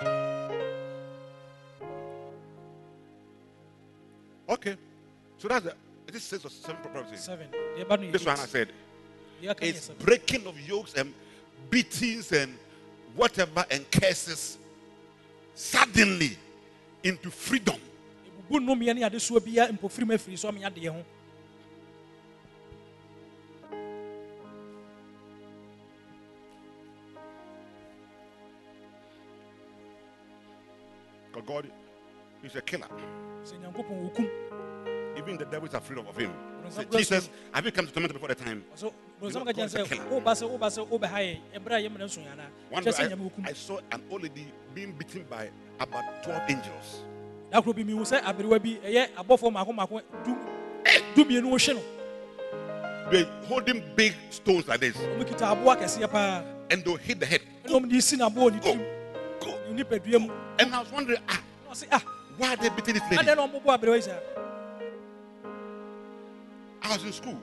Okay. 4.49 4.77
So 5.39 5.49
that's 5.49 5.65
the 5.65 5.75
this 6.07 6.17
is 6.17 6.25
six 6.25 6.45
or 6.45 6.51
seven 6.51 6.77
prophecies. 6.93 7.25
seven 7.25 7.47
This 8.11 8.25
one. 8.25 8.39
I 8.39 8.47
said. 8.47 8.69
Deɛ 9.41 9.51
aka 9.51 9.67
no 9.67 9.73
yɛ 9.73 9.77
It's 9.77 9.89
breaking 10.05 10.47
of 10.47 10.59
yokes 10.61 10.95
and 10.95 11.15
beatings 11.71 12.33
and 12.33 12.59
whatever 13.15 13.65
and 13.71 13.89
curses 13.93 14.59
suddenly 15.55 16.37
into 17.05 17.31
freedom. 17.31 17.77
God 31.57 31.71
is 32.45 32.55
a 32.57 32.61
killer. 32.61 32.87
sɛ 33.45 33.55
nyankopɔn 33.63 34.11
wɔkum 34.11 34.29
Even 35.17 35.39
the 35.39 35.47
devil 35.47 35.67
is 35.67 35.73
afraid 35.75 35.99
of 35.99 36.15
him. 36.17 36.31
Say, 36.69 36.85
Jesus, 36.93 37.31
have 37.53 37.65
you 37.65 37.73
come 37.73 37.87
to 37.87 37.93
torment 37.93 38.13
before 38.13 38.29
the 38.29 38.35
time? 38.35 38.63
so 38.75 38.93
You 39.23 39.31
know, 39.31 39.41
kyɛn 39.45 39.57
God's 39.57 39.75
a 39.75 39.85
killer. 39.85 40.05
woba 40.11 40.33
sɛ 40.37 40.45
woba 40.51 40.67
sɛ 40.69 40.87
wobɛha 40.87 41.19
yɛ 41.25 41.39
ɛberɛ 41.55 41.73
a 41.73 41.89
yɛmmara 41.89 42.05
nso 42.05 42.21
yɛana 42.21 42.47
One 42.71 42.85
day 42.85 42.93
I, 43.47 43.51
I 43.51 43.53
saw 43.55 43.79
an 43.91 44.03
old 44.11 44.23
lady 44.23 44.53
being 44.75 44.93
beaten 44.93 45.25
by 45.31 45.49
about 45.81 46.23
12 46.25 46.43
angels. 46.51 47.01
da 47.51 47.63
koro 47.63 47.73
bi 47.73 47.83
mehu 47.85 48.01
sɛ 48.05 48.21
aberewa 48.23 48.63
bi 48.63 48.77
ɛyɛ 48.85 49.15
abɔfoɔ 49.17 49.53
maako 49.53 49.73
maako 49.75 50.03
du 50.25 50.37
dumienu 51.15 51.49
hwe 51.57 51.75
no 51.75 51.83
They're 53.11 53.25
holding 53.47 53.83
big 53.97 54.13
stones 54.31 54.67
like 54.69 54.81
this 54.81 54.97
ɔmo 54.97 55.25
kita 55.25 55.53
aboa 55.57 55.77
kɛseɛ 55.81 56.11
paa 56.11 56.43
and 56.71 56.85
they'll 56.85 56.97
hit 56.97 57.21
the 57.21 57.27
head. 57.27 57.41
ɛna 57.65 57.81
ɔmo 57.81 57.89
de 57.89 58.01
si 58.03 58.17
n'aboɔ 58.17 58.53
ne 58.53 58.59
Go, 58.61 58.73
tirim 58.75 58.85
go. 59.41 59.73
ne 59.73 59.83
nipadua 59.85 60.21
mu 60.27 60.33
And 60.59 60.75
I 60.75 60.81
was 60.81 60.91
wondering, 60.91 61.21
ah, 61.29 61.41
ɔse 61.71 61.87
ah 61.93 62.03
why 62.39 62.53
are 62.53 62.57
they 62.57 62.69
beating 62.71 62.95
this 62.95 63.03
lady? 63.11 63.17
adɛn 63.17 63.37
na 63.37 63.47
ɔmobɔ 63.47 63.79
aberewa 63.79 63.97
yi 63.97 64.03
saa 64.03 64.19
I 66.83 66.89
was 66.93 67.05
in 67.05 67.13
school. 67.13 67.39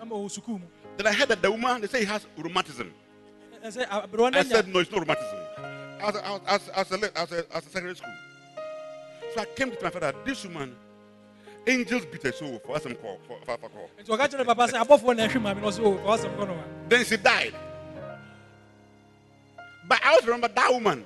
ama 0.00 0.14
ɔwɔ 0.14 0.30
sukuu 0.30 0.60
mu 0.60 0.66
Then 0.98 1.06
I 1.06 1.12
heard 1.12 1.28
that 1.28 1.40
the 1.42 1.50
woman, 1.50 1.80
they 1.80 1.86
say 1.86 2.00
he 2.00 2.04
has 2.06 2.26
rheumatism. 2.36 2.92
no 3.62 3.68
I 3.68 3.70
said, 4.42 4.68
no, 4.68 4.80
it's 4.80 4.90
not 4.90 4.98
rheumatism. 5.00 5.38
I 5.56 6.02
I 6.02 6.08
I 6.08 6.10
was, 6.10 6.70
I 6.74 6.78
was, 6.78 6.90
a, 6.92 7.18
I 7.18 7.22
was, 7.22 7.32
a, 7.32 7.44
I 7.52 7.54
was 7.56 7.66
a 7.66 7.70
secondary 7.70 7.94
school. 7.94 8.14
So 9.34 9.40
I 9.42 9.44
came 9.44 9.70
to 9.70 9.76
my 9.80 9.90
father, 9.90 10.12
this 10.24 10.44
woman, 10.44 10.74
angels 11.68 12.04
beat 12.06 12.24
her 12.24 12.32
soul 12.32 12.60
for 12.66 12.74
us 12.74 12.82
some 12.82 12.96
call, 12.96 13.18
for, 13.28 13.38
for, 13.44 13.56
for 13.58 13.68
call. 13.68 13.90
nti 14.02 14.08
ɔka 14.08 14.28
kyerɛ 14.28 14.44
papa 14.46 14.66
sɛ 14.66 14.84
abɔfoɔ 14.84 15.16
na 15.16 15.28
ɛhwe 15.28 15.40
maame 15.40 15.60
no 15.60 15.68
ɔse 15.68 15.78
o 15.78 15.98
ɔwasɛm 15.98 16.36
kɔ 16.36 16.48
no 16.48 16.54
ma 16.56 16.62
Then 16.88 17.04
she 17.04 17.16
died. 17.16 17.54
But 19.86 20.04
I 20.04 20.08
always 20.10 20.24
remember 20.26 20.48
that 20.48 20.72
woman. 20.72 21.04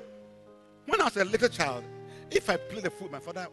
When 0.86 1.00
I 1.00 1.04
was 1.04 1.16
a 1.18 1.24
little 1.24 1.48
child, 1.50 1.84
if 2.34 2.50
I 2.50 2.56
play 2.56 2.80
the 2.80 2.90
fool, 2.90 3.08
my 3.10 3.18
father 3.20 3.46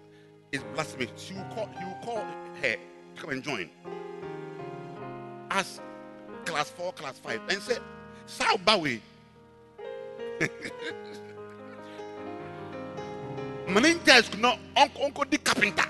is 0.52 0.62
blasphemy. 0.74 1.08
She 1.16 1.34
will 1.34 1.44
call, 1.46 1.70
he 1.78 1.86
will 1.86 1.98
call 2.04 2.26
her 2.62 2.76
to 2.76 2.78
come 3.16 3.30
and 3.32 3.44
join. 3.44 3.70
As 5.52 5.80
class 6.46 6.70
four, 6.70 6.94
class 6.94 7.20
five, 7.20 7.42
and 7.50 7.62
say, 7.62 7.78
Sao 8.26 8.56
Bawi. 8.58 9.02
Meninja 13.68 14.20
is 14.20 14.38
not 14.38 14.58
uncle, 14.76 15.06
uncle 15.06 15.26
the 15.30 15.38
carpenter. 15.38 15.86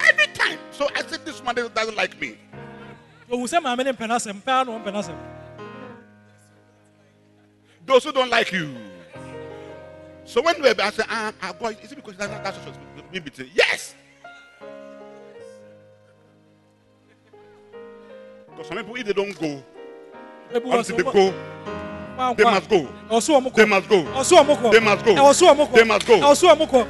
Every 0.00 0.26
time. 0.34 0.58
So 0.70 0.88
I 0.94 1.02
said, 1.02 1.24
This 1.24 1.42
man 1.42 1.54
doesn't 1.54 1.96
like 1.96 2.20
me. 2.20 2.36
ɔhu 3.30 3.44
sɛ 3.46 3.60
maame 3.60 3.84
ne 3.84 3.92
mpɛ 3.92 4.06
n'asɛm 4.08 4.42
paa 4.44 4.64
na 4.64 4.72
ɔmpɛ 4.78 4.90
n'asɛm 4.92 5.16
Those 7.84 8.04
who 8.04 8.12
don't 8.12 8.30
like 8.30 8.52
you. 8.52 8.74
So 10.28 10.42
when 10.42 10.60
we 10.60 10.68
I 10.68 10.90
said, 10.90 11.06
ah, 11.08 11.32
ah, 11.40 11.54
God, 11.58 11.78
is 11.82 11.90
it 11.90 11.96
because 11.96 12.14
that, 12.16 12.44
that's 12.44 12.58
what 12.58 13.12
me 13.12 13.18
between? 13.18 13.48
Yes. 13.54 13.94
Because 18.50 18.66
some 18.68 18.76
people, 18.76 18.94
if 18.96 19.06
they 19.06 19.14
don't 19.14 19.32
go, 19.40 19.62
until 20.52 20.96
they 20.96 21.02
go, 21.02 22.34
they 22.34 22.44
must 22.44 22.68
go. 22.68 22.88
They 23.56 23.64
must 23.64 23.88
go. 23.88 24.02
ɔso 24.04 24.34
ɔmo 24.44 24.54
kɔ 24.58 24.70
They 24.70 24.80
must 24.80 25.04
go. 25.04 25.14
They 25.72 25.84
must 25.84 26.06
go. 26.06 26.18
kɔ 26.20 26.86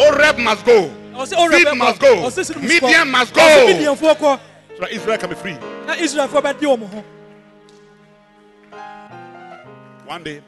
Oreb 0.00 0.38
must 0.38 0.66
go. 0.66 0.90
Seed 1.24 1.78
must 1.78 2.00
go. 2.00 2.16
ɔse 2.16 2.44
sinum 2.52 3.10
must 3.10 3.32
go. 3.32 4.38
So 4.76 4.80
that 4.80 4.90
Israel 4.92 5.16
can 5.16 5.30
be 5.30 5.36
free. 5.36 5.56
na 5.86 5.94
israelfoɔ 5.94 6.42
bɛdi 6.42 6.66
wɔn 6.66 6.88
ho 6.90 7.04
One 10.06 10.22
day, 10.22 10.42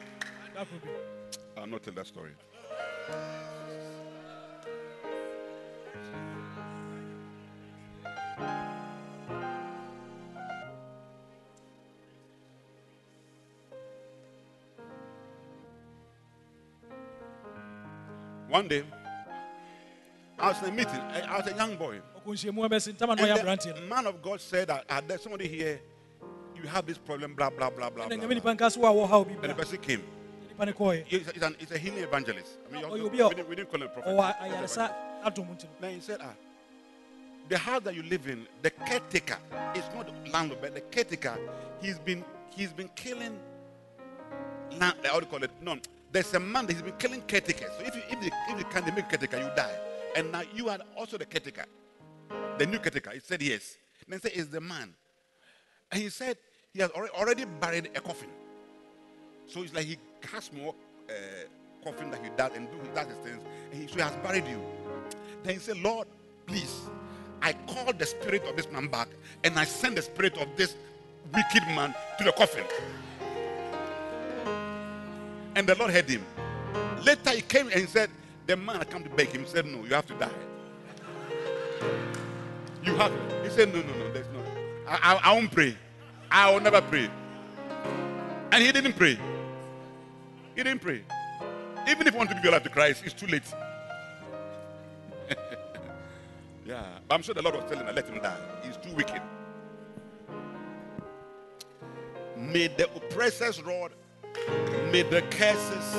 I'll 1.67 1.71
not 1.73 1.83
tell 1.83 1.93
that 1.95 2.07
story. 2.07 2.31
One 18.47 18.69
day, 18.69 18.83
I 20.39 20.47
was 20.47 20.63
in 20.63 20.69
a 20.69 20.71
meeting. 20.71 20.89
I 20.95 21.37
was 21.37 21.47
a 21.47 21.55
young 21.55 21.75
boy. 21.75 21.99
ɔkɔ 22.25 22.31
nhyiamu 22.31 22.69
ɛbɛsi 22.69 22.93
ntama 22.97 23.17
na 23.17 23.51
And 23.51 23.59
the 23.59 23.81
man 23.81 24.07
of 24.07 24.21
God 24.21 24.39
said 24.39 24.69
that 24.69 24.85
uh, 24.89 25.01
there's 25.05 25.21
somebody 25.21 25.49
here, 25.49 25.81
you 26.55 26.63
have 26.69 26.85
this 26.85 26.97
problem, 26.97 27.35
blah, 27.35 27.49
blah, 27.49 27.69
blah, 27.69 27.89
blah. 27.89 28.07
blah, 28.07 28.15
nyame 28.15 28.21
blah. 28.21 28.35
nipa 28.35 28.55
nka 28.55 28.71
so 28.71 28.79
wɔ 28.79 29.03
a 29.03 29.07
wɔha 29.07 29.11
obi 29.11 29.33
And 29.33 29.51
the 29.51 29.55
person 29.55 29.77
came. 29.79 30.03
Kɔɔɛ 30.57 31.05
He's, 31.07 31.29
he's 31.31 31.43
an, 31.43 31.55
he's 31.59 31.71
a 31.71 31.77
healing 31.77 32.03
evangelist. 32.03 32.57
I 32.69 32.73
mean, 32.75 32.85
Oh, 32.85 32.95
you- 32.95 33.07
we, 33.07 33.17
didn't, 33.17 33.49
we 33.49 33.55
didn't 33.55 33.69
call 33.71 33.81
him 33.81 33.87
a 33.87 33.89
prophet. 33.89 34.09
ɔwɔ 34.09 34.43
He's 34.43 34.51
an 34.53 34.63
ayaresa 34.63 34.89
evangelist. 35.21 35.25
adom 35.25 35.47
nti 35.57 35.63
no 35.63 35.69
Then 35.81 35.93
he 35.95 35.99
said, 36.01 36.19
ah, 36.21 36.33
the 37.49 37.57
house 37.57 37.81
that 37.83 37.95
you 37.95 38.03
live 38.03 38.27
in, 38.27 38.45
the 38.61 38.69
caretaker, 38.71 39.37
is 39.75 39.83
not 39.95 40.07
the 40.07 40.31
landlord, 40.31 40.61
but 40.61 40.73
the 40.75 40.81
caretaker, 40.81 41.37
he's 41.81 41.97
been 41.99 42.23
he's 42.55 42.73
been 42.73 42.89
killing 42.95 43.39
land, 44.79 44.95
how 45.05 45.19
do 45.19 45.25
you 45.25 45.31
call 45.31 45.43
it? 45.43 45.51
No, 45.61 45.77
there's 46.11 46.33
a 46.33 46.39
man 46.39 46.65
that 46.65 46.73
he's 46.73 46.81
been 46.81 46.97
killing 46.97 47.21
caretakers. 47.21 47.71
So 47.77 47.85
if 47.85 47.95
you 47.95 48.01
if 48.09 48.23
you 48.23 48.31
if 48.57 48.69
can't 48.69 48.85
make 48.95 49.07
caretaker, 49.07 49.37
you 49.37 49.49
die. 49.55 49.75
And 50.15 50.31
now 50.31 50.41
you 50.53 50.69
are 50.69 50.79
also 50.97 51.17
the 51.17 51.25
caretaker. 51.25 51.65
The 52.57 52.65
new 52.65 52.79
caretaker. 52.79 53.11
He 53.11 53.19
said 53.19 53.41
yes. 53.41 53.75
Then 54.07 54.19
he 54.19 54.29
said, 54.29 54.37
is 54.37 54.49
the 54.49 54.59
man. 54.61 54.93
And 55.91 56.01
he 56.01 56.09
said 56.09 56.37
he 56.73 56.79
has 56.81 56.89
already, 56.91 57.13
already 57.13 57.45
buried 57.45 57.89
a 57.95 58.01
coffin. 58.01 58.29
So 59.47 59.63
it's 59.63 59.73
like 59.73 59.85
he 59.85 59.97
has 60.33 60.51
more 60.51 60.75
uh, 61.09 61.13
coffin 61.83 62.11
that 62.11 62.23
he 62.23 62.29
does 62.35 62.51
and 62.55 62.69
do 62.69 62.77
does 62.93 63.07
his 63.07 63.17
things. 63.17 63.41
And 63.71 63.81
he, 63.81 63.87
so 63.87 63.95
he 63.95 64.01
has 64.01 64.15
buried 64.17 64.45
you. 64.47 64.61
Then 65.43 65.53
he 65.53 65.59
said, 65.59 65.77
Lord, 65.77 66.07
please, 66.45 66.81
I 67.41 67.53
call 67.53 67.93
the 67.93 68.05
spirit 68.05 68.43
of 68.45 68.57
this 68.57 68.69
man 68.71 68.87
back 68.87 69.07
and 69.43 69.57
I 69.57 69.63
send 69.63 69.97
the 69.97 70.01
spirit 70.01 70.37
of 70.37 70.47
this 70.57 70.75
wicked 71.33 71.63
man 71.67 71.93
to 72.17 72.23
the 72.23 72.31
coffin. 72.33 72.65
And 75.55 75.67
the 75.67 75.75
Lord 75.75 75.91
heard 75.91 76.09
him. 76.09 76.23
Later 77.03 77.31
he 77.31 77.41
came 77.41 77.67
and 77.67 77.79
he 77.79 77.87
said, 77.87 78.09
The 78.45 78.57
man 78.57 78.77
had 78.77 78.89
come 78.89 79.03
to 79.03 79.09
beg 79.09 79.29
him. 79.29 79.43
He 79.43 79.47
said, 79.47 79.65
No, 79.65 79.83
you 79.85 79.93
have 79.93 80.05
to 80.07 80.13
die. 80.15 80.29
You 82.83 82.95
have. 82.95 83.11
He 83.43 83.49
said, 83.49 83.73
No, 83.73 83.81
no, 83.81 83.93
no, 83.93 84.13
there's 84.13 84.27
no. 84.27 84.39
I, 84.87 84.97
I, 85.01 85.31
I 85.31 85.33
won't 85.33 85.51
pray. 85.51 85.77
I 86.29 86.51
will 86.51 86.59
never 86.59 86.81
pray. 86.81 87.09
And 88.51 88.63
he 88.63 88.71
didn't 88.71 88.93
pray. 88.93 89.17
He 90.57 90.63
didn't 90.63 90.81
pray. 90.81 91.03
Even 91.87 92.07
if 92.07 92.13
you 92.13 92.17
want 92.17 92.29
to 92.29 92.35
give 92.35 92.43
your 92.43 92.51
life 92.51 92.63
to 92.63 92.69
Christ, 92.69 93.03
it's 93.05 93.13
too 93.13 93.27
late. 93.27 93.43
yeah. 96.65 96.83
But 97.07 97.15
I'm 97.15 97.21
sure 97.21 97.35
the 97.35 97.43
Lord 97.43 97.55
was 97.55 97.63
telling 97.69 97.87
him, 97.87 97.95
let 97.95 98.09
him 98.09 98.19
die. 98.21 98.35
He's 98.63 98.75
too 98.75 98.91
wicked. 98.95 99.21
May 102.35 102.67
the 102.67 102.89
oppressor's 102.95 103.61
rod, 103.61 103.91
may 104.91 105.03
the 105.03 105.21
curses, 105.29 105.95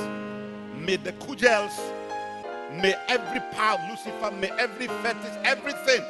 may 0.76 0.96
the 0.96 1.12
cudgels, 1.12 1.78
may 2.82 2.94
every 3.09 3.40
power 3.52 3.78
of 3.78 3.90
Lucifer, 3.90 4.30
may 4.32 4.50
every 4.59 4.88
fetish, 4.88 5.36
everything, 5.44 6.04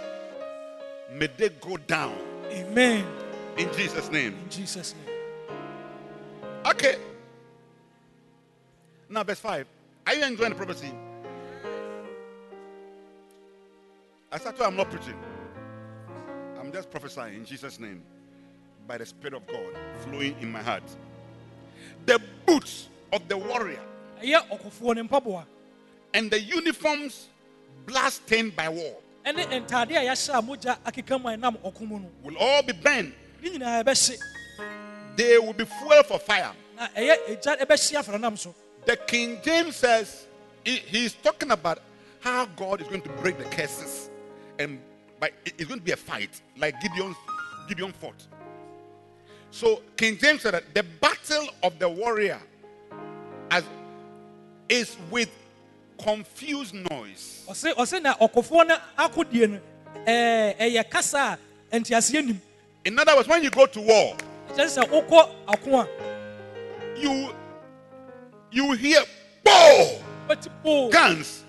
may 1.12 1.28
they 1.36 1.50
go 1.50 1.76
down 1.76 2.16
amen 2.50 3.04
in 3.56 3.72
Jesus' 3.74 4.10
name. 4.10 4.34
in 4.42 4.50
jesus 4.50 4.94
name 4.94 5.14
Okay. 6.66 6.96
Now, 9.08 9.24
verse 9.24 9.40
5. 9.40 9.66
Are 10.06 10.14
you 10.14 10.24
enjoying 10.24 10.50
the 10.50 10.56
prophecy? 10.56 10.92
I 14.30 14.38
said 14.38 14.56
to 14.56 14.62
you, 14.62 14.66
I'm 14.66 14.76
not 14.76 14.90
preaching. 14.90 15.18
I'm 16.60 16.70
just 16.72 16.90
prophesying 16.90 17.34
in 17.36 17.44
Jesus' 17.44 17.78
name 17.80 18.02
by 18.86 18.98
the 18.98 19.06
Spirit 19.06 19.34
of 19.34 19.46
God 19.46 19.64
flowing 20.00 20.34
in 20.40 20.52
my 20.52 20.62
heart. 20.62 20.82
The 22.06 22.20
boots 22.46 22.88
of 23.12 23.26
the 23.28 23.36
warrior 23.36 23.80
ɛyɛ 24.22 24.48
ɔkofoɔ 24.50 24.94
ne 24.96 25.02
mpaboa 25.02 25.44
and 26.14 26.30
the 26.30 26.40
uniforms 26.40 27.28
blood 27.86 28.10
stained 28.12 28.54
by 28.56 28.68
war 28.68 28.96
ɛne 29.24 29.46
ntaade 29.66 29.90
a 29.92 30.04
yɛahyɛ 30.06 30.38
a 30.38 30.42
mogya 30.42 30.78
akeka 30.84 31.20
mu 31.20 31.28
a 31.28 31.36
ɛnam 31.36 31.56
ɔko 31.62 31.80
mu 31.88 31.98
no 32.00 32.10
will 32.22 32.36
all 32.38 32.62
be 32.62 32.72
burned. 32.72 33.12
ne 33.42 33.50
nyinaa 33.50 33.82
ɛbɛhye 33.84 34.18
They 35.16 35.36
will 35.38 35.52
be 35.52 35.64
fuel 35.64 36.02
for 36.04 36.20
fire. 36.20 36.52
Na 38.88 38.94
ɛyɛ 38.94 38.96
egya 38.96 38.96
ɛbɛhye 38.96 38.96
afranam 38.96 38.96
so 38.96 38.96
The 38.96 38.96
King 38.96 39.38
James 39.42 39.76
says 39.76 40.26
he, 40.64 40.76
he's 40.76 41.12
talking 41.14 41.50
about 41.50 41.78
how 42.20 42.46
God 42.46 42.80
is 42.80 42.88
going 42.88 43.02
to 43.02 43.10
break 43.22 43.36
the 43.38 43.44
curses, 43.44 44.08
and 44.58 44.80
it- 45.22 45.54
it's 45.58 45.64
going 45.64 45.80
to 45.80 45.84
be 45.84 45.92
a 45.92 45.96
fight 45.96 46.40
like 46.56 46.80
Gideon. 46.80 47.14
Gideon 47.68 47.92
fought. 47.92 48.26
So 49.50 49.82
King 49.96 50.16
James 50.18 50.42
said 50.42 50.54
that 50.54 50.74
the 50.74 50.82
battle 50.82 51.48
of 51.62 51.78
the 51.78 51.88
warrior 51.88 52.40
as 53.50 53.64
is 54.68 54.96
with 55.10 55.30
confused 56.02 56.74
noise. 56.74 57.44
na 58.02 58.14
ɔkofoɔ 58.14 58.66
no 58.68 58.76
akodie 58.98 59.48
no 59.50 59.60
eh, 60.06 60.54
eh, 60.58 60.70
ɛɛ 60.70 60.74
ɛyɛ 60.76 60.90
kasa 60.90 61.38
a 61.72 61.78
nteaseɛ 61.78 62.24
nim 62.24 62.40
In 62.84 62.98
other 62.98 63.16
words, 63.16 63.28
when 63.28 63.42
you 63.42 63.50
go 63.50 63.66
to 63.66 63.80
war, 63.80 64.16
kyerɛ 64.50 64.82
sɛ 64.82 64.88
wokɔ 64.88 65.30
ako 65.48 65.80
a 65.80 65.88
you 67.00 67.34
you 68.50 68.72
hear 68.72 69.00
po, 69.44 70.00
guns, 70.90 71.44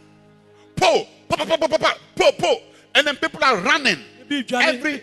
po, 0.76 1.06
po, 1.28 1.46
po, 1.46 1.58
po, 1.58 1.68
po, 1.68 1.78
po, 2.16 2.32
po, 2.32 2.62
and 2.96 3.08
then 3.08 3.16
people 3.16 3.44
are 3.44 3.58
running. 3.58 4.00
Every, 4.30 5.02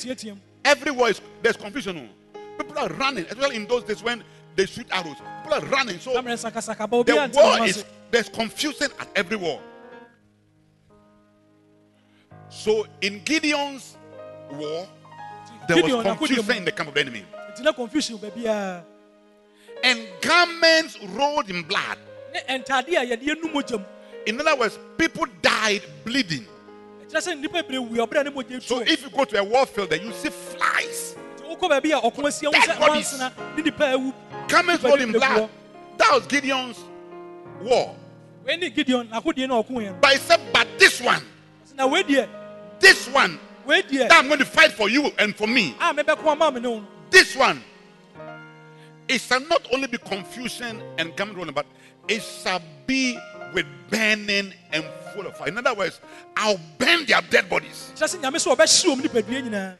everywhere 0.64 1.10
is, 1.10 1.20
there's 1.42 1.56
confusion. 1.56 2.08
Oh. 2.08 2.38
People 2.58 2.78
are 2.78 2.88
running, 2.88 3.26
as 3.26 3.36
well 3.36 3.50
in 3.50 3.66
those 3.66 3.84
days 3.84 4.02
when 4.02 4.22
they 4.54 4.66
shoot 4.66 4.86
arrows. 4.90 5.16
People 5.42 5.58
are 5.58 5.66
running. 5.66 5.98
So 5.98 6.12
the 6.14 7.30
war 7.34 7.66
is 7.66 7.84
there's 8.10 8.28
confusion 8.28 8.88
at 8.98 9.08
every 9.14 9.36
war. 9.36 9.60
So 12.48 12.86
in 13.00 13.20
Gideon's 13.24 13.96
war, 14.52 14.86
there 15.68 15.82
was 15.82 16.02
confusion 16.04 16.56
in 16.56 16.64
the 16.64 16.72
camp 16.72 16.88
of 16.88 16.94
the 16.94 17.00
enemy. 17.00 17.24
confusion 17.74 18.18
and 19.86 20.08
garments 20.20 20.98
rolled 21.14 21.48
in 21.48 21.62
blood. 21.62 21.98
In 24.26 24.40
other 24.40 24.56
words, 24.56 24.78
people 24.98 25.26
died 25.40 25.82
bleeding. 26.04 26.44
So 27.08 27.18
if 28.82 29.02
you 29.02 29.10
go 29.10 29.24
to 29.24 29.38
a 29.38 29.44
war 29.44 29.64
field 29.66 29.92
and 29.92 30.02
you 30.02 30.12
see 30.12 30.30
flies, 30.30 31.14
dead 32.66 32.78
bodies, 32.80 33.14
garments 34.48 34.82
rolled 34.84 35.00
in 35.00 35.12
blood. 35.12 35.48
That 35.98 36.12
was 36.12 36.26
Gideon's 36.26 36.78
war. 37.62 37.94
But 38.44 40.12
he 40.12 40.18
said, 40.18 40.40
but 40.52 40.66
this 40.78 41.00
one, 41.00 41.22
this 42.80 43.08
one, 43.08 43.38
that 44.08 44.12
I'm 44.18 44.26
going 44.26 44.38
to 44.40 44.44
fight 44.44 44.72
for 44.72 44.88
you 44.90 45.10
and 45.18 45.34
for 45.34 45.46
me. 45.46 45.74
This 47.10 47.36
one, 47.36 47.62
it 49.08 49.20
shall 49.20 49.40
not 49.40 49.66
only 49.72 49.86
be 49.86 49.98
confusion 49.98 50.82
and 50.98 51.14
garment 51.16 51.38
rolling, 51.38 51.54
but 51.54 51.66
it 52.08 52.22
shall 52.22 52.60
be 52.86 53.18
with 53.54 53.66
burning 53.90 54.52
and 54.72 54.84
full 55.14 55.26
of 55.26 55.36
fire. 55.36 55.48
In 55.48 55.58
other 55.58 55.74
words, 55.74 56.00
I'll 56.36 56.60
burn 56.78 57.06
their 57.06 57.20
dead 57.22 57.48
bodies. 57.48 57.92
kyerɛ 57.96 58.16
sɛ 58.16 58.20
nyame 58.20 58.36
sɛ 58.36 58.56
ɔbɛhye 58.56 58.84
wɔm 58.86 59.00
nipadua 59.02 59.42
nyinaa 59.42 59.76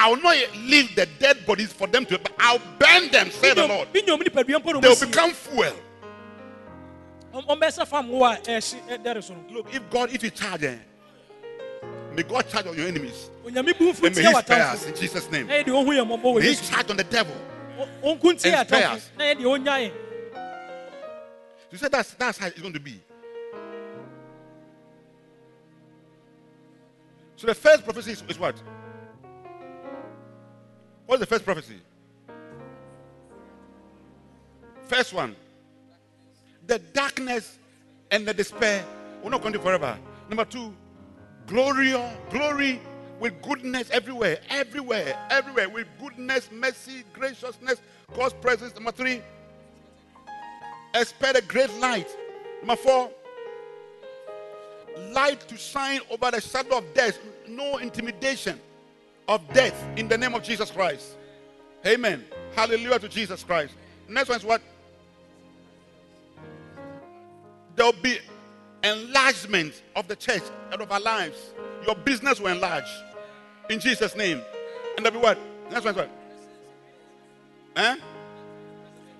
I'll 0.00 0.16
not 0.22 0.36
leave 0.54 0.94
the 0.94 1.06
dead 1.18 1.44
bodies 1.44 1.72
for 1.72 1.88
them 1.88 2.06
to, 2.06 2.18
but 2.18 2.32
I'll 2.38 2.60
burn 2.78 3.10
them, 3.10 3.30
say 3.32 3.52
the 3.52 3.66
Lord. 3.66 3.92
bi 3.92 4.00
nyom 4.00 4.20
nipadua 4.22 4.62
mpo 4.62 4.74
no 4.74 4.80
They 4.80 4.88
will 4.88 4.96
mu 5.00 5.06
become 5.06 5.32
fuel. 5.32 5.72
ɔmbɛsɛ 7.34 7.86
fam 7.86 8.08
wo 8.08 8.24
a 8.24 8.36
ɛhye 8.36 8.76
ɛdɛre 8.88 9.22
so 9.22 9.34
no 9.34 9.40
Look, 9.54 9.74
if 9.74 9.88
God, 9.90 10.10
if 10.12 10.22
He 10.22 10.30
charge, 10.30 10.64
eh, 10.64 10.76
may 12.14 12.22
God 12.22 12.48
charge 12.48 12.66
on 12.66 12.76
your 12.76 12.86
enemies. 12.88 13.30
onyame 13.44 13.76
bu 13.78 13.92
mfu 13.92 14.06
And 14.06 14.16
may 14.16 14.22
He 14.22 14.34
spare 14.34 14.62
us 14.66 14.86
in 14.86 14.94
Jesus' 14.96 15.30
name. 15.30 15.46
na 15.46 15.54
yɛde 15.54 15.66
ɔhu 15.66 15.86
yɛ 15.88 16.06
mmɔbɔ 16.06 16.22
wɔ 16.22 16.40
May 16.40 16.54
He 16.54 16.56
charge 16.56 16.90
on 16.90 16.96
the 16.96 17.04
devil. 17.04 17.36
Ɔnku 18.02 18.32
ntie 18.32 18.52
And 18.52 18.68
spare 18.68 18.88
us. 18.88 19.10
atamfo 19.10 19.18
na 19.18 19.24
yɛde 19.24 19.42
ɔnyae 19.42 19.92
You 21.70 21.78
said 21.78 21.92
that's 21.92 22.14
that's 22.14 22.38
how 22.38 22.46
it's 22.46 22.60
going 22.60 22.72
to 22.72 22.80
be. 22.80 23.00
So 27.36 27.46
the 27.46 27.54
first 27.54 27.84
prophecy 27.84 28.12
is, 28.12 28.22
is 28.28 28.38
what? 28.38 28.60
What's 31.06 31.20
the 31.20 31.26
first 31.26 31.44
prophecy? 31.44 31.80
First 34.88 35.12
one. 35.12 35.36
The 36.66 36.78
darkness 36.78 37.58
and 38.10 38.26
the 38.26 38.34
despair 38.34 38.84
will 39.22 39.30
not 39.30 39.42
continue 39.42 39.62
forever. 39.64 39.96
Number 40.28 40.44
two, 40.44 40.74
glory, 41.46 41.94
glory 42.30 42.80
with 43.20 43.40
goodness 43.42 43.90
everywhere, 43.90 44.38
everywhere, 44.48 45.16
everywhere, 45.30 45.68
with 45.68 45.86
goodness, 46.00 46.48
mercy, 46.52 47.04
graciousness, 47.12 47.80
God's 48.14 48.34
presence. 48.34 48.74
Number 48.74 48.92
three, 48.92 49.22
expect 50.94 51.38
a 51.38 51.42
great 51.42 51.72
light. 51.74 52.08
Number 52.60 52.76
four, 52.76 53.10
light 55.12 55.40
to 55.48 55.56
shine 55.56 56.00
over 56.10 56.30
the 56.30 56.40
shadow 56.40 56.78
of 56.78 56.94
death. 56.94 57.18
No 57.48 57.78
intimidation 57.78 58.60
of 59.26 59.42
death 59.52 59.86
in 59.96 60.08
the 60.08 60.16
name 60.16 60.34
of 60.34 60.42
Jesus 60.42 60.70
Christ. 60.70 61.16
Amen. 61.86 62.24
Hallelujah 62.54 62.98
to 62.98 63.08
Jesus 63.08 63.44
Christ. 63.44 63.74
Next 64.08 64.28
one 64.28 64.38
is 64.38 64.44
what? 64.44 64.62
There'll 67.76 67.92
be 67.92 68.18
enlargement 68.82 69.82
of 69.94 70.08
the 70.08 70.16
church 70.16 70.42
and 70.72 70.80
of 70.80 70.90
our 70.90 71.00
lives. 71.00 71.52
Your 71.86 71.94
business 71.94 72.40
will 72.40 72.48
enlarge 72.48 72.88
in 73.68 73.80
Jesus' 73.80 74.16
name. 74.16 74.42
And 74.96 75.04
there'll 75.04 75.18
be 75.18 75.22
what? 75.22 75.38
Next 75.70 75.84
one? 75.84 76.08
Eh? 77.76 77.96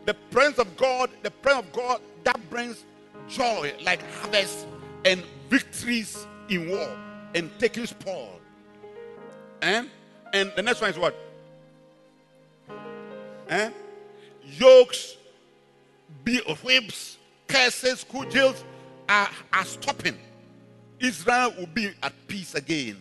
The 0.06 0.14
presence 0.30 0.58
of 0.58 0.76
God, 0.76 1.10
the 1.22 1.30
presence 1.30 1.66
of 1.66 1.72
God 1.72 2.00
that 2.24 2.50
brings 2.50 2.84
joy 3.28 3.74
like 3.84 4.02
harvest 4.14 4.66
and 5.04 5.22
victories 5.48 6.26
in 6.48 6.70
war 6.70 6.96
and 7.34 7.50
taking 7.58 7.86
spoil. 7.86 8.40
Eh? 9.62 9.84
And 10.32 10.52
the 10.56 10.62
next 10.62 10.80
one 10.80 10.90
is 10.90 10.98
what? 10.98 11.14
Eh? 13.48 13.70
Yokes, 14.44 15.16
be 16.24 16.40
whips, 16.62 17.18
curses, 17.46 18.04
cudgels 18.04 18.64
are, 19.08 19.28
are 19.52 19.64
stopping. 19.64 20.16
Israel 21.00 21.54
will 21.56 21.66
be 21.66 21.90
at 22.02 22.12
peace 22.26 22.54
again. 22.54 22.96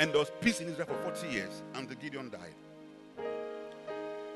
And 0.00 0.10
there 0.12 0.18
was 0.18 0.30
peace 0.40 0.60
in 0.60 0.68
Israel 0.68 0.86
for 0.86 1.12
40 1.12 1.28
years 1.28 1.62
until 1.74 1.96
Gideon 1.96 2.30
died 2.30 2.54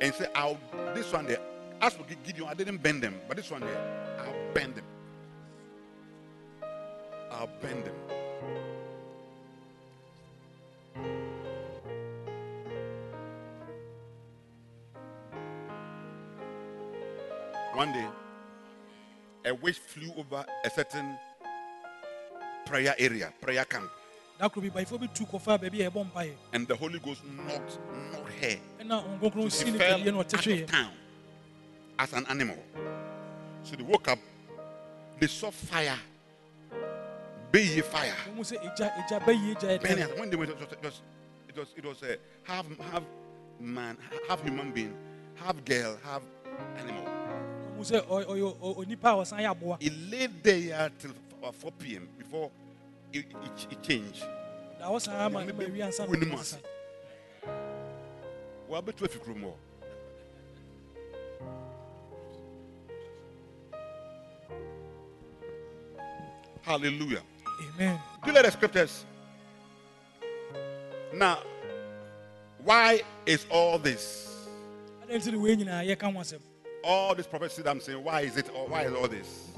and 0.02 0.12
he 0.12 0.18
said, 0.18 0.30
I'll 0.34 0.58
this 0.94 1.12
one 1.12 1.26
there. 1.26 1.38
As 1.80 1.94
for 1.94 2.02
Gideon, 2.02 2.48
I 2.48 2.54
didn't 2.54 2.82
bend 2.82 3.02
them, 3.02 3.20
but 3.28 3.36
this 3.36 3.50
one 3.50 3.60
there, 3.60 4.16
I'll 4.18 4.52
bend 4.52 4.74
them. 4.74 4.84
I'll 7.30 7.48
bend 7.60 7.84
them. 7.84 7.94
One 17.74 17.92
day, 17.92 18.06
a 19.46 19.54
witch 19.54 19.78
flew 19.78 20.12
over 20.16 20.44
a 20.64 20.70
certain 20.70 21.16
prayer 22.66 22.94
area, 22.98 23.32
prayer 23.40 23.64
camp, 23.64 23.88
that 24.38 24.52
could 24.52 24.62
be 24.62 24.70
by 24.70 24.84
baby 25.58 25.88
And 26.52 26.66
the 26.66 26.76
Holy 26.76 26.98
Ghost 26.98 27.22
not 27.24 27.78
not 28.12 28.28
her. 28.40 28.56
And 28.80 28.88
now 28.88 29.04
she 29.48 29.70
fell 29.72 30.00
out 30.00 30.34
of 30.34 30.66
town 30.66 30.90
as 31.98 32.12
an 32.12 32.26
animal. 32.28 32.56
So 33.62 33.76
they 33.76 33.82
woke 33.82 34.08
up, 34.08 34.18
they 35.18 35.26
saw 35.28 35.50
fire. 35.50 35.98
Bay 37.52 37.80
fire. 37.82 38.14
When 38.26 38.42
they 40.30 40.36
went, 40.36 40.50
it 40.50 40.58
was, 40.58 40.72
it 40.72 40.82
was, 40.82 41.02
uh, 41.58 41.64
it 41.76 41.84
was, 41.84 42.02
a 42.02 42.16
half, 42.44 42.66
half 42.90 43.02
man, 43.60 43.98
half 44.28 44.42
human 44.42 44.72
being, 44.72 44.94
half 45.36 45.62
girl, 45.64 45.98
half 46.02 46.22
animal. 46.78 47.04
He 49.80 49.90
laid 49.90 50.42
there 50.42 50.90
till 50.98 51.12
4 51.52 51.72
p.m. 51.72 52.08
before 52.18 52.50
it, 53.12 53.26
it, 53.44 53.66
it 53.70 53.82
changed. 53.82 54.24
Wonim 56.08 56.34
ase. 56.40 56.58
Wabɛto 58.70 59.06
afi 59.06 59.18
kurom 59.18 59.42
hɔ. 59.44 59.52
Hallelujah. 66.62 67.22
Amen. 67.74 68.00
Do 68.24 68.30
you 68.30 68.34
like 68.34 68.44
the 68.44 68.50
scriptures? 68.52 69.04
Now, 71.12 71.38
why 72.64 73.02
is 73.26 73.44
all 73.50 73.78
this? 73.78 74.48
All 76.84 77.14
this 77.14 77.26
prophecy 77.26 77.62
that 77.62 77.70
I'm 77.70 77.80
saying, 77.80 78.02
why 78.02 78.22
is 78.22 78.36
it? 78.36 78.48
Or 78.54 78.68
why 78.68 78.82
is 78.82 78.92
all 78.94 79.08
this? 79.08 79.50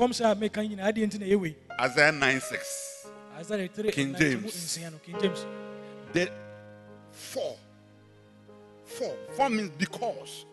Isaiah 1.80 2.12
9 2.12 2.40
6. 2.40 2.93
Isaiah 3.36 3.68
3 3.68 3.90
King 3.90 4.14
James. 4.18 4.78
king 5.04 5.16
james 5.20 5.44
The 6.12 6.30
four. 7.10 7.56
Four. 8.84 9.14
Four 9.32 9.50
means 9.50 9.70
because. 9.76 10.44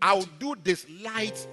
I'll 0.00 0.28
do 0.38 0.54
this 0.62 0.86
light, 1.02 1.46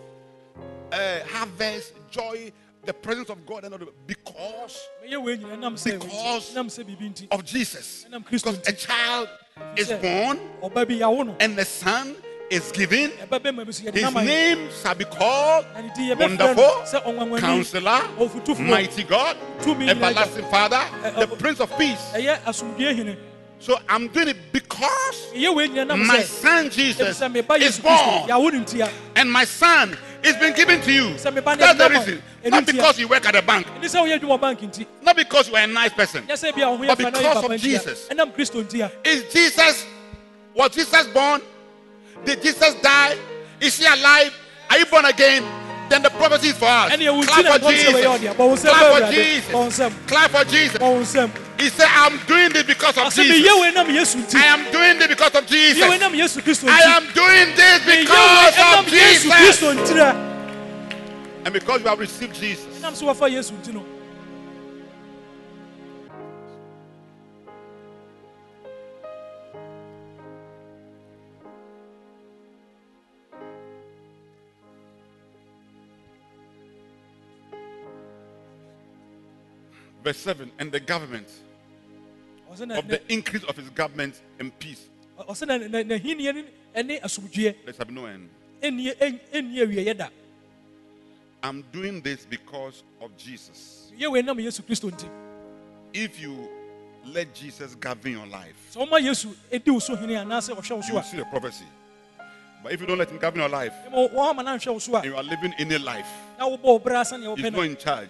uh, 0.91 1.19
harvest, 1.27 1.93
joy, 2.09 2.51
the 2.85 2.93
presence 2.93 3.29
of 3.29 3.45
God, 3.45 3.63
and 3.63 3.73
because 4.07 4.87
mɛyɛ 5.05 5.23
wei 5.23 5.37
nyinaa 5.37 5.59
nam 5.59 5.75
sɛ 5.75 5.99
Because- 5.99 6.53
nam 6.53 6.67
sɛ 6.67 6.83
biribi 6.83 7.09
nti 7.13 7.27
of 7.31 7.45
Jesus. 7.45 8.05
Because 8.29 8.57
a 8.67 8.73
child 8.73 9.29
is 9.77 9.87
born 9.89 10.39
ɔba 10.61 10.87
bi 10.87 10.95
yɛawo 10.95 11.35
and 11.39 11.57
the 11.57 11.65
son 11.65 12.15
is 12.51 12.71
given. 12.71 13.11
ɛba 13.11 13.39
bɛma 13.39 13.65
bi 13.65 13.71
so 13.71 13.89
His 13.91 14.13
name 14.13 14.69
shall 14.83 14.93
be 14.95 15.05
called 15.05 15.65
na 15.73 15.81
ne 15.81 15.91
din 15.95 16.09
yɛbɛfrɛ 16.15 16.37
no 16.37 17.05
Wonderful, 17.15 17.39
Counselor, 17.39 18.01
Mighty 18.59 19.03
God, 19.03 19.37
Everlasting 19.65 20.45
Father, 20.45 20.81
Eh, 21.03 21.11
the 21.11 21.21
eh, 21.21 21.35
Prince 21.39 21.59
of 21.61 21.75
Peace. 21.77 22.11
ɛyɛ 22.13 22.39
asomdue 22.43 22.93
hene 22.95 23.17
So 23.59 23.77
I'm 23.87 24.07
doing 24.09 24.29
it 24.29 24.37
because 24.51 25.31
ɛyɛ 25.33 25.55
wei 25.55 25.67
nyinaa 25.69 25.87
nam 25.87 26.05
my 26.05 26.21
son 26.23 26.69
Jesus 26.69 27.21
is 27.21 27.79
born 27.79 27.97
yɛawo 28.27 28.51
no 28.51 28.59
ntia 28.59 28.89
and 29.15 29.31
my 29.31 29.45
son 29.45 29.97
is 30.23 30.35
been 30.35 30.53
given 30.53 30.81
to 30.81 30.91
you. 30.91 31.03
Sɛ 31.15 31.33
meba 31.33 31.55
ne 31.55 31.57
That's 31.57 31.77
the 31.77 31.89
reason. 31.89 32.23
Not 32.45 32.65
because 32.65 32.99
you 32.99 33.07
work 33.07 33.25
at 33.25 33.35
a 33.35 33.41
bank, 33.41 33.65
ɛne 33.67 33.83
sɛ 33.85 34.01
woyɛ 34.03 34.19
adwuma 34.19 34.37
wɔ 34.37 34.41
bank 34.41 34.59
nti 34.59 34.85
not 35.01 35.15
because 35.15 35.47
you 35.47 35.55
are 35.55 35.63
a 35.63 35.67
nice 35.67 35.93
person. 35.93 36.23
nyɛ 36.27 36.33
sɛ 36.33 36.53
bia 36.55 36.69
wo 36.69 36.75
ho 36.77 36.85
But 36.85 36.97
yɛ 36.97 37.01
fa 37.03 37.11
na 37.11 37.17
because 37.19 37.43
of 37.45 37.61
Jesus. 37.61 38.07
ɛnam 38.09 38.35
kristo 38.35 38.61
ntia 38.61 38.91
Is 39.05 39.31
Jesus, 39.31 39.85
was 40.53 40.71
Jesus 40.71 41.07
born? 41.07 41.41
Did 42.25 42.41
Jesus 42.41 42.75
die? 42.81 43.17
Is 43.59 43.77
he 43.77 43.85
alive? 43.85 44.33
Are 44.69 44.77
you 44.77 44.85
born 44.85 45.05
again? 45.05 45.43
Then 45.89 46.03
the 46.03 46.09
prophecy 46.09 46.47
is 46.49 46.57
for 46.57 46.65
us. 46.65 46.91
ɛne 46.93 47.03
ɛwo 47.03 47.21
nti 47.21 47.27
Clap 47.27 47.45
for 47.45 47.59
nkɔm 47.59 47.75
sɛ 47.75 47.91
wɔyɛ 47.91 48.19
Jesus. 48.19 48.63
Clap 48.63 48.79
for 48.79 48.87
awurade 48.87 49.11
bɔ 49.51 49.53
wo 49.53 49.65
Jesus. 49.69 49.93
Clap 50.07 50.31
for 50.31 50.43
Jesus. 50.45 50.77
bɔ 50.77 50.87
wo 50.93 51.01
nsɛm 51.01 51.29
He 51.59 51.69
said, 51.69 51.87
I'm 51.91 52.17
doing 52.25 52.53
this 52.53 52.63
because 52.63 52.97
of 52.97 53.13
Jesus. 53.13 53.37
meyɛ 53.37 53.61
wei 53.61 53.71
nam 53.71 53.87
yesu 53.87 54.17
nti 54.23 54.35
I 54.35 54.45
am 54.45 54.71
doing 54.71 54.97
this 54.99 55.07
because 55.07 55.35
of 55.35 55.45
Jesus. 55.47 55.83
meyɛ 55.83 55.89
wei 55.89 55.97
nam 55.97 56.13
yesu 56.13 56.41
kristo 56.41 56.69
I 56.69 56.81
am 56.95 57.03
doing 57.13 57.55
this 57.55 57.79
because 57.85 58.55
of 58.77 58.87
Jesus. 58.87 59.61
And 61.43 61.53
because 61.53 61.81
you 61.81 61.87
have 61.87 61.99
received 61.99 62.35
Jesus. 62.35 62.81
Verse 80.03 80.17
7 80.17 80.51
And 80.59 80.71
the 80.71 80.79
government 80.79 81.27
of 82.49 82.87
the 82.87 83.01
increase 83.07 83.43
of 83.43 83.55
his 83.55 83.69
government 83.69 84.21
and 84.39 84.57
peace, 84.59 84.87
na- 85.17 85.23
n'ahenniɛ 85.23 86.35
no 86.35 86.83
there 86.83 87.07
shall 87.73 87.85
be 87.85 87.93
no 87.93 88.05
end. 88.05 88.29
ɛnni 88.61 88.95
ɛn- 88.97 89.19
ɛnni 89.33 89.57
awieeɛ 89.57 89.97
da 89.97 90.09
I'm 91.43 91.63
doing 91.71 92.01
this 92.01 92.25
because 92.25 92.83
of 93.01 93.15
Jesus. 93.17 93.91
meyɛ 93.97 94.11
wei 94.11 94.21
nam 94.21 94.37
yesu 94.37 94.61
kristo 94.63 94.89
nti 94.91 95.07
If 95.93 96.19
you 96.21 96.49
let 97.05 97.33
Jesus 97.33 97.75
govern 97.75 98.11
your 98.13 98.25
life, 98.27 98.55
sɛ 98.73 98.87
woma 98.87 98.99
yesu 99.01 99.35
ɛdi 99.51 99.71
wo 99.71 99.79
so 99.79 99.95
hene 99.95 100.11
anaasɛ 100.15 100.55
ɔhwɛ 100.55 100.71
wo 100.71 100.81
you 100.87 100.93
will 100.95 101.03
see 101.03 101.17
the 101.17 101.25
prophecy. 101.25 101.65
But 102.63 102.73
if 102.73 102.81
you 102.81 102.85
don't 102.85 102.97
let 102.99 103.09
him 103.09 103.17
govern 103.17 103.39
your 103.41 103.49
life, 103.49 103.73
ɛma 103.87 104.13
wɔama 104.13 104.43
no 104.45 104.51
anhwɛ 104.57 104.73
wo 104.73 104.79
so 104.79 104.93
a 104.95 104.97
and 104.97 105.05
you 105.05 105.15
are 105.15 105.23
living 105.23 105.53
in 105.57 105.71
a 105.71 105.79
life, 105.79 106.07
na 106.37 106.47
wobɔ 106.49 106.63
wo 106.63 107.35
he's 107.35 107.51
not 107.51 107.65
in 107.65 107.77
charge. 107.77 108.09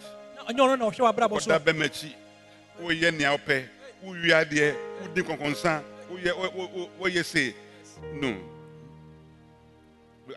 So 0.57 1.51
Ɔda 1.51 2.13
woyɛ 2.81 3.17
nea 3.17 3.37
wopɛ, 3.37 3.67
adeɛ, 4.03 4.75
wodi 5.03 5.23
woyɛ- 6.11 6.89
woyɛ. 6.99 7.53
No. 8.13 8.35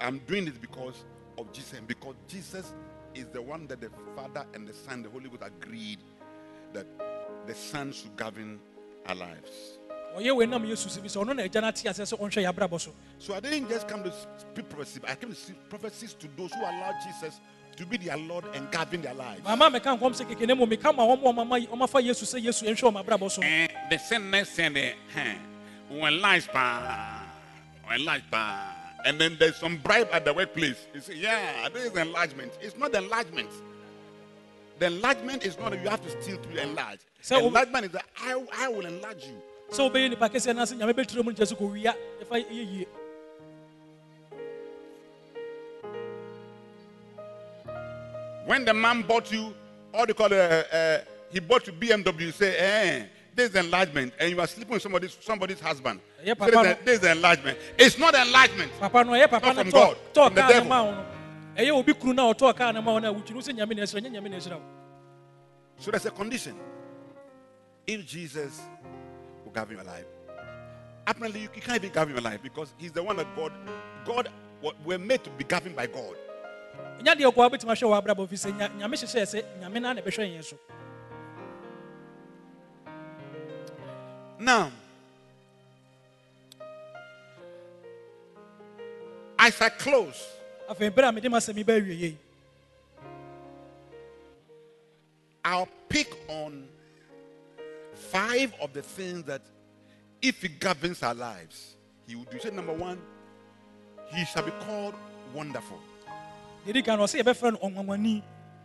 I'm 0.01 0.19
doing 0.21 0.45
this 0.47 0.55
because 0.59 1.05
of 1.39 1.53
Jesus, 1.53 1.79
and 1.79 1.87
because 1.87 2.15
Jesus 2.29 2.73
is 3.15 3.27
the 3.29 3.41
one 3.41 3.67
that 3.69 3.81
the 3.81 3.91
Father 4.17 4.45
and 4.55 4.67
the 4.67 4.73
Son, 4.75 5.03
the 5.03 5.09
Holy 5.09 5.29
Ghost 5.29 5.43
agreed 5.43 5.99
that 6.73 6.87
the 7.47 7.55
Son 7.55 7.93
should 7.93 8.17
govern 8.17 8.59
our 9.07 9.15
lives. 9.15 9.79
ɔyɛ 10.17 10.37
wei 10.37 10.47
nam 10.47 10.65
yesu 10.65 10.89
so 10.89 11.01
bi 11.01 11.09
sɛ 11.09 11.25
ɔno 11.25 11.35
na 11.37 11.43
agya 11.43 11.61
no 11.61 11.69
ate 11.69 11.85
aseɛ 11.85 12.05
sɛ 12.07 12.19
ɔnhwɛ 12.19 12.53
yɛabrabɔ 12.53 12.81
so 12.81 12.93
So 13.19 13.35
I 13.35 13.41
didn't 13.41 13.69
just 13.69 13.89
come 13.89 14.05
to 14.05 14.13
speak 14.39 14.69
prophecy, 14.69 15.01
I 15.07 15.15
came 15.17 15.31
to 15.31 15.35
speak 15.37 15.69
prophecies 15.69 16.15
to 16.15 16.29
those 16.37 16.53
who 16.53 16.61
allow 16.61 16.93
Jesus 17.05 17.41
to 17.77 17.87
be 17.87 17.97
their 17.97 18.17
Lord 18.17 18.45
and 18.55 18.71
govern 18.71 19.03
their 19.03 19.15
lives. 19.15 19.43
mama 19.45 19.71
meka 19.71 19.99
nkɔm 19.99 20.13
sɛ 20.15 20.25
keke 20.27 20.47
ne 20.47 20.55
mu 20.55 20.67
meka 20.67 20.95
ma 20.95 21.05
wɔn 21.07 21.19
a 21.21 21.33
ɔmama- 21.33 21.69
ɔmafa 21.69 22.03
yesu 22.05 22.25
sɛ 22.25 22.43
yesu 22.43 22.65
ɛnhwɛ 22.67 22.93
wɔn 22.93 23.05
abrabɔ 23.05 23.31
so 23.31 23.41
no 23.41 23.47
And 23.47 23.71
the 23.91 23.99
same 23.99 24.31
next 24.31 24.51
thing, 24.51 24.77
eh, 24.77 24.93
when 25.89 26.21
lies 26.21 26.47
pa, 26.47 27.23
when 27.87 28.05
lies 28.05 28.23
pa, 28.31 28.73
and 29.05 29.21
then 29.21 29.37
there's 29.39 29.57
some 29.57 29.77
bribe 29.79 30.09
at 30.13 30.25
the 30.25 30.33
workplace. 30.33 30.87
You 30.95 31.01
say, 31.01 31.15
yeah, 31.17 31.69
this 31.69 31.93
is 31.93 31.97
enlargement. 31.97 32.53
It's 32.63 32.77
not 32.77 32.95
enlargement. 32.95 33.51
The 34.79 34.87
enlargement 34.87 35.45
is 35.45 35.59
not 35.59 35.71
that 35.73 35.83
you 35.83 35.89
have 35.89 36.03
to 36.03 36.23
steal 36.23 36.39
to 36.39 36.63
enlarge. 36.63 37.01
So- 37.21 37.47
enlargement 37.47 37.87
is 37.87 37.93
that 37.93 38.07
I, 38.21 38.43
I 38.59 38.69
will 38.69 38.87
enlarge 38.87 39.25
you. 39.25 39.41
sɛ 39.71 39.91
wobɛyɛ 39.91 40.11
nipa 40.11 40.29
kɛseɛ 40.29 40.55
anaasɛ 40.55 40.79
nyame 40.79 40.95
When 48.47 48.65
the 48.65 48.75
man 48.75 49.03
bought 49.03 49.33
you, 49.33 49.55
or 49.93 50.07
they 50.07 50.13
call 50.13 50.27
it, 50.33 50.33
uh, 50.39 50.77
uh, 50.77 50.99
he 51.31 51.41
bought 51.41 51.67
you 51.67 51.73
BMW, 51.73 52.21
you 52.21 52.31
say, 52.33 52.57
eh, 52.57 53.05
this 53.35 53.51
is 53.51 53.57
enlargement, 53.57 54.13
and 54.21 54.31
you 54.31 54.41
are 54.41 54.47
sleeping 54.47 54.75
with 54.75 54.83
somebody's 54.83 55.17
somebody's 55.21 55.59
husband. 55.61 56.01
Yeah, 56.23 56.35
So 56.39 56.51
Papa, 56.51 56.71
is, 56.71 56.77
this 56.85 57.03
is 57.03 57.07
enlargement. 57.09 57.59
It's 57.79 57.99
not 57.99 58.15
enlargement. 58.15 58.71
papa 58.79 59.05
no 59.05 59.13
ɛyɛ 59.13 59.29
papa 59.31 59.47
Not 59.47 59.57
no 59.57 59.63
from 59.63 59.71
tɔ 59.71 59.73
God, 59.73 59.97
tɔɔ 60.15 60.25
from 60.27 60.35
the 60.35 60.43
no 60.43 60.49
devil. 60.49 60.69
ma 60.69 60.83
no 60.91 61.07
ɛyɛ 61.57 61.71
obi 61.73 61.93
kunu 61.95 62.15
na 62.15 62.33
ɔtɔɔ 62.33 62.57
kaa 62.57 62.71
no 62.73 62.83
ma 62.83 62.93
wo 62.93 62.99
no 63.01 63.11
a 63.11 63.15
wotwiri 63.15 63.35
wo 63.35 63.41
sɛ 63.41 63.53
nyame 63.57 63.75
na 63.77 63.83
ɛhyira 63.83 64.01
nyɛ 64.03 64.11
nyame 64.13 64.31
na 64.31 64.37
ɛhyira 64.37 64.53
wo 64.57 64.63
So 65.79 65.91
there's 65.91 66.07
a 66.07 66.11
condition. 66.13 66.55
If 67.87 68.07
Jesus 68.07 68.61
will 69.45 69.53
govern 69.53 69.77
your 69.77 69.85
life, 69.85 70.07
apparently 71.07 71.41
you, 71.43 71.49
can't 71.49 71.83
even 71.83 71.91
govern 71.93 72.15
your 72.15 72.23
life 72.23 72.41
because 72.43 72.73
He's 72.79 72.93
the 72.93 73.03
one 73.03 73.17
that 73.17 73.27
God, 73.35 73.53
God, 74.05 74.29
we're 74.85 74.99
made 74.99 75.25
to 75.25 75.31
be 75.31 75.45
governed 75.45 75.75
by 75.77 75.87
God. 75.89 76.15
Ɛnya 77.01 77.15
deɛ 77.17 77.33
ɔkɔa 77.33 77.51
bɛtumi 77.51 77.73
ahwɛ 77.73 77.87
wɔ 77.91 77.97
abrabɔ 78.03 78.29
fi 78.29 78.37
sɛ 78.37 78.53
nya- 78.59 78.71
nyame 78.79 78.95
hyehyɛɛ 78.97 79.27
sɛ 79.27 79.45
nyame 79.61 79.81
na 79.81 79.93
na 79.93 80.01
ɛbɛhwɛ 80.01 80.37
yɛn 80.37 80.45
so 80.45 80.57
Now, 84.39 84.71
as 89.39 89.61
I 89.61 89.69
close, 89.71 90.27
afei 90.69 90.91
berɛ 90.91 91.09
a 91.09 91.13
mede 91.13 91.25
masɛm 91.31 91.57
yi 91.57 91.65
bɛawie 91.65 91.99
yei 92.01 92.19
I'll 95.45 95.69
pick 95.89 96.09
on 96.29 96.67
five 97.95 98.53
of 98.61 98.73
the 98.73 98.83
things 98.83 99.25
that 99.25 99.43
if 100.23 100.41
He 100.43 100.49
governs 100.49 101.03
our 101.03 101.15
lives, 101.15 101.77
He 102.07 102.17
will 102.17 102.25
do. 102.25 102.51
Number 102.51 102.73
one, 102.73 103.01
He 104.11 104.25
shall 104.25 104.43
be 104.43 104.53
called 104.67 104.95
wonderful. 105.35 105.79
Deɛ 106.67 106.73
di 106.73 106.83
kan 106.83 106.99
no 106.99 107.05
ɔsɛ 107.05 107.23
yɛbɛfrɛ 107.23 107.53
no 107.53 107.59
ɔnwanwani 107.59 108.23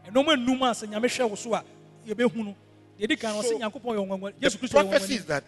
ɛnɔm 0.08 0.28
anum 0.34 0.64
a 0.64 0.72
sɛ 0.74 0.88
nyame 0.90 1.06
hwɛ 1.08 1.30
wo 1.30 1.36
so 1.36 1.54
a 1.54 1.64
yɛbɛhu 2.08 2.36
no 2.46 2.56
deɛ 3.00 3.20
kan 3.20 3.34
no 3.36 3.42
ɔsɛ 3.42 3.60
nyankopɔn 3.60 3.96
yɛ 3.96 4.08
ɔnwanwani 4.08 4.34
The 4.40 4.46
yesu 4.50 4.58
kristo 4.58 4.82
yɛ 4.84 4.90
prophecy 4.90 5.14
ɔnwanwani 5.14 5.18
is 5.18 5.26
that 5.26 5.44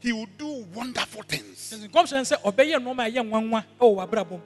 He 0.00 0.12
will 0.12 0.26
do 0.38 0.64
wonderful 0.74 1.22
things. 1.22 1.74
nkɔmhyɛ 1.88 2.22
sɛ 2.22 2.42
ɔbɛyɛ 2.42 2.76
nneɛma 2.82 3.06
a 3.06 3.10
ɛyɛ 3.10 3.28
nwanwa 3.28 3.64
wɔ 3.80 3.96
w'abrabɔ 4.08 4.30
mu 4.30 4.40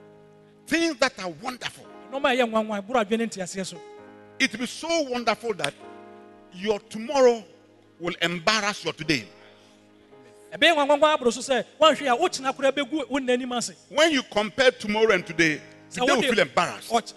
Things 0.66 0.96
that 0.98 1.18
are 1.18 1.28
wonderful. 1.42 1.84
nneɛma 2.10 2.32
a 2.32 2.36
ɛyɛ 2.36 2.50
nwanwa 2.50 2.82
ɛboro 2.82 3.04
adwene 3.04 3.26
nteaseɛ 3.28 3.66
so 3.66 3.76
It 4.38 4.50
will 4.52 4.60
be 4.60 4.66
so 4.66 5.02
wonderful 5.02 5.54
that 5.54 5.74
your 6.54 6.78
tomorrow 6.80 7.44
will 8.00 8.14
embarrass 8.22 8.84
your 8.84 8.92
today. 8.94 9.26
ɛbɛyɛ 10.52 10.74
nwanwa 10.86 11.16
aboro 11.18 11.32
so 11.32 11.40
sɛ 11.40 11.64
woanhwɛ 11.80 12.12
a 12.12 12.16
wokyena 12.16 12.54
koraa 12.56 12.72
bɛgu 12.72 13.08
wo 13.08 13.18
nna 13.18 13.32
anim 13.34 13.52
ase 13.52 13.72
When 13.90 14.10
you 14.12 14.22
compare 14.22 14.70
tomorrow 14.70 15.12
and 15.14 15.26
today, 15.26 15.60
today 15.92 16.20
feel 16.22 16.38
embarrassed. 16.38 16.92
It 16.92 17.14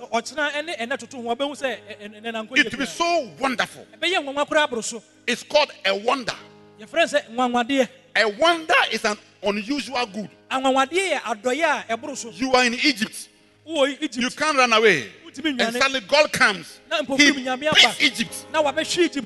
will 2.72 2.80
be 2.80 2.86
so 2.86 3.30
wonderful. 3.40 3.86
ɛbɛyɛ 3.98 4.24
nwanwa 4.24 4.48
koraa 4.48 4.68
aboro 4.68 4.84
so 4.84 5.02
It's 5.28 5.44
called 5.44 5.72
a 5.86 5.96
wonder. 5.96 6.36
yɛfrɛ 6.80 6.94
no 6.94 7.06
sɛ 7.06 7.88
A 8.18 8.30
wonder 8.30 8.74
is 8.92 9.06
an 9.06 9.18
unusual 9.44 10.06
good. 10.08 10.30
anwanwadeɛ 10.52 11.12
yɛ 11.12 11.20
adɔeɛ 11.22 11.64
a 11.90 11.98
ɛboro 11.98 12.16
so 12.18 12.30
You 12.30 12.54
are 12.54 12.66
in 12.66 12.74
Egypt. 12.76 13.30
You 13.66 14.30
can't 14.30 14.58
run 14.58 14.74
away. 14.74 15.10
And 15.38 15.74
suddenly 15.74 16.00
God 16.02 16.32
comes. 16.32 16.80
He 17.18 17.32
beats. 17.32 18.02
Egypt, 18.02 18.46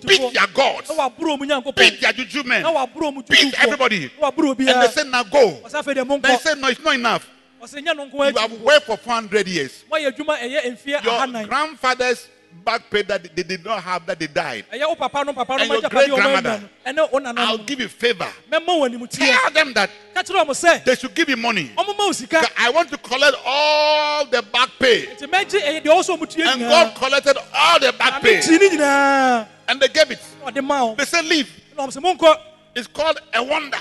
beat 0.07 0.33
their 0.33 0.47
gods, 0.47 0.91
beat 1.75 2.01
their 2.01 2.13
juju 2.13 2.43
men. 2.43 2.63
na 2.63 2.71
waboro 2.73 3.13
mu 3.13 3.21
beat 3.21 3.53
everybody. 3.61 4.09
And 4.19 4.57
they 4.57 4.87
said, 4.87 5.07
now 5.07 5.23
go. 5.23 5.59
ɔsa 5.63 5.83
afei 5.83 5.93
deɛ 5.95 6.21
They 6.21 6.37
said, 6.37 6.57
no, 6.57 6.67
it's 6.69 6.81
not 6.81 6.95
enough. 6.95 7.29
Ɔsɛ 7.61 7.83
nyɛ 7.85 7.95
no 7.95 8.05
nko 8.07 8.31
You 8.33 8.39
have 8.39 8.51
worked 8.61 8.85
for 8.85 8.97
400 8.97 9.47
years. 9.47 9.83
moayɛ 9.91 10.11
adwuma 10.15 10.37
ɛyɛ 10.39 10.77
mfeɛ 10.77 11.03
Your 11.03 11.45
grandfather's 11.47 12.27
back 12.65 12.89
pay 12.89 13.03
that 13.03 13.35
they 13.35 13.43
did 13.43 13.63
not 13.63 13.81
have 13.83 14.05
that 14.07 14.17
they 14.19 14.27
died. 14.27 14.65
ɛyɛ 14.73 14.87
wo 14.87 14.95
papa 14.95 15.23
no 15.23 15.33
papa 15.33 15.57
no 15.57 15.63
And 15.63 15.71
your 15.71 15.81
magyapadeɛ 15.81 15.89
great-grandmother. 15.89 16.69
anya 16.85 16.93
no 16.95 17.07
ɛne 17.07 17.35
wo 17.37 17.43
I'll 17.43 17.57
give 17.59 17.79
you 17.79 17.87
favor. 17.87 18.27
mɛma 18.51 18.67
wo 18.67 18.87
animtiɛ 18.89 19.17
Tell 19.41 19.51
them 19.51 19.73
that 19.73 19.89
ka 20.13 20.23
kyerɛ 20.23 20.45
ɔmo 20.45 20.49
sɛ 20.51 20.83
they 20.85 20.95
should 20.95 21.13
give 21.13 21.29
you 21.29 21.37
money. 21.37 21.71
ɔmoma 21.77 21.97
wo 21.97 22.11
sika 22.11 22.41
I 22.57 22.69
want 22.69 22.89
to 22.91 22.97
collect 22.97 23.35
all 23.45 24.25
the 24.25 24.41
back 24.41 24.69
pay. 24.79 25.05
nti 25.07 25.27
mɛgye 25.29 25.59
ɛyɛ 25.61 25.83
deɛ 25.83 25.85
ɔwɔ 25.85 26.03
sɛ 26.03 26.17
ɔmotua 26.17 26.47
And 26.53 26.61
God 26.61 26.95
collected 26.95 27.37
all 27.53 27.79
the 27.79 27.93
back 27.93 28.21
pay. 28.21 28.37
mekyii 28.39 28.59
ne 28.59 28.69
nyinaa 28.77 29.47
And 29.67 29.79
they 29.81 29.87
gave 29.89 30.09
it. 30.11 30.19
na 30.43 30.51
ɔde 30.51 30.63
ma 30.65 30.93
They 30.95 31.05
said, 31.05 31.25
leave. 31.25 31.49
na 31.77 31.85
ɔmo 31.85 31.91
sɛ 31.95 32.17
monkɔ 32.17 32.39
It's 32.75 32.87
called 32.87 33.19
a 33.33 33.43
wonder. 33.43 33.77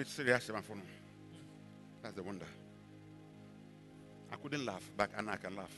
no 0.00 0.06
anwanwadeɛ 0.06 0.06
What 0.06 0.06
did 0.06 0.08
Syria 0.08 0.40
say, 0.40 0.52
my 0.52 0.60
phone? 0.60 0.82
That's 2.02 2.14
the 2.14 2.22
wonder. 2.22 2.46
I 4.32 4.36
couldn't 4.36 4.64
laugh, 4.64 4.88
but 4.96 5.10
and 5.16 5.28
I 5.30 5.36
can 5.36 5.56
laugh. 5.56 5.74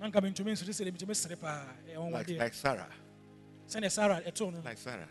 na 0.00 0.08
nka 0.10 0.20
mentumi 0.22 0.52
nsere 0.52 0.70
sɛ 0.70 0.90
metumi 0.92 1.14
sere 1.14 1.36
paa 1.36 1.62
eh, 1.88 1.92
eh, 1.94 1.98
Like, 1.98 2.30
eh. 2.30 2.38
like 2.38 2.54
Sarah. 2.54 2.86
sara 3.90 4.20
ɛtoo 4.26 4.52
no 4.52 4.60
Like 4.64 4.78
Sarah. 4.78 5.08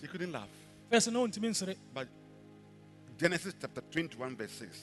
She 0.00 0.06
couldn't 0.06 0.30
laugh. 0.32 0.48
fɛs 0.90 1.12
na 1.12 1.18
ɔntumi 1.20 1.48
nsere 1.50 1.76
But 1.92 2.08
Genesis 3.18 3.54
chapter 3.60 3.80
21, 3.90 4.36
verse 4.36 4.52
6. 4.52 4.78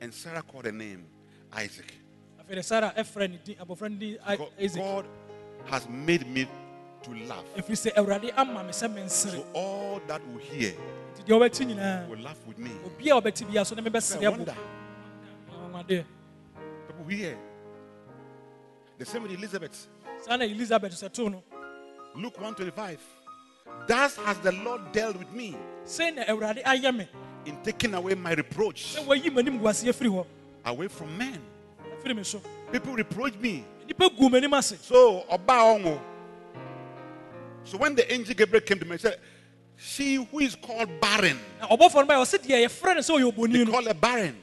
And 0.00 0.14
Sarah 0.14 0.42
called 0.42 0.64
her 0.64 0.72
name 0.72 1.06
Isaac. 1.52 1.92
afei 2.40 2.54
de 2.54 2.62
sara 2.62 2.94
ɛfrɛ 2.96 3.30
ne 3.30 3.38
din 3.44 3.56
abɔfra 3.56 3.90
no 3.90 3.96
din 3.98 4.18
I- 4.24 4.36
God, 4.36 4.52
isaac 4.58 4.82
God 4.82 5.06
has 5.66 5.86
made 5.88 6.26
me 6.26 6.48
to 7.02 7.10
laugh. 7.26 7.44
ɛfiri 7.56 7.76
sɛ 7.76 7.94
awurade 7.96 8.32
ama 8.36 8.62
me 8.64 8.70
sɛ 8.72 8.92
mensere 8.92 9.30
So 9.32 9.46
all 9.54 10.00
that 10.06 10.20
will 10.28 10.38
hear 10.38 10.72
nti 11.14 11.24
deɛ 11.26 11.38
wobɛti 11.38 11.66
nyinaa 11.66 12.08
will 12.08 12.18
laugh 12.20 12.38
with 12.46 12.58
me. 12.58 12.70
obi 12.84 13.10
a 13.10 13.14
wɔbɛti 13.14 13.50
bia 13.50 13.64
so 13.64 13.74
ne 13.74 13.82
It's 13.82 13.88
a 14.14 14.18
mebɛsere 14.18 14.22
abo 14.32 14.38
wonder. 15.72 16.04
People 16.86 17.04
hear. 17.08 17.36
The 18.98 19.04
same 19.04 19.22
with 19.22 19.32
Elizabeth. 19.32 19.86
saa 20.22 20.36
na 20.36 20.44
elizabeth 20.44 20.92
sɛ 20.92 21.12
too 21.12 21.30
no 21.30 21.42
Luke 22.16 22.34
125. 22.40 22.98
Thus 23.86 24.16
has 24.16 24.38
the 24.38 24.50
Lord 24.52 24.90
dealt 24.92 25.16
with 25.16 25.30
me 25.32 25.54
sɛi 25.84 26.14
na 26.16 26.24
awurade 26.24 26.62
ayɛ 26.64 26.96
me 26.96 27.08
in 27.46 27.56
taking 27.62 27.94
away 27.94 28.14
my 28.14 28.32
reproach 28.32 28.96
sɛ 28.96 29.04
wayi 29.06 29.30
m'anim 29.30 29.60
guaseɛ 29.60 29.92
firi 29.94 30.10
hɔ 30.10 30.26
away 30.66 30.88
from 30.88 31.16
men. 31.16 31.40
afiri 32.02 32.16
me 32.16 32.24
so 32.24 32.40
People 32.72 32.92
reproach 32.94 33.34
me. 33.36 33.64
nnipa 33.86 34.10
gu 34.18 34.28
m'anim 34.28 34.52
ase 34.58 34.76
So, 34.82 35.24
Oba 35.30 35.52
Ongo. 35.52 36.00
So 37.68 37.76
when 37.76 37.94
the 37.94 38.10
angel 38.12 38.34
Gabriel 38.34 38.64
came 38.64 38.78
to 38.78 38.84
me, 38.86 38.92
he 38.92 38.98
said, 38.98 39.18
She 39.76 40.14
who 40.14 40.38
is 40.38 40.56
called 40.56 40.88
barren, 41.00 41.38
na 41.60 41.68
ɔbɔfoɔ 41.68 41.94
no 41.96 42.06
bɛyɛ 42.06 42.22
ɔse 42.22 42.38
deɛ 42.38 42.64
yɛfrɛ 42.64 42.94
no 42.94 43.00
sɛ 43.02 43.20
ɔyɛ 43.20 43.52
they 43.52 43.64
no 43.64 43.70
call 43.72 43.84
her 43.84 43.94
barren. 43.94 44.36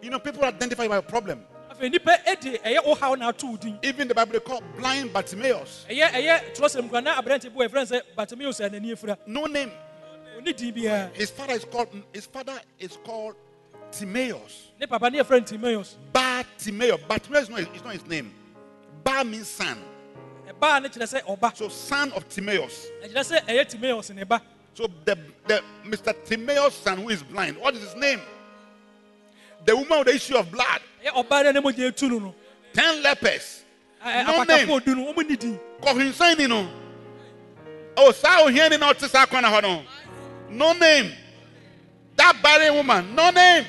You 0.00 0.10
know, 0.10 0.18
people 0.18 0.42
identify 0.44 0.88
by 0.88 0.96
a 0.96 1.02
problem. 1.02 1.44
afei 1.70 1.92
nnipa 1.92 2.24
ɛde 2.24 2.62
ɛyɛ 2.62 2.86
wo 2.86 2.94
haw 2.94 3.14
na 3.14 3.28
ato 3.28 3.46
wo 3.48 3.56
din 3.56 3.78
Even 3.82 4.08
the 4.08 4.14
Bible 4.14 4.32
they 4.32 4.40
call 4.40 4.62
blind 4.78 5.12
Bartimaeus. 5.12 5.84
ɛyɛ 5.90 6.08
ɛyɛ 6.10 6.54
twerɛsɛm 6.56 6.88
kora 6.88 7.02
na 7.02 7.20
aberante 7.20 7.52
bi 7.54 7.60
wɔ 7.64 7.68
yɛfrɛ 7.68 7.74
no 7.74 7.84
sɛ 7.84 8.02
bartimeus 8.16 8.60
a 8.60 8.70
n'ani 8.70 8.92
afira 8.92 9.16
No 9.26 9.44
name. 9.44 9.70
ɔne 10.40 10.56
din 10.56 10.74
biara 10.74 11.14
His 11.14 11.30
father 11.30 11.52
is 11.54 11.64
called 11.66 11.88
his 12.14 12.24
father 12.26 12.58
is 12.78 12.96
called 13.04 13.34
Timaeus. 13.92 14.70
ne 14.80 14.86
papa 14.86 15.10
ne 15.10 15.18
yɛfrɛ 15.20 15.30
no 15.40 15.58
timeus 15.58 15.96
Bartimaeus. 16.14 17.00
Bartimaeus 17.06 17.42
is 17.44 17.50
not, 17.50 17.60
is 17.76 17.84
not 17.84 17.92
his 17.92 18.06
name. 18.06 18.32
Bar 19.04 19.22
means 19.24 19.48
son. 19.48 19.78
So 20.62 21.68
son 21.68 22.12
of 22.12 22.28
Timaeus. 22.28 22.86
ɛkyerɛ 23.04 23.22
sɛ 23.24 23.46
ɛyɛ 23.48 23.68
timeus 23.68 24.10
ne 24.14 24.22
ba 24.22 24.40
So 24.74 24.86
the, 25.04 25.18
the 25.48 25.60
Mr. 25.84 26.14
Timaeus' 26.24 26.74
son 26.74 26.98
who 26.98 27.08
is 27.08 27.20
blind, 27.24 27.56
what 27.58 27.74
is 27.74 27.82
his 27.82 27.96
name? 27.96 28.20
The 29.64 29.74
woman 29.76 29.98
with 29.98 30.06
the 30.06 30.14
issue 30.14 30.36
of 30.36 30.52
blood. 30.52 30.80
ɛyɛ 31.04 31.26
ɔbaa 31.26 31.44
no 31.44 31.50
ne 31.50 31.60
mogya 31.60 31.90
etu 31.92 32.08
no 32.08 32.18
no 32.20 32.34
Ten 32.72 33.02
lepers. 33.02 33.64
No 34.04 34.44
name. 34.44 34.68
apakafoɔ 34.68 34.84
du 34.84 34.94
no 34.94 35.12
ɔmo 35.12 35.28
ne 35.28 35.34
din 35.34 35.60
Kɔhwinsani 35.80 36.48
no. 36.48 36.68
Oh, 37.96 38.12
saa 38.12 38.46
ohiani 38.46 38.78
na 38.78 38.92
ɔte 38.92 39.28
kwan 39.28 39.42
na 39.42 39.50
hɔ 39.50 39.62
no. 39.62 39.82
No 40.48 40.72
name. 40.74 41.12
That 42.14 42.40
barren 42.40 42.76
woman, 42.76 43.12
no 43.16 43.30
name. 43.30 43.66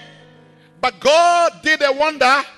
But 0.80 1.00
God 1.00 1.54
did 1.64 1.82
a 1.82 1.92
wonder 1.92 2.24
so 2.26 2.34
nyame 2.34 2.44
yɛ 2.44 2.53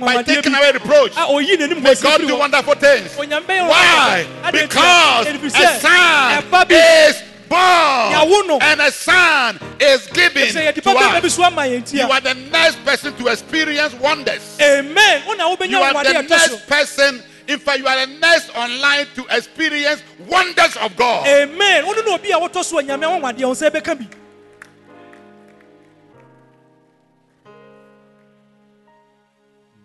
by 0.00 0.22
taking 0.22 0.54
away 0.54 0.72
reproach. 0.72 1.12
a 1.12 1.20
ɔyi 1.20 1.56
n'anim 1.56 1.82
May 1.82 1.94
God 1.94 2.20
do 2.20 2.36
wonderful 2.36 2.74
things. 2.74 3.16
Why? 3.16 4.26
Because 4.52 5.26
a 5.26 5.80
son 5.80 6.44
is 6.70 7.22
born 7.48 8.60
and 8.62 8.80
a 8.80 8.90
son 8.90 9.58
is 9.80 10.06
given 10.08 10.52
to 10.52 10.90
us. 10.90 11.34
so 11.34 11.44
ama 11.44 11.62
yɛn 11.62 11.84
ti 11.84 11.98
You 11.98 12.10
are 12.10 12.20
the 12.20 12.34
next 12.34 12.84
person 12.84 13.14
to 13.14 13.26
experience 13.28 13.94
wonders. 13.94 14.58
amen 14.60 15.22
wo 15.26 15.34
na 15.34 15.54
wobɛnya 15.54 15.70
You 15.70 15.78
are 15.78 16.04
the 16.04 16.22
next 16.22 16.66
person. 16.66 17.22
In 17.48 17.58
fact, 17.58 17.78
you 17.78 17.86
are 17.86 18.06
the 18.06 18.12
next 18.20 18.54
online 18.54 19.06
to 19.14 19.24
experience 19.30 20.02
wonders 20.28 20.76
of 20.76 20.94
God. 20.96 21.26
amen 21.26 21.86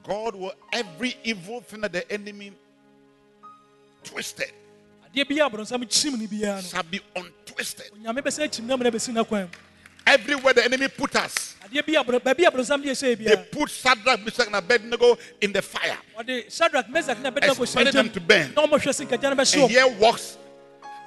God 0.04 0.36
will 0.36 0.54
every 0.72 1.16
evil 1.24 1.62
thing 1.62 1.82
that 1.82 1.94
the 1.94 2.12
enemy 2.12 2.52
twisted 4.04 4.52
adeɛ 5.16 5.28
bi 5.30 5.36
a 5.36 5.50
aborɔnsam 5.50 5.84
kyim 5.88 6.18
ne 6.20 6.28
biara 6.28 6.56
no. 6.56 6.62
shall 6.62 6.84
be 6.84 7.00
untwisted. 7.16 7.92
onyame 7.96 8.22
bɛsɛ 8.22 8.50
kyim 8.52 8.66
nam 8.66 8.80
na 8.80 8.90
bɛsi 8.90 9.14
n'akwan 9.14 9.44
mu 9.44 9.50
Everywhere 10.06 10.52
the 10.54 10.66
enemy 10.66 10.90
put 10.90 11.16
us, 11.16 11.56
adeɛ 11.66 11.86
bi 11.86 11.94
a 11.94 12.04
aboro- 12.04 12.20
baabi 12.20 12.46
a 12.46 12.52
aborɔnsam 12.52 12.84
deɛ 12.84 12.92
ɛhyɛ 12.92 13.26
they 13.26 13.36
put 13.58 13.70
Shadrach, 13.70 14.20
Meshach, 14.26 14.48
and 14.48 14.56
Abednego 14.56 15.18
in 15.40 15.54
the 15.54 15.62
fire. 15.62 15.98
ɔde 16.20 16.52
shadrach 16.52 16.88
mesak 16.90 17.24
Expecting 17.62 17.94
them 17.94 18.10
to 18.10 18.20
burn. 18.20 18.54
na 18.56 18.66
ɔmɔhwɛ 18.68 18.92
sɛ 18.92 19.08
nkagya 19.08 19.36
no 19.36 19.62
And 19.64 19.72
here 19.72 19.88
walks 19.88 20.38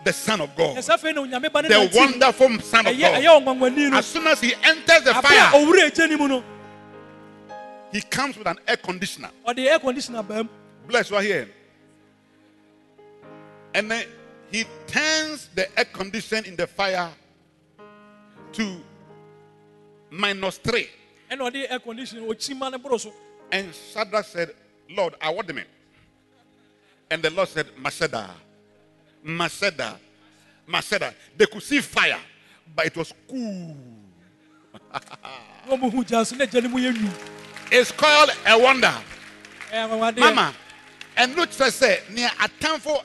the 0.05 0.13
Son 0.15 0.41
of 0.41 0.57
God, 0.57 0.77
ɛsɛ 0.79 0.97
afei 0.97 1.15
na 1.15 1.21
onyame 1.21 1.53
ba 1.53 1.61
ne 1.63 1.69
the 1.69 1.91
wonderful 1.95 2.49
Son 2.61 2.87
of 2.87 2.99
God. 2.99 3.23
ɛyɛ 3.23 3.45
ɔnwanwani 3.45 3.91
no. 3.91 3.99
As 3.99 4.07
soon 4.07 4.27
as 4.29 4.41
he 4.41 4.55
enters 4.65 5.03
the 5.03 5.13
fire, 5.15 5.51
he 7.93 8.01
comes 8.01 8.37
with 8.37 8.47
an 8.47 8.59
air 8.67 8.77
conditioner. 8.77 9.31
Or 9.45 9.55
the 9.55 9.69
air 9.69 9.79
conditioner 9.79 10.23
baa 10.23 10.35
mu 10.35 10.41
um, 10.41 10.49
Bless 10.89 11.11
right 11.11 11.25
here. 11.25 11.49
And 13.75 13.91
then 13.91 14.05
he 14.51 14.65
turns 14.87 15.49
the 15.55 15.67
air 15.79 15.85
condition 15.85 16.45
in 16.45 16.57
the 16.57 16.67
fire 16.67 17.11
to 18.53 18.81
minus 20.11 20.59
three. 20.59 20.89
ɛna 21.31 21.53
the 21.53 21.71
air 21.71 21.79
conditioner 21.79 22.23
ɔkyi 22.23 22.57
ma 22.57 22.69
no 22.69 22.79
boro 22.79 22.99
so 22.99 23.13
And 23.51 23.73
Shadrach 23.75 24.25
said, 24.25 24.55
Lord, 24.91 25.15
I 25.21 25.31
want 25.31 25.47
them 25.47 25.59
in. 25.59 25.65
And 27.11 27.23
the 27.23 27.31
Lord 27.31 27.49
said, 27.49 27.67
Maseda, 27.81 28.31
Maseda, 29.25 29.97
Maseda. 30.69 31.15
They 31.37 31.47
could 31.47 31.63
see 31.63 31.81
fire, 31.81 32.19
but 32.75 32.87
it 32.87 32.97
was 32.97 33.13
cool. 33.29 33.77
na 37.71 37.79
ɔmohu 37.79 37.83
gya 37.83 37.83
so 37.83 37.83
na 37.83 37.83
agya 37.83 37.83
no 37.83 37.83
mu 37.83 37.83
yɛ 37.83 37.83
nwi 37.83 37.83
It's 37.83 37.93
called 37.93 38.31
a 38.47 38.59
wonder. 38.59 38.95
Eh, 39.73 39.89
ɛyɛ 39.89 40.19
Mama, 40.19 40.55
and 41.17 41.35
look 41.37 41.51
for 41.51 41.71
say, 41.71 42.01
near 42.11 42.31
a 42.41 42.49
time 42.61 42.79
for 42.81 43.03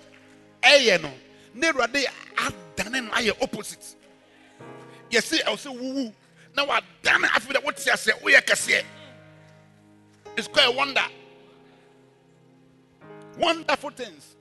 a 0.64 0.98
no, 1.02 1.12
near 1.54 1.74
they 1.88 2.06
are 2.38 2.52
done 2.76 2.96
in 2.96 3.08
my 3.08 3.32
opposite. 3.42 3.96
You 5.10 5.22
see, 5.22 5.42
I'll 5.44 5.58
say, 5.58 5.70
woo. 5.70 6.14
Now 6.56 6.70
I 6.70 6.82
done 7.02 7.24
it. 7.24 7.32
I 7.34 7.40
feel 7.40 7.54
that 7.54 7.64
what 7.64 7.84
you 7.86 7.98
say, 7.98 8.12
we 8.24 8.34
can 8.42 8.56
say. 8.56 8.84
It's 10.38 10.48
quite 10.48 10.68
a 10.68 10.72
wonder. 10.72 11.02
Wonderful 13.38 13.90
things. 13.92 14.36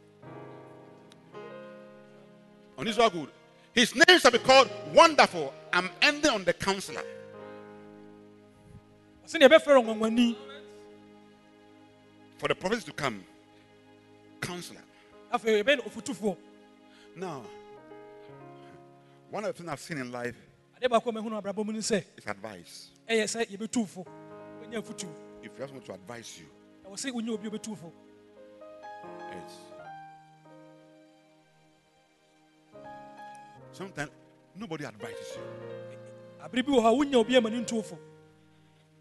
On 2.79 2.85
this 2.85 2.97
one 2.97 3.11
good. 3.11 3.29
His 3.75 3.95
name 3.95 4.18
shall 4.18 4.31
be 4.31 4.39
called 4.39 4.68
Wonderful. 4.95 5.53
I'm 5.73 5.91
ending 6.03 6.31
on 6.31 6.45
the 6.45 6.53
counselor. 6.53 7.03
For 9.31 9.39
the 12.49 12.55
prophets 12.59 12.83
to 12.85 12.93
come. 12.93 13.22
Counselor. 14.41 14.81
afei 15.33 15.62
ɛbɛyɛ 15.62 15.76
no 15.76 15.83
ɔfotufoɔ 15.85 16.37
Now, 17.14 17.43
one 19.31 19.45
of 19.45 19.49
the 19.55 19.62
things 19.62 19.68
I've 19.70 19.78
seen 19.81 19.99
in 19.99 20.11
life 20.11 20.35
adeɛ 20.83 20.89
baako 20.91 21.11
a 21.11 21.12
mahu 21.12 21.31
no 21.31 21.41
abrabɔ 21.41 21.64
mu 21.64 21.72
ne 21.72 21.78
sɛ 21.78 22.05
is 22.16 22.26
advice. 22.26 22.89
ɛyɛ 23.09 23.22
sɛ 23.24 23.47
yɛbɛtu 23.47 23.87
fo 23.87 24.05
wonya 24.61 24.78
If 24.81 25.57
you 25.57 25.64
ask 25.64 25.72
me 25.74 25.81
to 25.81 25.93
advise 25.95 26.41
you, 26.41 26.47
ɛwɔ 26.85 26.95
sɛ 26.97 27.12
wonya 27.12 27.31
obi 27.35 27.47
a 27.47 27.51
ɔbɛtu 27.53 27.76
fo 27.78 27.93
Yes. 29.31 29.53
Sometimes 33.72 34.11
nobody 34.57 34.85
advises 34.85 35.37
you. 35.37 35.43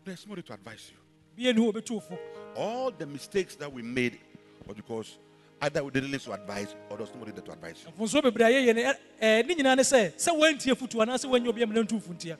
There's 0.06 0.26
nobody 0.26 0.42
to 0.44 0.54
advise 0.54 0.92
you. 0.92 0.98
bie 1.36 1.52
ne 1.54 1.60
hɔ 1.62 1.74
obɛtuofo 1.74 2.18
All 2.56 2.92
the 2.92 3.06
mistakes 3.06 3.56
that 3.56 3.72
we 3.72 3.82
made 3.82 4.20
was 4.66 4.76
because 4.76 5.18
either 5.62 5.84
we 5.84 5.92
didn't 5.92 6.12
listen 6.12 6.32
to 6.34 6.40
advice 6.42 6.74
or 6.90 6.98
there 6.98 7.06
was 7.06 7.14
nobody 7.14 7.32
there 7.32 7.42
to 7.44 7.52
advise 7.52 7.84
you. 7.86 7.92
mfonsoɔ 7.92 8.22
bebree 8.24 8.46
a 8.46 8.50
yɛyɛ 8.50 8.76
no 8.76 8.82
ɛ- 8.82 8.86
ɛɛ, 8.86 8.96
ne 8.96 8.98
eh, 9.22 9.40
eh, 9.40 9.44
nyinaa 9.56 9.76
ne 9.78 9.84
sɛ 9.84 10.14
sɛ 10.16 10.38
woantie 10.38 10.76
fotu 10.76 10.98
anaasɛ 11.06 11.26
woanya 11.30 11.48
obi 11.50 11.64
ama 11.64 11.74
ne 11.74 11.82
ntuofo 11.84 12.10
ntia 12.14 12.38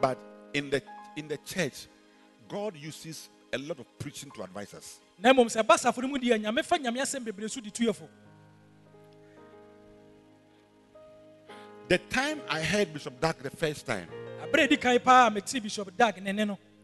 But 0.00 0.18
in 0.54 0.70
the 0.70 0.82
in 1.16 1.28
the 1.28 1.36
church, 1.38 1.86
God 2.48 2.76
uses 2.76 3.28
a 3.52 3.58
lot 3.58 3.78
of 3.78 3.86
preaching 3.98 4.30
to 4.32 4.42
advise 4.42 4.72
us. 4.74 4.98
na 5.18 5.32
mmom 5.32 5.46
sɛ 5.46 5.62
ɛba 5.62 5.76
safo 5.78 6.00
no 6.02 6.08
mu 6.08 6.18
deɛ 6.18 6.40
nyame 6.42 6.64
fa 6.64 6.76
nyame 6.78 6.98
asɛm 7.00 7.24
bebree 7.24 7.48
so 7.50 7.60
de 7.60 7.70
tuefo 7.70 8.08
The 11.88 11.98
time 11.98 12.40
I 12.48 12.62
heard 12.62 12.92
Bishop 12.94 13.20
Dag 13.20 13.36
the 13.42 13.50
first 13.50 13.84
time, 13.84 14.08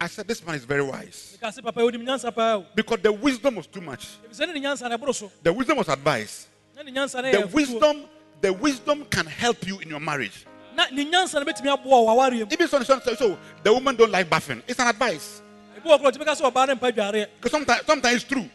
aberɛ 0.00 0.04
a 0.04 0.06
ɛdi 0.06 0.06
kan 0.06 0.06
paa 0.06 0.06
a 0.06 0.06
metee 0.06 0.06
bishop 0.06 0.06
dag 0.06 0.06
ne 0.06 0.06
ne 0.06 0.06
no 0.06 0.06
I 0.06 0.06
said, 0.06 0.28
This 0.28 0.46
man 0.46 0.54
is 0.54 0.64
very 0.64 0.82
wise. 0.82 1.38
meka 1.40 1.52
se 1.52 1.62
papa 1.62 1.80
wonim 1.80 2.04
nyansa 2.04 2.34
paa 2.34 2.56
o 2.56 2.66
Because 2.74 3.00
the 3.02 3.12
wisdom 3.12 3.54
was 3.56 3.66
too 3.66 3.80
much. 3.80 4.06
ɛfisɛ 4.30 4.46
ne 4.46 4.52
ne 4.52 4.60
nyansa 4.60 4.88
no 4.90 4.96
ɛboro 4.98 5.14
so 5.14 5.30
The 5.42 5.52
wisdom 5.52 5.78
was 5.78 5.88
advice. 5.88 6.46
na 6.76 6.82
ne 6.82 6.92
nyansa 6.92 7.22
no 7.22 7.32
The 7.32 7.46
wisdom, 7.48 8.04
the 8.40 8.52
wisdom 8.52 9.04
can 9.10 9.26
help 9.26 9.66
you 9.66 9.78
in 9.80 9.88
your 9.88 10.00
marriage. 10.00 10.46
na 10.76 10.86
ne 10.92 11.04
nyansa 11.04 11.34
no 11.34 11.44
bɛtumi 11.44 11.72
aboa 11.76 12.04
wo 12.04 12.16
awareɛ 12.16 12.40
mu 12.40 12.46
Even 12.50 12.68
so, 12.68 13.38
the 13.62 13.72
woman 13.72 13.96
don't 13.96 14.12
like 14.12 14.28
bathing. 14.28 14.62
It's 14.66 14.78
an 14.80 14.86
advice. 14.88 15.42
ebi 15.76 15.88
wɔ 15.88 15.98
korɔ 16.00 16.12
tumi 16.12 16.24
ka 16.24 16.34
sɛ 16.34 16.50
ɔbaa 16.52 16.68
no 16.68 16.74
mpa 16.76 16.92
dwareɛ 16.92 17.26
Because 17.40 17.52
sometimes, 17.52 17.86
sometimes 17.86 18.16
it's 18.16 18.24
true. 18.24 18.48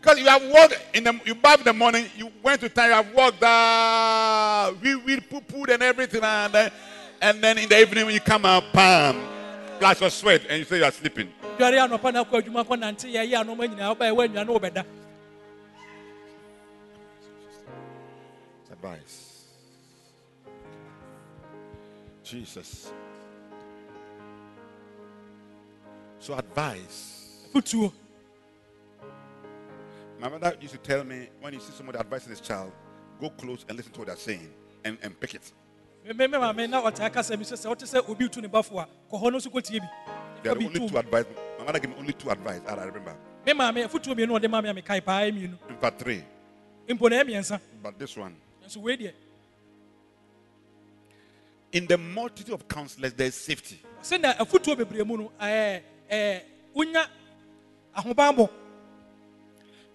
Because 0.00 0.18
you 0.18 0.26
have 0.26 0.42
walked 0.50 0.78
in 0.94 1.04
the 1.04 1.20
you 1.24 1.34
bath 1.34 1.58
in 1.58 1.64
the 1.64 1.72
morning, 1.72 2.06
you 2.16 2.30
went 2.42 2.60
to 2.60 2.68
town, 2.68 2.88
you 2.88 2.94
have 2.94 3.14
walked 3.14 3.42
uh 3.42 4.72
we 4.82 4.94
we 4.96 5.20
poo 5.20 5.40
pooed 5.40 5.74
and 5.74 5.82
everything, 5.82 6.22
and 6.22 6.52
then, 6.52 6.70
and 7.20 7.42
then 7.42 7.58
in 7.58 7.68
the 7.68 7.80
evening 7.80 8.06
when 8.06 8.14
you 8.14 8.20
come 8.20 8.44
out, 8.44 8.64
bam, 8.72 9.20
flash 9.78 10.00
of 10.00 10.12
sweat, 10.12 10.42
and 10.48 10.58
you 10.58 10.64
say 10.64 10.78
you 10.78 10.84
are 10.84 10.92
sleeping. 10.92 11.32
advice. 18.70 19.44
Jesus. 22.22 22.92
So 26.20 26.34
advice. 26.34 27.48
My 30.20 30.28
mother 30.28 30.56
used 30.60 30.72
to 30.74 30.78
tell 30.78 31.04
me 31.04 31.28
when 31.40 31.54
you 31.54 31.60
see 31.60 31.72
somebody 31.72 31.98
advising 31.98 32.30
his 32.30 32.40
child, 32.40 32.72
go 33.20 33.30
close 33.30 33.64
and 33.68 33.76
listen 33.76 33.92
to 33.92 34.00
what 34.00 34.08
they're 34.08 34.16
saying 34.16 34.50
and, 34.84 34.98
and 35.02 35.18
pick 35.20 35.34
it. 35.34 35.52
There 36.04 36.14
are 40.52 40.56
only 40.56 40.88
two 40.88 40.98
advice. 40.98 41.24
My 41.58 41.64
mother 41.64 41.78
gave 41.78 41.90
me 41.90 41.96
only 41.98 42.12
two 42.12 42.30
advice. 42.30 42.60
I 42.66 42.74
remember. 42.84 43.16
me 43.46 43.52
maame 43.54 43.88
fotuo 43.88 44.14
mmienu 44.14 44.36
a 44.36 44.40
ɔde 44.40 44.50
ma 44.50 44.60
me 44.60 44.68
a 44.68 44.74
mekae 44.74 45.00
paa 45.04 45.20
yɛ 45.22 45.32
mmienu 45.32 45.58
In 45.70 45.76
fact, 45.76 45.98
three. 46.00 46.22
mpo 46.88 47.08
na 47.10 47.16
ɛyɛ 47.16 47.24
mmiɛnsa 47.24 47.60
But 47.82 47.98
this 47.98 48.16
one. 48.16 48.36
nso 48.66 48.76
wei 48.82 48.96
deɛ 48.96 49.12
In 51.72 51.86
the 51.86 51.96
multitude 51.98 52.54
of 52.54 52.66
counselors, 52.68 53.12
there 53.12 53.26
is 53.26 53.34
safety. 53.34 53.78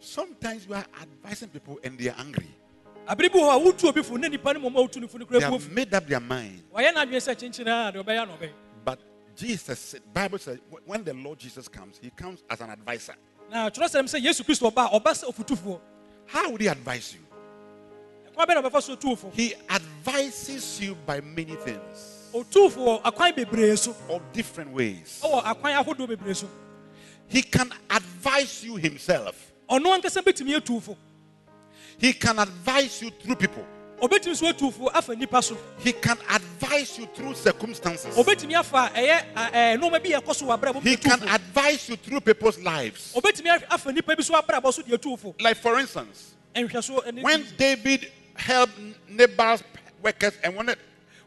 Sometimes 0.04 0.68
you 0.68 0.74
are 0.74 0.86
advising 1.01 1.47
people 1.49 1.80
and 1.84 1.97
they 1.97 2.10
are 2.10 2.16
angry. 2.20 2.47
abere 3.08 3.30
bi 3.32 3.39
wɔ 3.39 3.49
hɔ 3.49 3.56
a 3.56 3.60
wotu 3.72 3.88
obi 3.89 4.04
fo 4.04 4.16
na 4.18 4.28
nipa 4.28 4.54
no 4.54 4.60
mmom 4.60 4.76
a 4.76 4.88
wotu 4.88 4.99
ne 5.01 5.08
fo 5.08 5.18
no 5.18 5.26
They 5.26 5.39
have 5.39 5.72
made 5.72 5.93
up 5.93 6.06
their 6.08 6.20
mind. 6.20 6.62
wɔyɛ 6.74 6.93
n'adwene 6.93 7.20
sɛ 7.24 7.36
kyenkyene 7.36 7.68
a 7.68 7.91
deɛ 7.93 8.04
ɔbɛyɛ 8.04 8.28
na 8.28 8.36
ɔbɛyɛ 8.38 8.51
But 8.86 8.99
Jesus 9.36 9.80
said, 9.80 10.01
Bible 10.14 10.38
says, 10.39 10.60
when 10.86 11.04
the 11.04 11.14
Lord 11.14 11.39
Jesus 11.39 11.68
comes, 11.68 11.97
he 12.01 12.10
comes 12.12 12.43
as 12.49 12.60
an 12.62 12.70
advisor. 12.70 13.16
na 13.49 13.70
twerɛsɛm 13.70 14.04
sɛ 14.04 14.22
yesu 14.22 14.43
kristo 14.43 14.70
ɔba 14.72 14.88
a 14.93 14.99
ɔba 14.99 15.12
sɛ 15.12 15.34
ofotufoɔ 15.34 15.80
How 16.26 16.49
would 16.51 16.62
he 16.62 16.68
advise 16.68 17.14
you? 17.16 17.20
ɛkwan 18.32 18.45
bɛ 18.47 18.62
na 18.62 18.70
ɔbɛfa 18.70 18.82
so 18.84 18.95
otuufo 18.95 19.34
He 19.34 19.54
advises 19.70 20.82
you 20.82 20.95
by 21.06 21.22
many 21.22 21.56
things, 21.56 22.30
otuufo 22.34 22.76
wɔ 22.78 23.01
akwan 23.04 23.34
bebree 23.36 23.78
so 23.78 23.95
of 24.10 24.22
different 24.34 24.72
ways. 24.72 25.22
ɔwɔ 25.24 25.43
akwan 25.43 25.82
ahodoɔ 25.84 26.08
bebree 26.10 26.36
so 26.36 26.49
He 27.28 27.41
can 27.41 27.72
advise 27.89 28.64
you 28.66 28.76
himself. 28.76 29.53
Ɔno 29.80 29.93
ankasa 29.99 30.21
bɛtumi 30.21 30.53
yɛ 30.55 30.61
tuufo 30.61 30.95
He 31.97 32.13
can 32.13 32.38
advise 32.39 33.01
you 33.01 33.11
through 33.11 33.36
people. 33.36 33.65
obɛtumi 34.01 34.36
so 34.36 34.51
atuufo 34.51 34.89
afa 34.93 35.15
nipa 35.15 35.41
so 35.41 35.57
He 35.80 35.93
can 35.93 36.17
advise 36.30 36.97
you 36.99 37.05
through 37.15 37.34
circumstances. 37.36 38.15
obɛtumi 38.15 38.53
afa 38.59 38.91
ɛyɛ 38.93 39.34
ɛɛ 39.36 39.78
nneɛma 39.80 40.03
bi 40.03 40.09
yɛ 40.09 40.19
kɔ 40.24 40.36
so 40.36 40.45
wɔ 40.45 40.59
abrabɔ 40.59 40.76
mu 40.76 40.82
He 40.82 40.95
can 40.97 41.21
advise 41.30 41.89
you 41.89 41.95
through 41.95 42.21
people's 42.21 42.59
lives. 42.59 43.13
obɛtumi 43.15 43.55
af- 43.55 43.65
afa 43.71 43.91
nipa 43.91 44.15
bi 44.15 44.21
so 44.24 44.34
abrabɔ 44.39 44.74
so 44.74 44.82
deɛ 44.84 44.97
tuufo 44.97 45.34
Like, 45.41 45.57
for 45.57 45.80
instance, 45.80 46.34
nhwɛ 46.55 46.84
so 46.84 47.01
ɛne 47.01 47.21
when 47.24 47.45
David 47.57 48.11
helped 48.36 48.78
Nabal's 49.09 49.63
workers 50.01 50.34
and 50.43 50.55
wanted, 50.55 50.78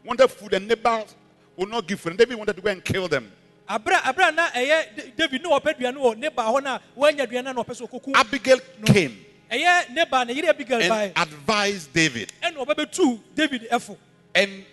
wanted 0.03 0.27
food, 0.29 0.53
and 0.53 0.67
Nabal 0.69 1.07
would 1.55 1.69
not 1.69 1.87
give 1.87 1.99
food, 1.99 2.15
David 2.17 2.37
wanted 2.37 2.55
to 2.55 2.61
go 2.61 2.69
and 2.69 2.83
kill 2.85 3.07
them. 3.07 3.31
Abra 3.67 4.01
abra 4.03 4.31
na 4.31 4.49
ɛyɛ 4.49 5.15
david 5.15 5.41
ne 5.43 5.49
wɔpɛ 5.49 5.75
aduane 5.75 5.97
wɔ 5.97 6.17
ne 6.17 6.29
ba 6.29 6.43
hɔ 6.43 6.63
no 6.63 6.75
a 6.75 7.41
na 7.41 7.53
ɔpɛ 7.53 7.73
sɛ 7.73 8.15
Abigail 8.15 8.59
came. 8.85 9.25
Ɛyɛ 9.51 9.89
ne 9.93 10.05
ba 10.05 10.25
ne 10.25 10.47
abigail 10.47 10.81
and 10.91 11.13
advised 11.17 11.93
David. 11.93 12.31
ɛna 12.43 12.65
ɔbɛbɛtu 12.65 13.19
david 13.35 13.67
ɛfo 13.71 13.97
And 14.35 14.65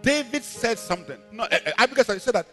David 0.00 0.44
said 0.44 0.78
something. 0.78 1.18
No, 1.32 1.44
uh, 1.44 1.48
uh, 1.66 1.70
Abigail 1.78 2.04
said- 2.04 2.34
that 2.34 2.46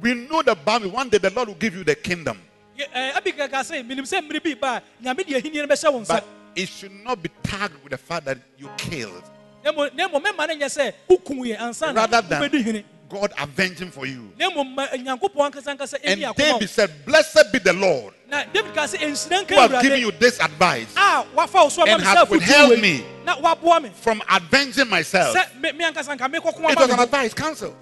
we 0.00 0.14
know 0.14 0.42
the 0.42 0.54
Bible. 0.54 0.90
One 0.90 1.08
day 1.08 1.18
the 1.18 1.30
Lord 1.30 1.48
will 1.48 1.54
give 1.54 1.74
you 1.74 1.82
the 1.84 1.94
kingdom, 1.94 2.38
abigail 2.78 3.48
ka 3.48 3.60
sɛ 3.62 3.82
menim 3.86 4.04
sɛ 4.04 4.20
mmere 4.22 4.42
bi 4.42 4.54
ba 4.54 4.82
a 4.82 5.04
nyame 5.04 5.24
de 5.26 5.34
ahenni 5.34 5.54
no 5.56 5.66
bɛhyɛ 5.66 6.06
but 6.08 6.24
it 6.54 6.68
should 6.68 6.92
not 7.04 7.22
be 7.22 7.30
tagged 7.42 7.74
with 7.82 7.90
the 7.90 7.98
fact 7.98 8.24
that 8.26 8.38
you 8.58 8.68
killed, 8.76 9.22
na 9.64 9.72
mmom 9.72 9.94
na 9.94 10.08
mmom 10.08 10.22
mɛma 10.22 10.48
no 10.48 10.54
nyɛ 10.54 10.68
sɛ 10.68 10.92
wokum 11.08 11.38
yɛ 11.46 11.56
ansa 11.58 11.92
na 11.92 12.02
rather 12.06 12.22
than 12.22 12.84
God 13.08 13.32
avenging 13.38 13.90
for 13.90 14.06
you. 14.06 14.32
na 14.38 14.50
mmom 14.50 14.74
ma 14.74 14.86
nyankopɔn 14.88 15.52
ankasa 15.52 15.76
ankasa 15.76 15.98
And 16.04 16.36
David 16.36 16.68
said, 16.70 16.90
"Blessed 17.04 17.52
be 17.52 17.58
the 17.58 17.72
Lord 17.72 18.14
na 18.28 18.44
david 18.52 18.74
ka 18.74 18.82
sɛ 18.84 18.98
ɛnhyira 18.98 19.46
nka 19.46 19.54
who 19.54 19.60
has 19.74 19.82
given 19.82 20.00
you 20.00 20.10
this 20.12 20.40
advice 20.40 20.92
a 20.96 21.24
wafa 21.34 21.58
wo 21.58 21.68
so 21.68 21.82
ama 21.82 21.92
and 21.92 22.02
has 22.02 22.28
withheld 22.28 22.80
me. 22.80 23.00
wei 23.00 23.04
na 23.24 23.36
waboa 23.36 23.82
me 23.82 23.90
from 23.94 24.22
avenging 24.28 24.88
myself." 24.88 25.36
me 25.60 25.72
me 25.72 25.84
ankasa 25.84 26.16
nka 26.16 26.28
mekɔko 26.32 26.70
It 26.70 26.78
was 26.78 26.90
an 26.90 27.00
advice, 27.00 27.34
counsel. 27.34 27.76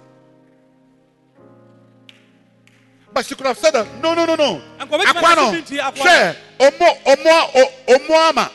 But 3.15 3.25
she 3.25 3.33
could 3.33 3.47
have 3.47 3.57
said 3.57 3.71
that. 3.71 3.87
No, 4.03 4.13
no, 4.13 4.25
no, 4.25 4.35
no. 4.35 4.61
Anko, 4.77 4.97
wait 4.97 5.07
a 5.07 5.13
minute, 5.13 5.23
Aquano, 5.23 5.47
I 5.47 5.55
should 5.55 5.69
be 5.69 5.77
share. 6.01 6.35
Omo, 6.59 6.97
omo, 7.05 7.49
o- 7.55 7.71
omoama. 7.87 8.51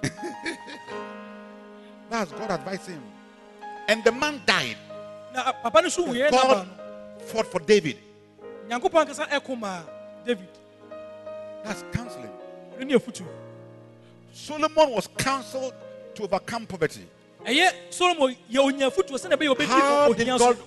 That's 2.08 2.30
God 2.30 2.50
advising 2.52 2.94
him. 2.94 3.02
And 3.88 4.04
the 4.04 4.12
man 4.12 4.40
died. 4.46 4.76
Na 5.34 5.52
papa 5.52 5.82
no 5.82 5.88
so 5.88 6.04
wuyɛ 6.06 6.30
na 6.30 6.42
ba 6.42 6.54
God 6.54 6.68
fought 7.26 7.46
for 7.46 7.60
David. 7.60 7.96
no 8.68 8.78
nyankopɔn 8.78 9.06
ankasa 9.06 9.28
ɛko 9.28 9.58
maa 9.58 9.82
david 10.24 10.48
That's 11.64 11.84
counseling. 11.92 12.30
ɔno 12.78 12.86
ne 12.86 12.94
afotu 12.94 13.24
Solomon 14.32 14.90
was 14.90 15.08
counseled 15.18 15.74
to 16.14 16.22
overcome 16.24 16.66
poverty. 16.66 17.06
ɛyɛ 17.44 17.72
solomon 17.90 18.36
yɛ 18.50 18.58
onya 18.64 18.90
afotuo 18.90 19.18
sɛnea 19.18 19.36
ɛbɛyɛ 19.36 19.66
How 19.66 20.12
did 20.12 20.26
God 20.26 20.58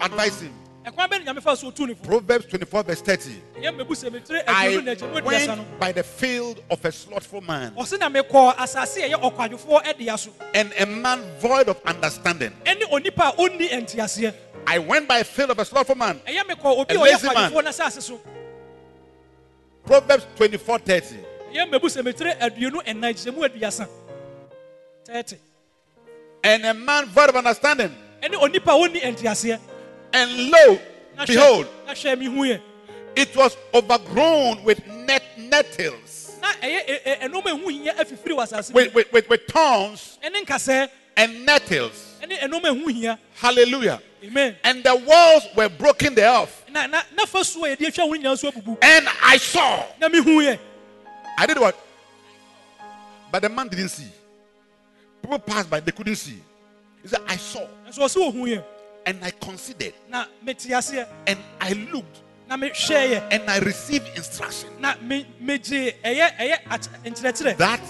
advise 0.00 0.40
him? 0.42 0.52
Ɛkwan 0.86 1.08
bɛ 1.10 1.18
ne 1.18 1.24
nyame 1.24 1.42
fa 1.42 1.56
so 1.56 1.66
otu 1.70 1.86
ne 1.86 1.94
fo 1.94 2.04
Proverbs 2.04 2.46
24, 2.46 2.82
verse 2.84 3.00
30. 3.02 3.42
ɛyɛ 3.60 3.70
mmabu 3.74 3.90
sɛ 3.94 4.10
metire 4.12 4.42
I 4.46 4.68
aduonu 4.68 4.84
na 4.84 4.92
akyɛ 4.94 5.12
mu 5.12 5.20
aduasa 5.20 5.46
no 5.48 5.54
went 5.62 5.80
by 5.80 5.92
the 5.92 6.02
field 6.04 6.62
of 6.70 6.84
a 6.84 6.92
slothful 6.92 7.40
man. 7.40 7.72
ɔse 7.76 7.98
na 7.98 8.08
mekɔ 8.08 8.54
asase 8.56 8.98
a 9.04 9.08
ɛyɛ 9.10 9.20
ɔkwadwofoɔ 9.32 9.82
ɛdea 9.84 10.18
so 10.18 10.30
and 10.54 10.72
a 10.78 10.86
man 10.86 11.22
void 11.40 11.68
of 11.68 11.80
understanding. 11.84 12.52
ɛne 12.64 12.82
onipa 12.90 13.32
a 13.32 13.36
ɔnni 13.36 13.68
nteaseɛ 13.70 14.34
I 14.68 14.78
went 14.78 15.06
by 15.08 15.18
a 15.18 15.24
field 15.24 15.50
of 15.50 15.58
a 15.58 15.64
slothful 15.64 15.96
man. 15.96 16.20
ɛyɛ 16.26 16.42
mekɔ 16.42 16.78
obi 16.78 16.94
A 16.94 16.98
lazy 17.00 17.26
man. 17.26 17.50
kwadwofoɔ 17.52 17.64
no 17.64 17.70
asase 17.70 18.00
so 18.02 18.20
Proverbs 19.84 20.26
24 20.36 20.78
30. 20.78 21.16
ɛyɛ 21.52 21.68
mmabu 21.70 21.86
sɛ 21.88 22.02
metire 22.04 22.38
aduonu 22.38 22.82
ɛnan 22.84 23.12
kyɛ 23.14 23.34
mu 23.34 23.42
aduasa 23.48 23.88
tɛɛte 25.04 25.38
And 26.44 26.64
a 26.64 26.72
man 26.74 27.06
void 27.06 27.28
of 27.30 27.34
understanding. 27.36 27.92
Ɛne 30.12 30.12
onipa 30.12 30.12
a 30.12 30.12
ɔnni 30.12 30.12
nteaseɛ 30.12 30.12
And 30.12 30.50
lo, 30.50 30.78
behold, 31.26 31.66
na 31.86 31.92
hwɛ 31.94 32.16
mehu 32.16 32.46
yɛ 32.46 32.60
it 33.16 33.34
was 33.34 33.56
overgrown 33.72 34.62
with 34.62 34.86
net 34.86 35.22
nettles, 35.38 36.36
with, 38.74 38.94
with, 38.94 39.10
with, 39.12 39.28
with 39.28 39.40
thorns 39.48 40.18
and 40.22 40.34
nettles. 41.46 42.14
ɛne 42.22 42.38
ɛnɔɔma 42.38 42.62
ɛhu 42.62 42.92
hia 42.92 43.18
Hallelujah. 43.34 44.00
amen 44.24 44.56
and 44.64 44.82
the 44.84 44.94
walls 44.94 45.46
were 45.56 45.68
broken 45.68 46.14
thereof. 46.14 46.64
And 46.68 46.78
I 46.78 47.04
saw. 49.38 49.84
na 50.00 50.08
mehu 50.08 50.40
yɛ 50.42 50.58
I 51.38 51.46
did 51.46 51.58
what? 51.58 51.76
But 53.30 53.42
the 53.42 53.48
man 53.48 53.68
didn't 53.68 53.90
see. 53.90 54.08
People 55.20 55.38
passed 55.38 55.68
by, 55.68 55.80
they 55.80 55.92
couldn't 55.92 56.16
see. 56.16 56.40
He 57.02 57.08
said, 57.08 57.20
I 57.26 57.36
saw 57.36 57.66
nso 59.06 59.14
ɔsɛ 59.14 59.14
ɔhu 59.14 59.14
yɛ 59.14 59.14
and 59.14 59.24
I 59.24 59.30
considered. 59.30 59.94
Na 60.08 60.26
mete 60.42 60.68
aseɛ. 60.70 61.06
And 61.26 61.38
I 61.60 61.72
looked. 61.72 62.20
Na 62.48 62.56
mehwɛ 62.56 63.10
yɛ 63.10 63.22
and 63.30 63.50
I 63.50 63.58
received 63.58 64.16
instruction. 64.16 64.70
Na 64.80 64.94
me 65.00 65.26
megye 65.42 65.94
ɛyɛ 66.04 66.36
ɛyɛ 66.36 66.58
aky- 66.68 67.12
nkyerɛkyerɛ. 67.12 67.56
That 67.56 67.80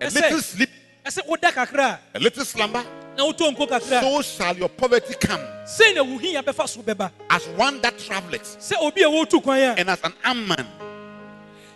a 0.00 0.10
little 0.10 0.40
sleep, 0.40 0.70
ɛsɛ 1.04 1.26
woda 1.26 1.50
kakra. 1.52 1.98
a 2.14 2.18
little 2.18 2.44
slumber, 2.44 2.84
na 3.16 3.24
wotɔ 3.24 3.54
nko 3.56 3.68
kakra. 3.68 4.00
so 4.00 4.22
shall 4.22 4.56
your 4.56 4.68
poverty 4.68 5.14
come. 5.14 5.40
Sei 5.66 5.94
na 5.94 6.02
wo 6.02 6.18
hia 6.18 6.42
bɛfa 6.42 6.68
so 6.68 6.82
as 7.30 7.46
one 7.56 7.80
that 7.80 7.98
traveleth. 7.98 8.58
Sɛ 8.58 8.76
obi 8.80 9.02
a 9.02 9.06
wɔtu 9.08 9.42
kwan 9.42 9.58
a. 9.58 9.74
And 9.78 9.90
as 9.90 10.00
an 10.04 10.12
armed 10.24 10.48
man. 10.48 10.66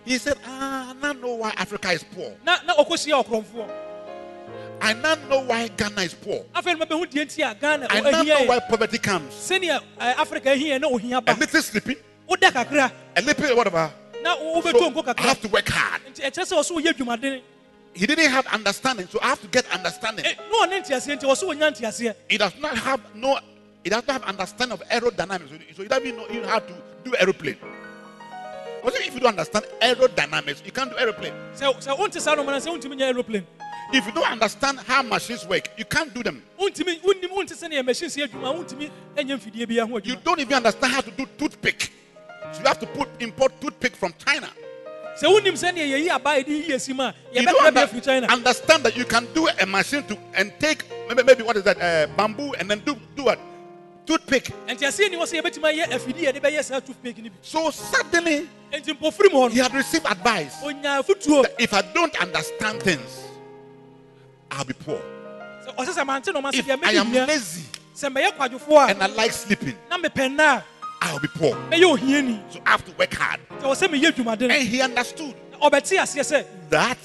He 0.04 0.16
said, 0.16 0.38
Ah, 0.46 0.94
now 1.02 1.12
know 1.12 1.34
why 1.34 1.52
Africa 1.56 1.90
is 1.90 2.02
poor. 2.02 2.32
I 4.81 4.93
now 4.95 5.14
know 5.29 5.41
why 5.45 5.68
Ghana 5.68 6.03
is 6.03 6.14
poor. 6.14 6.45
afei 6.55 6.79
no 6.79 6.85
mabɛhu 6.87 7.07
deɛ 7.11 7.24
nti 7.26 7.51
a 7.51 7.55
ghana 7.55 7.87
I 7.91 8.01
now 8.01 8.22
know 8.22 8.45
why 8.45 8.59
poverty 8.61 8.99
comes. 8.99 9.33
sɛnea 9.35 9.81
ɛ, 9.99 10.14
africa 10.16 10.51
ahia 10.51 10.81
na 10.81 10.89
ohia 10.89 11.22
A 11.26 11.35
little 11.35 11.62
sleeping, 11.62 11.97
a 12.29 13.22
little 13.22 13.57
whatever. 13.57 13.91
So 14.22 15.05
I 15.16 15.22
have 15.22 15.41
to 15.41 15.49
work 15.49 15.68
hard. 15.68 16.03
nti 16.12 16.20
ɛkyerɛ 16.22 16.45
sɛ 16.45 16.59
ɔsɛ 16.59 16.70
woyɛ 16.76 16.93
adwumaden 16.95 17.43
He 17.95 18.07
didn't 18.07 18.31
have 18.31 18.47
understanding, 18.49 19.09
so 19.11 19.18
I 19.22 19.29
have 19.29 19.41
to 19.41 19.49
get 19.49 19.66
understanding. 19.72 20.24
Eh, 20.24 20.35
na 20.51 20.66
ɔne 20.66 20.83
nteaseɛ 20.85 21.18
nti 21.20 21.24
ɔsɛ 21.24 22.14
He 22.29 22.39
does 22.39 22.53
not 22.61 22.76
have 22.79 23.01
no, 23.14 23.39
he 23.83 23.91
does 23.91 24.07
not 24.07 24.20
have 24.20 24.24
understanding 24.24 24.79
of 24.81 24.89
aerodynamics. 24.89 25.49
So- 25.49 25.59
So 25.76 25.83
he 25.83 25.89
doesn't 25.89 26.16
know 26.16 26.26
even 26.31 26.49
how 26.49 26.61
to 26.61 26.72
do 27.05 27.14
aeroplane. 27.18 27.57
Because 28.85 29.01
if 29.01 29.14
you 29.14 29.20
don't 29.20 29.31
understand 29.31 29.64
aerodynamics, 29.83 30.64
you 30.64 30.70
can't 30.72 30.91
do 30.91 30.97
aeroplane. 30.97 31.33
sɛ 31.57 31.74
sɛ 31.83 31.99
wonte 31.99 32.20
saa 32.20 32.37
nomana 32.37 32.59
sɛ 32.61 32.68
wontumi 32.79 32.97
nyɛ 32.97 33.12
aeroplane 33.14 33.45
If 33.91 34.07
you 34.07 34.12
don't 34.12 34.30
understand 34.30 34.80
how 34.80 35.03
machines 35.03 35.47
work, 35.47 35.68
you 35.78 35.84
can't 35.84 36.12
do 36.12 36.22
them. 36.22 36.43
wontumi 36.61 37.01
wonnim 37.01 37.30
wonte 37.30 37.55
sɛneɛ 37.55 37.84
machine 37.84 38.11
si 38.11 38.22
adwuma 38.22 38.53
wontumi 38.55 38.91
ɛnyɛ 39.16 39.39
mfidie 39.41 39.66
bi 39.66 39.78
ho 39.86 39.99
You 40.05 40.16
don't 40.16 40.41
even 40.41 40.55
understand 40.57 40.93
how 40.93 41.01
to 41.01 41.11
do 41.11 41.26
toothpick. 41.39 41.91
So 42.53 42.61
you 42.61 42.66
have 42.66 42.78
to 42.80 42.86
put 42.86 43.09
import 43.20 43.59
toothpick 43.61 43.97
from 43.97 44.12
China. 44.24 44.51
sɛ 45.18 45.24
wonim 45.26 45.55
sɛneɛ 45.55 45.89
yɛyi 45.89 46.09
aba 46.11 46.30
a 46.30 46.45
yɛde 46.45 46.66
yi 46.68 46.74
asi 46.74 46.93
mu 46.93 47.03
a 47.05 47.14
You 47.32 47.45
don't 47.47 47.66
under- 47.76 48.01
china 48.01 48.26
understand 48.28 48.82
that 48.84 48.97
you 48.97 49.05
can 49.07 49.26
do 49.32 49.49
a 49.49 49.64
machine 49.66 50.03
to 50.05 50.18
and 50.34 50.53
take 50.61 50.84
maybe, 51.09 51.22
maybe 51.22 51.43
what 51.43 51.57
is 51.57 51.62
that 51.64 51.80
uh, 51.80 52.07
bamboo 52.14 52.53
and 52.59 52.70
then 52.70 52.80
do 52.80 52.95
do 53.16 53.24
what 53.24 53.39
toothpick. 54.05 54.53
ɛnti 54.66 54.84
aseɛ 54.86 55.11
ni 55.11 55.16
wɔ 55.16 55.22
sɛ 55.24 55.41
yɛbɛtumi 55.43 55.72
ayɛ 55.72 55.89
afidie 55.93 56.28
a 56.28 56.32
yɛde 56.34 56.41
bɛyɛ 56.43 56.62
saa 56.62 56.80
toothpick 56.80 57.16
So 57.41 57.70
suddenly 57.70 58.49
enti 58.70 58.93
mpɔfiri 58.99 59.32
mu 59.32 59.49
hɔ 59.49 59.51
he 59.53 59.59
had 59.61 59.72
received 59.72 60.05
advice 60.07 60.61
that 60.61 61.55
if 61.59 61.72
I 61.72 61.80
don't 61.95 62.14
understand 62.20 62.82
things, 62.82 63.24
I'll 64.51 64.64
be 64.64 64.74
poor. 64.74 65.01
sɛ 65.66 65.74
ɔsɛ 65.76 65.92
sɛ 65.94 66.07
mante 66.07 66.32
no 66.32 66.40
ma 66.40 66.51
sɛ 66.51 66.59
If 66.61 66.68
I 66.84 66.92
am 66.92 67.12
lazy 67.12 67.62
sɛ 67.94 68.12
mɛyɛ 68.14 68.36
kwadwofoɔ 68.36 68.90
and 68.90 69.03
I 69.03 69.07
like 69.07 69.32
sleeping, 69.32 69.76
a 69.90 69.99
na 69.99 70.09
mepɛ 70.09 70.28
nna 70.36 70.62
I'll 71.01 71.20
be 71.20 71.28
poor. 71.28 71.55
a 71.55 71.70
mɛyɛ 71.70 71.96
ohiani 71.99 72.53
So 72.53 72.61
I 72.66 72.70
have 72.70 72.84
to 72.84 72.92
work 72.92 73.14
hard. 73.14 73.40
sɛ 73.61 73.62
wɔ 73.62 73.74
sɛ 73.74 73.88
meyɛ 73.88 74.12
adwumaden 74.12 74.51
And 74.51 74.68
he 74.68 74.80
understood 74.80 75.34
ɔbɛte 75.62 75.99
aseɛ 75.99 76.20
sɛ 76.24 76.46
that 76.70 76.99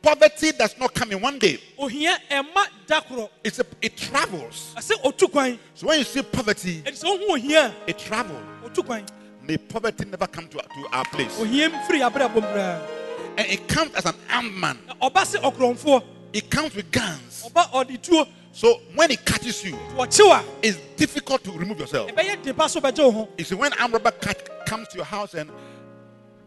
poverty 0.00 0.52
does 0.52 0.76
not 0.78 0.94
come 0.94 1.10
in 1.12 1.20
one 1.20 1.38
day. 1.38 1.58
ohia 1.78 2.16
ɛma 2.30 2.66
da 2.86 3.00
korɔ 3.00 3.28
It's 3.42 3.58
a, 3.58 3.66
it 3.82 3.96
travels. 3.96 4.74
ɛsɛ 4.76 5.02
ɔtu 5.04 5.30
kwan 5.30 5.58
So 5.74 5.86
when 5.88 5.98
you 5.98 6.04
see 6.04 6.22
poverty, 6.22 6.82
ɛnti 6.82 7.04
sɛ 7.04 7.18
wohu 7.18 7.30
ohia 7.36 7.74
it 7.86 7.98
travels. 7.98 8.44
May 9.42 9.56
poverty 9.56 10.04
never 10.04 10.26
come 10.26 10.46
to, 10.48 10.58
to 10.58 10.88
our 10.92 11.04
place. 11.06 11.40
ohia 11.40 11.68
mfiri 11.70 12.08
abrabɔ 12.10 12.34
mu 12.34 12.40
koraa 12.42 12.80
And 13.38 13.46
it 13.50 13.66
comes 13.68 13.94
as 13.94 14.04
an 14.06 14.14
armed 14.30 14.54
man. 14.54 14.78
Na 16.32 16.40
ɔba 16.40 16.40
se 16.40 16.44
ɔkorɔmfoɔ 16.44 16.44
It 16.44 16.50
comes 16.50 16.74
with 16.74 16.90
guns. 16.90 17.44
ɔba 17.48 17.70
ɔde 17.72 18.02
tuo 18.02 18.26
So 18.52 18.80
when 18.94 19.10
it 19.12 19.24
catches 19.24 19.64
you, 19.64 19.78
it's 20.62 20.78
difficult 20.96 21.44
to 21.44 21.52
remove 21.52 21.78
yourself. 21.78 22.10
ɛbɛyɛ 22.10 22.42
de 22.42 22.52
ba 22.54 22.68
so 22.68 22.80
bɛgye 22.80 22.98
wo 23.04 23.10
ho 23.10 23.28
You 23.38 23.44
see, 23.44 23.54
when 23.54 23.72
armed 23.74 23.94
robber 23.94 24.10
cat 24.10 24.66
comes 24.66 24.88
to 24.88 24.96
your 24.96 25.04
house 25.04 25.34
and 25.34 25.50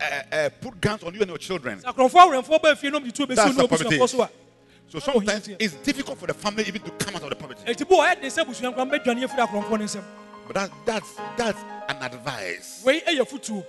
uh, 0.01 0.35
uh, 0.35 0.49
put 0.59 0.81
guns 0.81 1.03
on 1.03 1.13
you 1.13 1.21
and 1.21 1.29
your 1.29 1.37
children, 1.37 1.79
sɛ 1.79 1.93
akorɔmfoɔ 1.93 2.43
awerɛmfoɔ 2.43 2.61
ba 2.61 2.75
fie 2.75 2.89
nom 2.89 3.03
de 3.03 3.11
tuo 3.11 3.25
bɛsi 3.25 3.35
That's 3.35 3.55
the 3.55 3.67
poverty. 3.67 4.29
so 4.89 4.99
sometimes 4.99 5.47
it's 5.59 5.75
difficult 5.75 6.17
for 6.17 6.27
the 6.27 6.33
family 6.33 6.65
even 6.67 6.81
to 6.81 6.91
come 6.91 7.15
out 7.15 7.23
of 7.23 7.29
the 7.29 7.35
poverty. 7.35 7.63
ɛnti 7.65 7.87
bo 7.87 7.97
ɔyɛ 7.99 8.21
de 8.21 8.27
sɛ 8.27 8.43
abusua 8.45 8.73
nkwa 8.75 8.89
mbɛdwane 8.91 9.23
afiri 9.23 9.47
akorɔmfoɔ 9.47 9.79
no 9.79 9.85
nsɛm 9.85 10.03
But 10.47 10.55
that's 10.55 10.73
that's 10.85 11.13
that's 11.37 11.59
an 11.87 11.97
advice. 12.03 12.81
wei 12.83 12.99
ɛyɛ 13.01 13.25
fotuo 13.27 13.63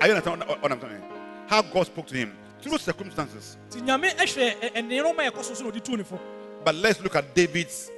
Are 0.00 0.08
you 0.08 0.14
understand 0.14 0.42
what, 0.48 0.60
what 0.62 0.72
I'm 0.72 0.80
saying? 0.80 1.02
How 1.46 1.62
God 1.62 1.86
spoke 1.86 2.06
to 2.08 2.16
him 2.16 2.36
through 2.62 2.78
circumstances. 2.78 3.56
nti 3.70 3.80
nyame 3.82 4.10
ɛhwɛ 4.16 4.60
ɛ- 4.60 4.72
ɛnneɛma 4.74 5.30
ɛkɔ 5.30 5.44
so 5.44 5.54
so 5.54 5.64
na 5.64 5.70
ɔde 5.70 5.82
tu 5.84 5.96
ne 5.96 6.04
fo 6.04 6.18
But 6.64 6.76
let's 6.76 7.00
look 7.00 7.16
at 7.16 7.34
David's 7.34 7.90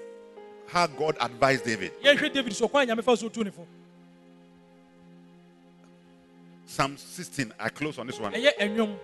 how 0.66 0.86
God 0.86 1.16
advised 1.20 1.64
David. 1.64 1.92
yɛhwɛ 2.02 2.32
david 2.32 2.54
so 2.56 2.66
ɔkwan 2.68 2.82
a 2.90 2.94
nyame 2.96 3.04
fa 3.04 3.16
so 3.16 3.28
tu 3.28 3.44
ne 3.44 3.50
fo 3.50 3.66
Psalm 6.66 6.96
16. 6.96 7.52
I 7.58 7.68
close 7.68 7.98
on 7.98 8.06
this 8.06 8.18
one. 8.18 8.32
ɛyɛ 8.32 8.56
ɛnwom 8.58 8.96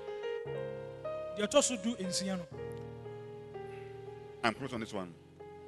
deɛ 1.39 1.47
ɛtɔ 1.49 1.63
so 1.63 1.77
du 1.77 1.95
nsia 1.97 2.37
no 2.39 2.47
I'm 4.43 4.55
close 4.55 4.73
on 4.73 4.81
this 4.81 4.93
one. 4.93 5.13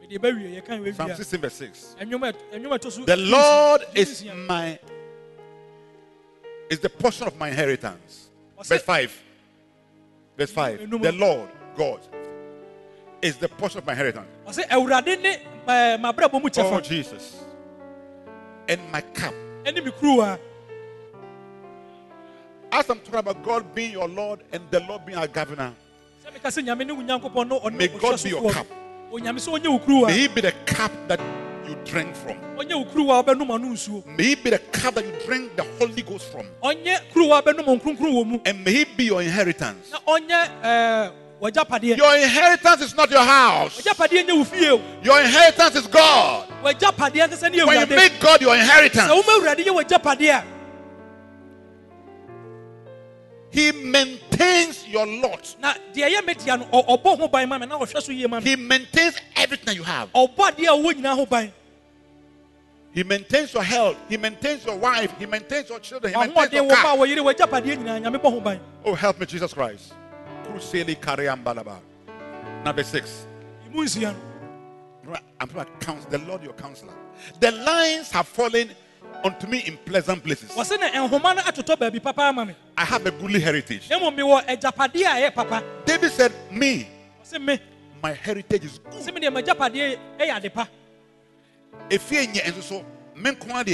mede 0.01 0.19
ɛbɛwie 0.21 0.63
yɛkan 0.63 0.83
wei 0.83 0.93
Psalm 0.93 1.15
16 1.15 1.41
verse 1.41 1.53
6. 1.55 1.97
a 2.01 2.05
ɛnwom 2.05 2.29
a 2.29 2.57
ɛnwom 2.57 2.75
a 2.75 2.79
ɛtɔ 2.79 2.91
so 2.93 3.05
The 3.05 3.17
Lord 3.17 3.83
is 3.95 4.25
my 4.25 4.79
is 6.71 6.81
the 6.81 6.89
portion 6.89 7.27
of 7.27 7.37
my 7.39 7.49
inheritance. 7.51 8.31
Verse 8.65 8.83
5. 8.83 9.23
Verse 10.37 10.51
5. 10.51 10.91
The 10.91 11.13
Lord 11.13 11.49
God 11.77 12.01
is 13.21 13.37
the 13.37 13.49
portion 13.49 13.79
of 13.79 13.87
my 13.87 13.93
inheritance. 13.93 14.27
ɔsɛ 14.47 14.69
awurade 14.69 15.21
ne 15.23 15.41
ɛɛ, 15.67 16.01
m'abrabɔ 16.01 16.43
mu 16.43 16.49
Oh 16.59 16.81
Jesus. 16.81 17.45
And 18.69 18.81
my 18.91 19.01
cup. 19.01 19.35
ɛne 19.65 19.85
me 19.85 19.91
kuruwa 19.91 20.39
As 22.73 22.89
I'm 22.89 22.99
talking 23.01 23.17
about 23.21 23.43
God 23.45 23.75
being 23.75 23.93
your 23.93 24.09
Lord 24.09 24.41
and 24.51 24.63
the 24.71 24.81
Lord 24.81 25.05
being 25.05 25.19
our 25.19 25.27
governor, 25.29 25.73
sɛ 26.25 26.33
meka 26.33 26.49
sɛ 26.49 26.65
nyame 26.67 26.87
ne 26.87 26.93
wo 26.93 27.03
nyankopɔn 27.03 27.49
no 27.49 27.61
ɔne 27.61 27.75
May 27.75 27.89
God 27.89 28.23
be 28.23 28.31
your 28.31 28.51
cup. 28.51 28.67
onyame 29.13 29.39
sɛ 29.39 29.59
ɔnyɛ 29.61 29.69
wo 29.69 29.79
kuruwa 29.79 30.07
may 30.09 30.19
He 30.19 30.29
be 30.29 30.41
the 30.41 30.53
cup 30.67 30.91
that 31.09 31.21
you 31.73 31.85
drink 31.85 32.15
from. 32.15 32.37
ɔnyɛ 32.57 32.75
wo 32.75 32.85
kuruwa 32.85 33.19
a 33.21 33.23
wobɛnom 33.25 33.51
ano 33.55 33.69
nsuo 33.73 34.05
May 34.17 34.25
He 34.25 34.35
be 34.37 34.51
the 34.51 34.59
cup 34.59 34.95
that 34.95 35.05
you 35.05 35.13
drink 35.27 35.57
the 35.57 35.65
Holy 35.79 36.03
Ghost 36.03 36.31
from. 36.31 36.47
ɔnyɛ 36.63 37.01
kuruwa 37.13 37.39
a 37.39 37.43
wobɛnom 37.43 37.81
nkronkron 37.81 38.13
wɔ 38.13 38.27
mu 38.27 38.41
And 38.45 38.65
may 38.65 38.73
He 38.73 38.85
be 38.85 39.05
your 39.05 39.23
inheritance. 39.23 39.91
na 39.91 39.99
ɔnyɛ 40.07 40.49
ɛɛ, 40.63 40.65
eh, 40.65 41.11
w'agyapadeɛ 41.43 41.97
Your 41.97 42.17
inheritance 42.17 42.81
is 42.83 42.95
not 42.95 43.11
your 43.11 43.25
house. 43.25 43.81
w'agyapadeɛ 43.81 44.27
nyɛ 44.29 44.37
wo 44.39 44.45
fie 44.45 44.71
o 44.71 44.81
Your 45.03 45.21
inheritance 45.21 45.77
is 45.77 45.87
God. 45.87 46.49
w'agyapadeɛ 46.63 47.29
nkasa 47.29 47.51
ne 47.51 47.65
When 47.65 47.81
you 47.89 47.97
make 47.97 48.21
God 48.21 48.41
your 48.43 48.55
inheritance, 48.55 49.11
woma 49.11 49.41
awurade 49.41 49.65
yɛ 49.65 49.83
w'agyapadeɛ 49.85 50.31
a 50.31 50.45
He 53.51 53.71
maintains 53.71 54.87
your 54.89 55.05
lot. 55.07 55.57
na 55.61 55.75
deɛ 55.95 56.09
ɛyɛ 56.09 56.25
media 56.27 56.57
no 56.57 56.65
ɔ- 56.73 56.87
ɔbɔ 57.03 57.19
ho 57.19 57.29
ban 57.29 57.47
ma 57.49 57.59
me 57.59 57.67
na 57.67 57.79
ɔhwɛ 57.79 58.03
so 58.03 58.11
yie 58.13 58.27
ma 58.27 58.41
me 58.41 58.45
He 58.51 58.57
maintains 58.57 59.15
everything 59.37 59.77
you 59.77 59.83
have. 59.83 60.09
He 62.93 63.03
maintains 63.03 63.55
your 63.55 63.63
health. 63.63 63.97
He 64.09 64.17
maintains 64.19 64.67
your 64.67 64.77
wife. 64.77 65.15
He 65.19 65.25
maintains 65.25 65.69
your 65.71 65.81
children. 65.81 66.13
He 66.13 66.19
maintains 66.19 66.53
your 66.53 66.69
car. 66.69 66.97
wɔyere 66.97 67.23
w'agyapadeɛ 67.25 67.77
nyinaa 67.79 68.01
nyame 68.03 68.19
bɔ 68.21 68.31
ho 68.31 68.41
ban 68.41 68.61
Oh, 68.85 68.95
help 68.95 69.19
me, 69.19 69.27
Jesus 69.27 69.53
Christ. 69.55 69.95
Number 72.65 72.83
six. 72.85 73.27
I'm 73.75 75.49
talking 75.49 75.61
about 75.61 75.81
counsel, 75.81 76.11
the 76.11 76.19
Lord 76.19 76.43
your 76.43 76.53
counselor. 76.53 76.93
The 77.41 77.51
lines 77.51 78.11
have 78.13 78.29
fallen 78.29 78.71
unto 79.25 79.47
me 79.47 79.61
in 79.61 79.79
pleasant 79.79 80.23
places. 80.23 80.51
wɔse 80.51 80.79
na 80.79 80.89
nhoma 81.09 81.35
no 81.37 81.43
atotɔ 81.43 81.77
baabi 81.79 82.03
papa 82.03 82.23
ama 82.23 82.45
me 82.45 82.55
I 82.77 82.85
have 82.85 83.07
a 83.07 83.11
goodly 83.11 83.41
heritage. 83.41 83.89
na 83.89 83.99
mmom 83.99 84.17
mewɔ 84.17 84.45
agyapadeɛ 84.47 84.95
a 84.95 85.31
ɛyɛ 85.31 85.35
papa 85.35 85.63
David 85.87 86.13
said, 86.13 86.33
me 86.51 86.89
my 88.03 88.13
heritage 88.13 88.65
is 88.65 88.79
good. 88.79 88.93
Sɛ 91.91 91.91
medeɛ 91.91 91.91
m'agyapadeɛ 91.91 91.91
ɛyɛ 91.91 91.91
ade 91.91 91.91
pa 91.91 91.91
If 91.91 92.13
you 92.13 92.19
and 92.45 92.63
so, 92.65 92.85
come 93.35 93.51
out 93.53 93.69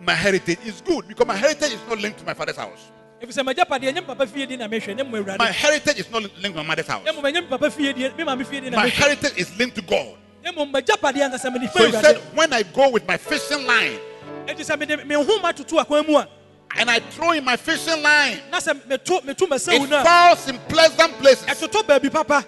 my 0.00 0.14
heritage 0.14 0.58
is 0.66 0.80
good 0.80 1.06
because 1.08 1.26
my 1.26 1.36
heritage 1.36 1.72
is 1.72 1.80
not 1.88 1.98
linked 1.98 2.18
to 2.18 2.24
my 2.26 2.34
father's 2.34 2.56
house. 2.56 2.90
ɛfiri 3.22 3.32
sɛ 3.32 3.44
m'agyapadeɛ 3.46 3.92
nyɛ 3.92 3.94
me 3.94 4.00
papa 4.02 4.26
fie 4.26 4.46
di 4.46 4.56
na 4.56 4.66
mehwɛ 4.66 4.96
ne 4.96 5.02
mmɔ 5.04 5.38
My 5.38 5.50
heritage 5.50 5.98
is 6.00 6.10
not 6.10 6.22
linked 6.22 6.42
to 6.42 6.54
my 6.54 6.62
mother's 6.62 6.86
house. 6.86 7.04
ne 7.04 7.12
mmom 7.12 7.22
ɛnyɛ 7.22 7.42
me 7.42 7.46
papa 7.48 7.70
fie 7.70 7.92
di 7.92 8.08
me 8.08 8.24
maame 8.24 8.44
fie 8.44 8.60
di 8.60 8.70
na 8.70 8.78
My 8.78 8.88
heritage 8.88 9.36
is 9.36 9.56
linked 9.56 9.76
to 9.76 9.82
God. 9.82 10.16
ne 10.44 10.50
mmom 10.50 10.72
m'agyapadeɛ 10.72 11.30
ankasa 11.30 11.52
mede 11.52 11.70
So 11.72 11.86
he 11.86 11.92
said, 11.92 12.16
When 12.34 12.52
I 12.52 12.62
go 12.64 12.90
with 12.90 13.06
my 13.06 13.16
fishing 13.16 13.64
line 13.66 13.98
ɛnti 14.46 14.62
sɛ 14.66 14.78
mede 14.78 15.06
me 15.06 15.14
nhoma 15.14 15.54
toto 15.54 15.76
akwan 15.78 16.06
mu 16.08 16.16
a 16.16 16.28
and 16.74 16.90
I 16.90 17.00
throw 17.00 17.32
in 17.32 17.44
my 17.44 17.56
fishing 17.56 18.02
line, 18.02 18.40
na 18.50 18.58
sɛ 18.58 18.74
meto 18.88 19.20
meto 19.22 19.46
m'asawu 19.46 19.84
it 19.84 20.04
falls 20.04 20.48
in 20.48 20.58
pleasant 20.68 21.12
places. 21.18 21.46
ɛtotɔ 21.46 21.82
baabi 21.86 22.10
papa 22.10 22.44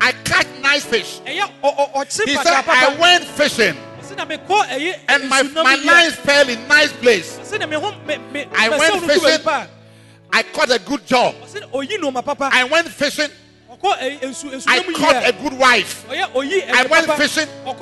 I 0.00 0.12
catch 0.24 0.46
nice 0.60 0.84
fish. 0.84 1.20
He 1.26 1.38
said, 2.34 2.64
I 2.66 2.96
went 3.00 3.24
fishing 3.24 3.76
sɛ 4.06 4.14
ɔsi 4.14 4.16
na 4.16 4.24
mekɔ 4.26 4.66
ɛyɛ 4.68 4.98
and 5.08 5.28
my, 5.28 5.42
my 5.42 5.74
lines 5.76 6.14
fell 6.14 6.48
in 6.48 6.68
nice 6.68 6.92
place. 6.92 7.38
ɔsi 7.38 7.58
na 7.58 7.66
me 7.66 7.76
ho 7.76 7.92
me 8.06 8.16
me 8.32 8.46
I 8.56 8.68
went 8.68 8.94
wo 8.94 9.00
no 9.00 9.06
gu 9.06 9.20
fishing. 9.20 9.46
I 10.32 10.42
caught 10.42 10.70
a 10.70 10.78
good 10.78 11.06
job. 11.06 11.34
a 11.34 11.46
ɔsi 11.46 11.60
na 11.60 11.66
oyi 11.68 12.24
papa 12.24 12.50
I 12.52 12.64
went 12.64 12.88
fishing. 12.88 13.30
Ɔkɔ 13.82 13.98
ɛyɛ 13.98 14.20
nsu 14.24 14.64
I 14.66 14.82
caught 14.94 15.28
a 15.28 15.32
good 15.32 15.52
wife. 15.52 16.04
a 16.08 16.14
ɔyɛ 16.14 16.32
oyi 16.34 16.70
I 16.70 16.86
went 16.86 17.12
fishing. 17.12 17.48
I 17.66 17.72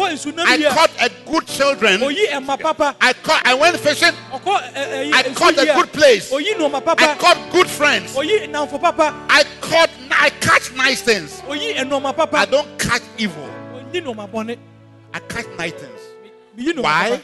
caught 0.75 0.91
a 1.01 1.11
good 1.31 1.47
children. 1.47 2.01
oyi 2.01 2.29
ɛma 2.29 2.59
papa 2.61 2.97
I 3.01 3.13
caught. 3.13 3.47
I 3.47 3.55
went 3.55 3.79
fishing. 3.81 4.13
ɔkɔ 4.33 4.43
ɛ- 4.45 4.75
ɛyɛ 4.75 5.15
I 5.15 5.23
caught 5.35 5.59
a 5.59 5.67
good 5.67 5.93
place. 5.93 6.33
I 6.33 7.17
caught 7.19 7.51
good 7.53 7.69
friends. 7.69 8.15
oyi 8.15 8.49
nnamfo 8.49 8.81
papa 8.81 9.15
I 9.29 9.45
caught. 9.61 9.91
I 10.11 10.31
catch 10.31 10.73
nice 10.73 11.01
things. 11.03 11.43
I 11.49 12.47
don't 12.51 12.79
catch 12.79 13.03
evil. 13.19 13.49
oyi 13.75 14.01
nneɛma 14.03 14.31
bɔne 14.31 14.57
I 15.13 15.19
catch 15.21 15.47
nice 15.59 15.73
things. 15.73 16.01
Why? 16.83 17.21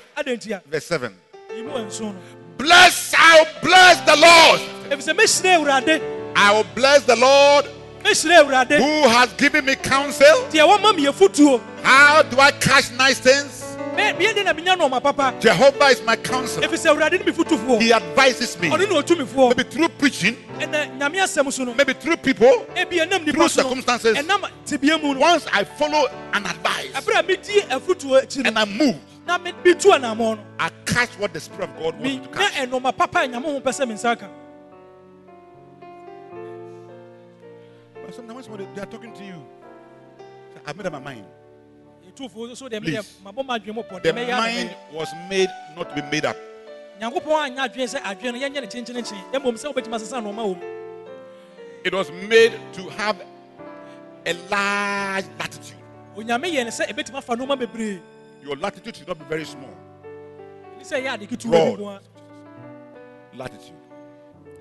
Verse 0.67 0.85
seven. 0.85 1.17
yi 1.55 1.63
mu 1.63 1.73
nsu 1.73 2.03
no 2.03 2.15
Bless. 2.59 3.15
I'll 3.17 3.47
bless 3.63 4.01
the 4.05 4.17
Lord. 4.17 4.61
efisɛ 4.91 5.17
mehyira 5.17 5.57
awurade 5.59 6.03
I 6.37 6.53
will 6.53 6.67
bless 6.75 7.03
the 7.05 7.17
Lord 7.17 7.67
who 8.03 9.09
has 9.09 9.33
given 9.35 9.65
me 9.65 9.77
counsel. 9.77 10.27
deɛ 10.51 10.67
wɔma 10.67 10.95
mi 10.97 11.05
yɛ 11.07 11.13
futuo 11.13 11.61
How 11.83 12.23
do 12.23 12.39
I 12.39 12.51
catch 12.53 12.91
nice 12.93 13.19
things? 13.19 13.77
me 13.97 14.03
miɛ 14.13 14.35
de 14.35 14.45
na 14.45 14.53
minya 14.53 14.77
nneɛma 14.77 15.03
papa. 15.03 15.35
Jehovah 15.41 15.87
is 15.87 16.01
my 16.03 16.17
counselor. 16.17 16.67
efisɛ 16.67 16.95
awurade 16.97 17.19
ne 17.19 17.25
mi 17.25 17.33
futufoɔ 17.33 17.81
He 17.81 17.93
advises 17.93 18.59
me. 18.59 18.69
ɔno 18.71 18.89
na 18.89 19.03
otumifoɔ 19.03 19.57
Maybe 19.57 19.69
through 19.71 19.89
preaching, 19.91 20.37
ɛnɛ 20.59 20.99
nyame 20.99 21.17
asɛm 21.23 21.53
so 21.53 21.65
no. 21.65 21.75
Maybe 21.75 21.93
through 21.95 22.17
people, 22.19 22.67
through 22.75 23.07
nipa 23.25 23.49
so 23.49 23.63
no. 23.63 23.69
circumstances. 23.69 24.17
ɛnam 24.17 24.49
tibia 24.65 24.99
mu 24.99 25.15
no. 25.15 25.21
Once 25.21 25.47
I 25.53 25.65
follow 25.65 26.07
an 26.33 26.47
advice 26.47 26.93
ɛberɛ 26.95 27.19
a 27.19 27.23
medi 27.23 27.61
afutuo 27.69 28.23
akyi 28.23 28.43
no 28.45 28.49
and 28.49 28.59
I 28.59 28.65
move, 28.65 28.97
na 29.27 29.39
me 29.39 29.53
bi 29.65 29.73
tu 29.75 29.89
anammɔ 29.89 30.19
no. 30.37 30.39
I 30.59 30.71
catch 30.87 31.11
what 31.19 31.33
the 31.33 31.41
Spirit 31.41 31.65
of 31.71 31.77
God 31.77 31.95
wants 32.01 32.03
me 32.03 32.19
to 32.21 32.29
catch. 32.29 32.53
Sometimes 38.13 38.49
when 38.49 38.75
they 38.75 38.83
are 38.83 38.87
talking 38.87 39.13
to 39.15 39.25
you, 39.25 39.47
I've 40.67 40.77
made 40.77 40.87
up 40.87 40.93
my 40.93 40.99
mind. 40.99 41.25
ɛtufoɔ 42.13 42.57
so 42.57 42.69
deɛ 42.69 42.83
Please. 42.83 42.97
medeɛ 43.23 43.33
mabɔ 43.33 43.47
m'adwene 43.47 43.75
mu 43.75 43.83
pɔ 43.83 44.03
The 44.03 44.13
mind 44.13 44.75
was 44.93 45.09
made 45.29 45.49
not 45.77 45.89
to 45.91 45.95
be 45.95 46.03
made 46.11 46.25
up. 46.25 46.37
nyankopɔn 47.01 47.57
anyɛ 47.57 47.69
adwene 47.69 47.89
sɛ 47.95 48.01
adwene 48.03 48.33
no 48.33 48.39
yɛnyɛ 48.49 48.61
ne 48.61 48.67
kyenkyenekyene 48.67 49.33
mmom 49.35 49.55
sɛ 49.55 49.73
wobɛtumi 49.73 49.95
asesa 49.95 50.21
nnoɔma 50.21 50.43
wɔ 50.45 50.57
mu 50.57 50.67
It 51.85 51.95
was 51.95 52.11
made 52.11 52.53
to 52.75 52.89
have 52.91 53.17
a 54.27 54.33
large 54.51 55.25
latitude. 55.39 55.77
onyame 56.17 56.51
yɛ 56.53 56.65
ne 56.65 56.71
sɛ 56.71 56.89
ɛbɛtumi 56.89 57.15
afa 57.19 57.37
nnoɔma 57.37 57.59
bebree 57.59 58.01
Your 58.43 58.57
latitude 58.57 58.97
should 58.97 59.09
not 59.09 59.19
be 59.19 59.25
very 59.27 59.45
small. 59.45 59.71
ne 60.79 60.83
sɛ 60.85 61.01
ɛyɛ 61.05 61.15
ade 61.15 61.29
ketewa 61.29 61.51
Broad. 61.51 61.77
bi 61.79 61.83
nko 61.83 61.97
a 61.97 63.37
Latitude. 63.37 63.77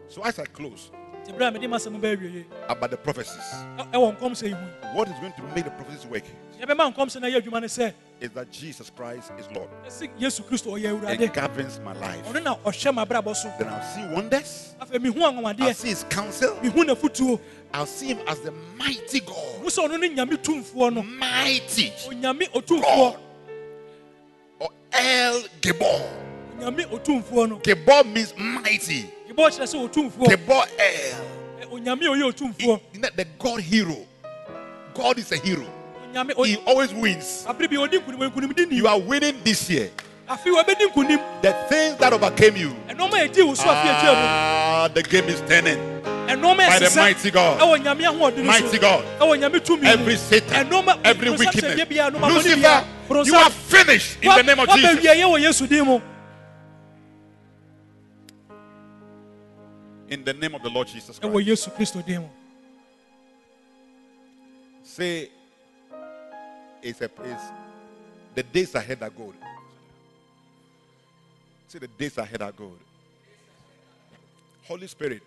So 0.08 0.22
as 0.24 0.38
I 0.38 0.46
close 0.46 0.92
nti 1.24 1.34
berɛ 1.38 1.48
a 1.48 1.52
mede 1.52 1.68
masɛm 1.70 2.00
bɛawiei 2.00 2.46
about 2.68 2.92
the 2.92 2.98
prophecies, 2.98 3.54
ɛwɔ 3.94 4.18
nkɔmsɛ 4.18 4.44
yi 4.44 4.54
mu 4.54 4.68
what 4.96 5.08
is 5.08 5.14
going 5.20 5.34
to 5.34 5.44
make 5.56 5.66
the 5.66 5.72
prophecies 5.72 6.06
work 6.08 6.24
yɛbɛma 6.60 6.94
nkɔmsɛ 6.94 7.22
no 7.22 7.28
yɛ 7.28 7.42
adwuma 7.42 7.62
ne 7.62 7.68
sɛ 7.68 7.94
is 8.22 8.32
that 8.32 8.52
Jesus 8.52 8.90
Christ 8.90 9.32
is 9.40 9.48
Lord. 9.56 9.70
ɛsɛ 9.88 10.10
yesu 10.20 10.42
kristo 10.44 10.72
ɔyɛ 10.78 11.20
It 11.22 11.34
governs 11.34 11.80
my 11.80 11.94
life. 11.94 12.26
ɔno 12.26 12.44
na 12.44 12.56
ɔhyɛ 12.58 12.94
m'abrabɔ 12.94 13.34
so 13.36 13.52
Then 13.58 13.70
I'll 13.70 13.82
see 13.96 14.06
wonders. 14.14 14.76
I'll 14.82 15.74
see 15.74 15.88
His 15.88 16.04
counsel. 16.10 16.60
I'll 17.74 17.86
see 17.86 18.08
Him 18.08 18.20
as 18.28 18.40
the 18.42 18.52
mighty 18.78 19.22
God. 19.22 19.62
hu 19.62 19.68
sɛ 19.68 19.88
ɔno 19.88 20.00
ne 20.00 20.10
nyame 20.10 20.36
tumfoɔ 20.38 20.94
no 20.96 21.04
Mighty. 21.04 21.94
God. 22.82 23.18
Or 24.60 24.70
El 24.92 25.42
Gibor. 25.62 26.02
onyame 26.60 26.86
otumfoɔ 26.90 27.50
no 27.50 27.60
Gibor 27.60 28.04
means 28.14 28.34
mighty. 28.38 29.10
Sɛ 29.48 29.90
otumfoɔ 29.90 30.28
Gibor 30.28 30.66
El. 30.78 31.70
Onyame 31.72 32.06
a 32.06 32.10
ɔyɛ 32.10 32.34
otumfoɔ 32.34 32.80
He- 32.94 33.00
the 33.16 33.26
God 33.38 33.62
hero. 33.62 33.98
God 34.94 35.18
is 35.20 35.32
a 35.32 35.38
hero. 35.38 35.66
He 36.44 36.58
always 36.66 36.92
wins. 36.94 37.46
abere 37.48 37.70
bi 37.70 37.76
ɔdi 37.78 38.00
nkunim 38.02 38.30
nkunimdi 38.32 38.70
ni 38.70 38.76
You 38.78 38.88
are 38.88 39.00
winning 39.00 39.40
this 39.44 39.70
year. 39.70 39.90
afei 40.28 40.52
wɔbɛdi 40.52 40.92
nkunim 40.92 41.20
The 41.42 41.54
things 41.70 41.98
that 42.00 42.12
overcame 42.14 42.56
you. 42.58 42.76
ɛnɔɔma 42.90 43.14
a 43.14 43.28
ɛdi 43.30 43.46
wo 43.46 43.54
so 43.54 43.64
afei 43.64 43.90
atwa 43.94 44.14
mu 44.16 44.28
Ah, 44.28 44.88
the 44.94 45.04
game 45.04 45.26
is 45.30 45.42
turning. 45.48 45.78
By 46.30 46.36
the 46.80 46.94
mighty 46.96 47.32
God. 47.32 47.60
ɛwɔ 47.60 47.84
nyame 47.84 48.02
ahoɔden 48.06 48.44
Mighty 48.44 48.78
God. 48.80 49.04
ɛwɔ 49.20 49.40
nyame 49.40 49.60
tumi 49.66 49.82
mu. 49.84 49.88
Every 49.90 50.16
Satan, 50.18 50.72
every 51.04 51.30
wickedness. 51.32 51.80
hyɛ 51.80 51.90
bia, 51.90 52.10
ɛnɔɔma 52.12 52.20
bɔne 52.20 52.34
Lucifer, 52.36 52.86
you 53.26 53.36
are 53.36 53.50
finished 53.50 54.18
in 54.22 54.30
the 54.36 54.44
name 54.44 54.60
of 54.60 54.70
Jesus. 54.70 55.00
In 60.10 60.24
the 60.24 60.34
name 60.34 60.56
of 60.56 60.64
the 60.64 60.70
Lord 60.70 60.88
Jesus 60.88 61.20
Christ. 61.20 61.48
yesu 61.48 61.72
kristo 61.72 62.06
din 62.06 62.28
Say, 64.84 65.30
it's 66.82 67.02
a 67.02 67.06
it's 67.06 67.44
the 68.34 68.44
days 68.44 68.74
ahead 68.74 69.04
are 69.04 69.10
good. 69.10 69.36
Say 71.68 71.80
the 71.80 71.88
days 71.88 72.18
ahead 72.18 72.42
are 72.42 72.52
good. 72.52 72.80
Holy 74.64 74.88
Spirit, 74.88 75.22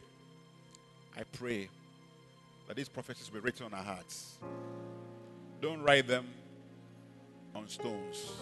I 1.16 1.22
pray 1.24 1.68
that 2.66 2.76
these 2.76 2.88
prophecies 2.88 3.28
be 3.28 3.38
written 3.38 3.66
on 3.66 3.74
our 3.74 3.84
hearts. 3.84 4.38
Don't 5.60 5.82
write 5.82 6.08
them 6.08 6.26
on 7.54 7.68
stones. 7.68 8.32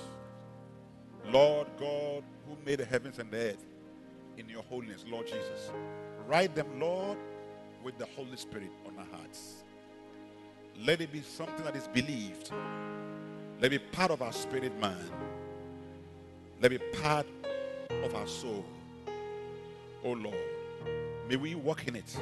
Lord 1.27 1.67
God, 1.79 2.23
who 2.47 2.57
made 2.65 2.79
the 2.79 2.85
heavens 2.87 3.19
and 3.19 3.31
the 3.31 3.37
earth 3.37 3.65
in 4.39 4.49
your 4.49 4.63
holiness, 4.63 5.05
Lord 5.07 5.27
Jesus, 5.27 5.71
write 6.31 6.55
them, 6.55 6.79
Lord, 6.79 7.19
with 7.83 7.99
the 7.99 8.07
Holy 8.15 8.37
Spirit 8.37 8.71
on 8.87 8.97
our 8.97 9.19
hearts. 9.19 9.65
Let 10.85 11.01
it 11.01 11.11
be 11.13 11.23
something 11.23 11.65
that 11.65 11.75
is 11.75 11.89
believed. 11.89 12.53
Let 13.61 13.73
it 13.73 13.83
be 13.83 13.97
part 13.97 14.13
of 14.13 14.23
our 14.23 14.33
spirit 14.33 14.79
man. 14.81 14.97
Let 16.63 16.73
it 16.73 16.81
be 16.93 16.99
part 16.99 17.27
of 18.05 18.15
our 18.15 18.29
soul. 18.29 18.65
Oh 20.05 20.13
Lord, 20.13 20.37
may 21.29 21.35
we 21.35 21.57
walk 21.57 21.89
in 21.89 21.97
it. 21.97 22.17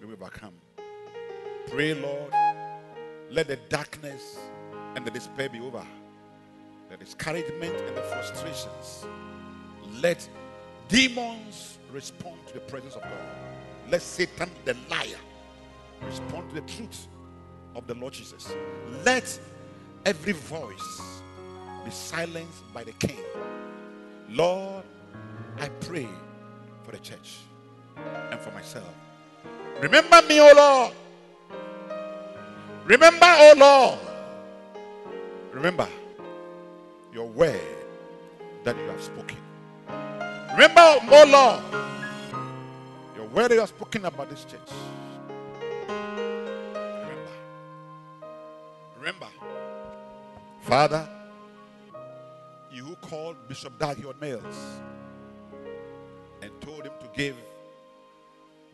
May 0.00 0.06
we 0.08 0.14
overcome. 0.14 0.54
Pray, 1.68 1.94
Lord, 1.94 2.32
let 3.30 3.46
the 3.46 3.56
darkness 3.68 4.40
and 4.96 5.06
the 5.06 5.12
despair 5.12 5.48
be 5.48 5.60
over. 5.60 5.86
The 6.90 6.96
discouragement 6.96 7.76
and 7.76 7.96
the 7.96 8.02
frustrations. 8.02 9.06
Let 10.02 10.28
demons 10.88 11.78
respond 11.92 12.36
to 12.48 12.54
the 12.54 12.60
presence 12.60 12.94
of 12.94 13.02
God. 13.02 13.12
Let 13.90 14.02
Satan, 14.02 14.50
the 14.64 14.76
liar, 14.90 15.18
respond 16.06 16.48
to 16.50 16.54
the 16.60 16.66
truth 16.72 17.08
of 17.74 17.86
the 17.86 17.94
Lord 17.94 18.12
Jesus. 18.12 18.52
Let 19.04 19.38
every 20.04 20.32
voice 20.32 21.20
be 21.84 21.90
silenced 21.90 22.72
by 22.72 22.84
the 22.84 22.92
King. 22.92 23.18
Lord, 24.28 24.84
I 25.58 25.68
pray 25.80 26.08
for 26.84 26.92
the 26.92 26.98
church 26.98 27.38
and 28.30 28.40
for 28.40 28.50
myself. 28.52 28.94
Remember 29.80 30.22
me, 30.28 30.40
O 30.40 30.52
Lord. 30.54 30.94
Remember, 32.84 33.26
O 33.26 33.54
Lord. 33.56 33.98
Remember 35.52 35.88
your 37.12 37.26
word 37.28 37.60
that 38.64 38.76
you 38.76 38.84
have 38.84 39.02
spoken. 39.02 39.36
Remember, 40.52 40.98
O 41.10 41.24
Lord, 41.28 41.62
your 43.16 43.26
word 43.26 43.52
you 43.52 43.60
have 43.60 43.68
spoken 43.68 44.04
about 44.04 44.28
this 44.28 44.44
church. 44.44 44.60
Remember. 45.88 47.32
Remember. 48.98 49.28
Father, 50.62 51.08
you 52.72 52.84
who 52.84 52.96
called 52.96 53.36
Bishop 53.48 53.78
Dag 53.78 53.98
Nails 54.20 54.80
and 56.42 56.50
told 56.60 56.84
him 56.84 56.92
to 57.00 57.06
give 57.16 57.36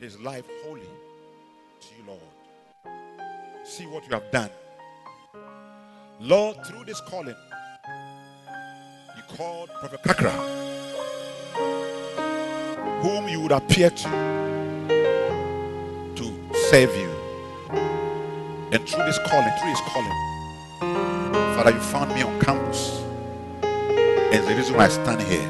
his 0.01 0.19
life 0.21 0.45
wholly 0.65 0.83
to 1.81 1.89
you, 1.97 2.05
Lord. 2.07 2.21
See 3.65 3.87
what 3.87 4.05
you 4.05 4.13
have 4.15 4.31
done. 4.31 4.51
Lord, 6.21 6.65
through 6.67 6.85
this 6.85 7.01
calling, 7.03 7.37
you 9.17 9.37
called 9.37 9.69
Prophet 9.81 10.03
Kakra, 10.03 10.33
whom 13.07 13.29
you 13.29 13.41
would 13.41 13.53
appear 13.53 13.89
to 13.89 14.09
to 16.17 16.25
serve 16.71 16.93
you. 16.97 17.11
And 18.73 18.89
through 18.89 19.05
this 19.05 19.19
calling, 19.29 19.53
through 19.61 19.71
his 19.71 19.81
calling, 19.83 20.17
Father, 21.55 21.71
you 21.71 21.81
found 21.81 22.13
me 22.17 22.23
on 22.23 22.41
campus. 22.41 23.01
And 23.63 24.45
the 24.49 24.57
reason 24.57 24.75
why 24.77 24.87
I 24.87 24.89
stand 24.89 25.23
here, 25.23 25.49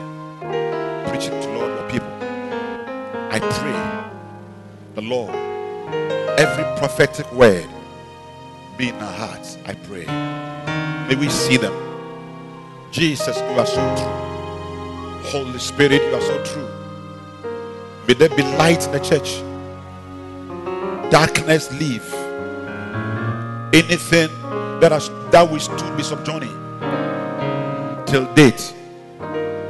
preaching 1.09 1.41
to 1.41 1.49
Lord 1.53 1.71
your 1.79 1.91
people. 1.91 2.13
I 3.31 3.39
pray, 3.41 3.81
the 4.95 5.01
Lord, 5.01 5.35
every 6.39 6.65
prophetic 6.79 7.33
word 7.33 7.67
be 8.77 8.91
in 8.91 8.97
our 8.97 9.13
hearts. 9.13 9.57
I 9.65 9.73
pray. 9.73 10.05
May 11.09 11.17
we 11.17 11.31
see 11.31 11.57
them 11.57 11.75
Jesus, 12.93 13.39
you 13.39 13.59
are 13.59 13.67
so 13.67 13.83
true. 13.97 15.31
Holy 15.31 15.59
Spirit, 15.59 16.03
you 16.03 16.15
are 16.15 16.21
so 16.21 16.45
true. 16.45 16.86
May 18.07 18.15
there 18.15 18.29
be 18.29 18.43
light 18.43 18.87
in 18.87 18.93
the 18.93 19.01
church. 19.01 19.41
Darkness 21.11 21.73
leave. 21.73 22.07
Anything 23.75 24.29
that 24.81 24.93
has 24.93 25.11
that 25.33 25.51
we 25.51 25.59
stood 25.59 25.97
be 25.97 26.05
subjoining 26.05 26.55
till 28.07 28.33
date, 28.35 28.73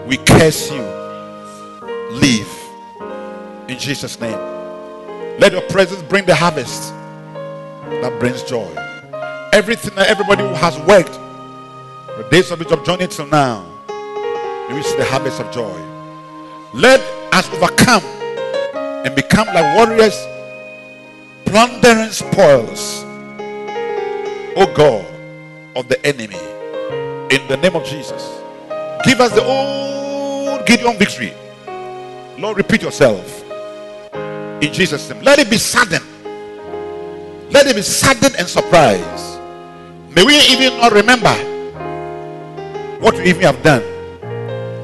we 0.07 0.19
curse 0.19 0.71
you. 0.71 0.83
Leave 2.13 2.49
in 3.69 3.79
Jesus' 3.79 4.21
name. 4.21 4.39
Let 5.39 5.53
your 5.53 5.63
presence 5.63 6.03
bring 6.03 6.27
the 6.27 6.35
harvest 6.35 6.93
that 6.93 8.17
brings 8.21 8.43
joy. 8.43 8.71
Everything 9.53 9.95
that 9.95 10.09
everybody 10.09 10.43
who 10.43 10.55
has 10.55 10.79
worked, 10.81 11.15
the 12.19 12.29
days 12.31 12.51
of 12.51 12.61
of 12.61 12.85
journey 12.85 13.07
till 13.07 13.27
now, 13.27 13.65
we 14.71 14.83
see 14.83 14.97
the 14.97 15.05
harvest 15.05 15.41
of 15.41 15.51
joy. 15.55 15.81
Let 16.75 17.01
us 17.33 17.49
overcome 17.55 18.16
and 19.07 19.15
become 19.15 19.47
like 19.47 19.77
warriors, 19.77 20.27
plundering 21.45 22.11
spoils, 22.11 23.05
O 24.57 24.67
God, 24.75 25.07
of 25.77 25.87
the 25.89 26.05
enemy. 26.05 26.35
In 27.31 27.47
the 27.47 27.57
name 27.57 27.77
of 27.77 27.85
Jesus. 27.85 28.41
Give 29.05 29.21
us 29.21 29.31
the 29.33 29.45
old 29.45 30.67
Gideon 30.67 30.99
victory. 30.99 31.33
Lord, 32.37 32.57
repeat 32.57 32.83
yourself. 32.83 33.45
In 34.61 34.73
Jesus' 34.73 35.09
name. 35.09 35.23
Let 35.23 35.39
it 35.39 35.51
be 35.51 35.57
sudden. 35.57 36.03
Let 37.51 37.69
it 37.69 37.77
be 37.77 37.83
sudden 37.83 38.35
and 38.37 38.49
surprise. 38.49 39.39
May 40.17 40.25
we 40.25 40.37
even 40.51 40.79
not 40.81 40.91
remember 40.91 41.33
what 43.01 43.15
we 43.15 43.29
even 43.29 43.43
have 43.43 43.63
done 43.63 43.83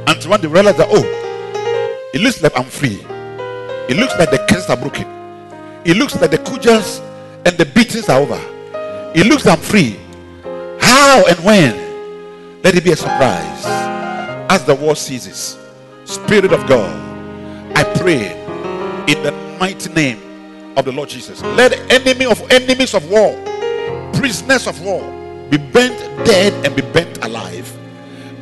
until 0.07 0.31
when 0.31 0.41
they 0.41 0.47
realize 0.49 0.77
that, 0.77 0.89
oh, 0.91 2.11
it 2.15 2.21
looks 2.21 2.41
like 2.41 2.57
I'm 2.57 2.67
free. 2.67 3.05
It 3.89 3.97
looks 3.97 4.17
like 4.19 4.31
the 4.31 4.39
curses 4.49 4.71
are 4.71 4.77
broken. 4.77 5.07
It 5.85 5.97
looks 5.97 6.15
like 6.21 6.31
the 6.31 6.39
cudgels 6.39 7.01
and 7.45 7.57
the 7.59 7.67
beatings 7.67 8.09
are 8.09 8.21
over. 8.21 8.41
It 9.15 9.27
looks 9.27 9.47
I'm 9.47 9.59
free. 9.59 9.99
How 10.81 11.25
and 11.27 11.39
when? 11.45 12.63
Let 12.63 12.77
it 12.77 12.85
be 12.85 12.93
a 12.93 12.97
surprise. 12.97 13.67
As 14.51 14.65
the 14.65 14.75
war 14.75 14.95
ceases, 14.95 15.59
Spirit 16.05 16.53
of 16.53 16.67
God, 16.69 16.91
I 17.77 17.85
pray 17.99 18.33
in 19.09 19.23
the 19.23 19.33
mighty 19.59 19.93
name 19.93 20.21
of 20.77 20.85
the 20.85 20.93
Lord 20.93 21.09
Jesus. 21.09 21.43
Let 21.43 21.73
enemy 21.91 22.27
of 22.27 22.41
enemies 22.51 22.95
of 22.95 23.11
war, 23.11 23.35
prisoners 24.13 24.67
of 24.67 24.81
war, 24.83 25.03
be 25.51 25.57
bent 25.57 25.99
dead 26.25 26.53
and 26.65 26.75
be 26.77 26.83
bent 26.83 27.25
alive. 27.25 27.71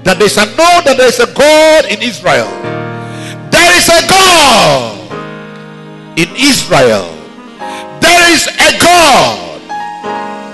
That 0.04 0.18
they 0.18 0.28
shall 0.28 0.46
know 0.48 0.82
that 0.84 0.96
there 0.96 1.08
is 1.08 1.18
a 1.18 1.32
God 1.34 1.86
in 1.86 2.02
Israel. 2.02 2.48
There 3.50 3.78
is 3.78 3.88
a 3.88 4.06
God 4.08 4.99
in 6.16 6.28
Israel. 6.36 7.06
There 8.00 8.32
is 8.32 8.46
a 8.46 8.78
God 8.80 9.60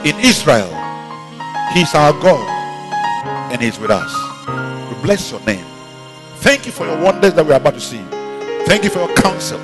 in 0.06 0.18
Israel. 0.20 0.70
He's 1.72 1.94
our 1.94 2.12
God 2.12 2.46
and 3.52 3.60
He's 3.60 3.78
with 3.78 3.90
us. 3.90 4.12
We 4.90 5.02
bless 5.02 5.30
your 5.30 5.40
name. 5.40 5.64
Thank 6.38 6.66
you 6.66 6.72
for 6.72 6.86
your 6.86 7.00
wonders 7.02 7.34
that 7.34 7.44
we're 7.44 7.56
about 7.56 7.74
to 7.74 7.80
see. 7.80 8.02
Thank 8.66 8.84
you 8.84 8.90
for 8.90 9.00
your 9.00 9.14
counsel. 9.16 9.58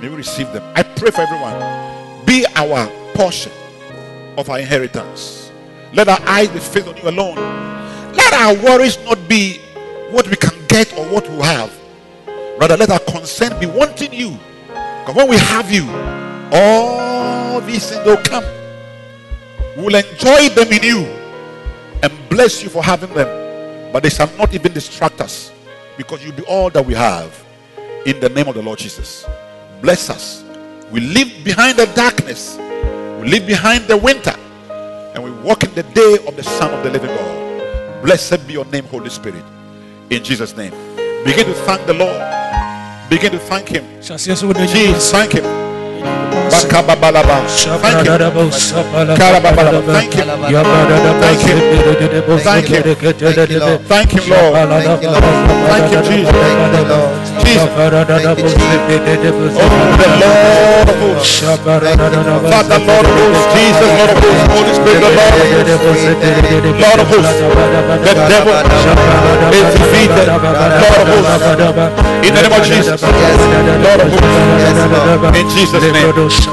May 0.00 0.08
we 0.08 0.16
receive 0.16 0.52
them. 0.52 0.62
I 0.74 0.82
pray 0.82 1.10
for 1.10 1.22
everyone. 1.22 2.24
Be 2.24 2.44
our 2.54 2.90
portion 3.14 3.52
of 4.36 4.48
our 4.50 4.58
inheritance. 4.58 5.50
Let 5.92 6.08
our 6.08 6.20
eyes 6.22 6.48
be 6.48 6.58
fixed 6.58 6.88
on 6.88 6.96
you 6.96 7.08
alone. 7.08 7.36
Let 8.14 8.32
our 8.32 8.54
worries 8.64 8.98
not 9.04 9.28
be 9.28 9.58
what 10.10 10.28
we 10.28 10.36
can 10.36 10.66
get 10.68 10.92
or 10.98 11.04
what 11.06 11.28
we 11.28 11.36
have. 11.38 11.72
Rather, 12.58 12.76
let 12.76 12.90
our 12.90 13.00
concern 13.00 13.58
be 13.58 13.66
wanting 13.66 14.12
you. 14.12 14.38
Because 15.02 15.16
when 15.16 15.28
we 15.28 15.36
have 15.36 15.68
you, 15.68 15.90
all 16.52 17.60
these 17.62 17.90
things 17.90 18.06
will 18.06 18.18
come. 18.18 18.44
We 19.76 19.82
will 19.82 19.94
enjoy 19.96 20.48
them 20.50 20.72
in 20.72 20.82
you 20.84 20.98
and 22.04 22.12
bless 22.28 22.62
you 22.62 22.68
for 22.68 22.84
having 22.84 23.12
them. 23.12 23.92
But 23.92 24.04
they 24.04 24.10
shall 24.10 24.30
not 24.36 24.54
even 24.54 24.72
distract 24.72 25.20
us 25.20 25.50
because 25.96 26.24
you'll 26.24 26.36
be 26.36 26.44
all 26.44 26.70
that 26.70 26.86
we 26.86 26.94
have 26.94 27.44
in 28.06 28.20
the 28.20 28.28
name 28.28 28.46
of 28.46 28.54
the 28.54 28.62
Lord 28.62 28.78
Jesus. 28.78 29.26
Bless 29.80 30.08
us. 30.08 30.44
We 30.92 31.00
live 31.00 31.32
behind 31.42 31.78
the 31.78 31.86
darkness, 31.96 32.56
we 32.58 33.28
live 33.28 33.44
behind 33.44 33.88
the 33.88 33.96
winter, 33.96 34.34
and 35.14 35.24
we 35.24 35.32
walk 35.42 35.64
in 35.64 35.74
the 35.74 35.82
day 35.82 36.18
of 36.28 36.36
the 36.36 36.44
Son 36.44 36.72
of 36.72 36.84
the 36.84 36.90
living 36.90 37.10
God. 37.10 38.02
Blessed 38.04 38.46
be 38.46 38.52
your 38.52 38.66
name, 38.66 38.84
Holy 38.84 39.10
Spirit. 39.10 39.44
In 40.10 40.22
Jesus' 40.22 40.56
name. 40.56 40.72
Begin 41.24 41.46
to 41.46 41.54
thank 41.54 41.84
the 41.86 41.94
Lord. 41.94 42.41
Begin 43.12 43.32
to 43.32 43.38
thank 43.38 43.68
Him. 43.68 43.84
Jesus, 44.00 45.10
thank 45.12 45.32
Him. 45.32 45.44
Thank 46.48 46.72
Him. 46.72 46.84
Thank 47.84 48.08
Him. 48.08 48.24
Thank 49.92 50.14
Him. 50.14 50.32
Thank 52.40 52.68
Him. 52.68 52.96
Thank 53.04 53.50
you, 53.50 53.60
Lord. 53.60 53.80
Thank 53.84 54.12
Him. 54.12 54.22
Thank 54.24 55.02
you, 55.02 55.10
Lord. 55.10 55.24
Thank 55.68 55.92
you, 55.92 56.00
Jesus. 56.08 57.31
Oh, 57.42 57.66
the 59.98 60.06
Lord 60.22 60.86
of 60.88 60.96
hosts. 61.02 61.42
Lord 61.42 61.82
of 61.82 62.86
hosts. 62.86 63.50
Jesus, 63.52 63.90
Lord 63.98 64.10
of 64.10 64.22
hosts. 64.22 64.78
The 64.82 64.94
Lord 65.02 65.18
of 65.18 65.46
hosts. 65.82 66.06
Lord 66.78 67.00
of 67.00 67.08
hosts. 67.12 67.42
The 68.02 68.14
devil 68.30 68.54
is 69.52 69.66
defeated. 69.74 70.26
Lord 70.28 70.98
of 71.00 71.10
hosts. 71.12 71.42
In 72.22 72.30
the 72.34 72.42
name 72.42 72.52
of 72.52 72.62
Jesus. 72.64 73.02
Lord 73.02 74.00
of 74.00 74.08
hosts. 74.12 75.38
In 75.38 75.46
Jesus' 75.50 75.82
name. 75.92 76.51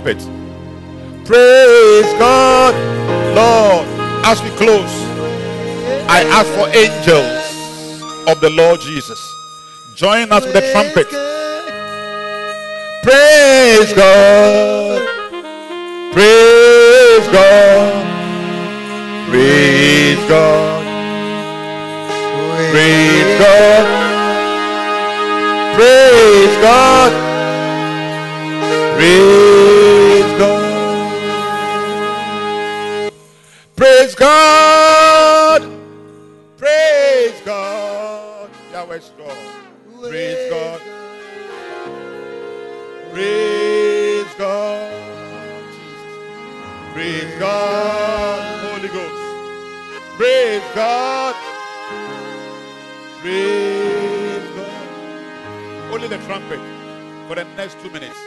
Trumpet. 0.00 1.26
Praise 1.26 2.12
God. 2.14 2.74
Lord, 3.34 3.86
as 4.24 4.42
we 4.42 4.48
close, 4.50 4.90
I 6.08 6.24
ask 6.24 6.48
for 6.56 6.68
angels 6.68 8.26
of 8.26 8.40
the 8.40 8.48
Lord 8.48 8.80
Jesus. 8.80 9.20
Join 9.94 10.32
us 10.32 10.44
with 10.44 10.54
the 10.54 10.62
trumpet. 10.72 11.08
Praise 13.02 13.92
God. 13.92 15.02
Praise 16.14 17.26
God. 17.28 18.06
Praise 19.28 20.28
God. 20.28 20.82
Praise 22.70 23.38
God. 23.38 23.86
Praise 25.76 26.56
God. 26.62 27.30
Praise 28.96 29.39
Praise 46.92 47.38
God. 47.38 48.64
Holy 48.64 48.88
Ghost. 48.88 49.22
Praise 50.16 50.62
God. 50.74 51.34
Praise 53.20 54.48
God. 54.56 55.92
Only 55.92 56.08
the 56.08 56.18
trumpet 56.26 56.60
for 57.28 57.36
the 57.36 57.44
next 57.56 57.80
two 57.80 57.90
minutes. 57.90 58.18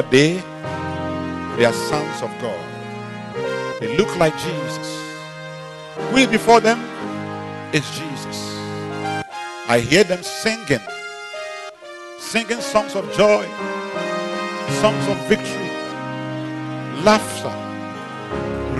Are 0.00 0.08
they? 0.08 0.40
They 1.56 1.66
are 1.66 1.76
sons 1.76 2.22
of 2.22 2.32
God. 2.40 2.64
They 3.80 3.98
look 3.98 4.08
like 4.16 4.32
Jesus. 4.32 4.88
We 6.14 6.24
before 6.24 6.58
them 6.58 6.80
is 7.74 7.84
Jesus. 7.84 8.56
I 9.68 9.84
hear 9.84 10.02
them 10.04 10.22
singing, 10.22 10.80
singing 12.18 12.62
songs 12.62 12.96
of 12.96 13.04
joy, 13.12 13.44
songs 14.80 15.04
of 15.04 15.20
victory, 15.28 15.68
laughter. 17.04 17.52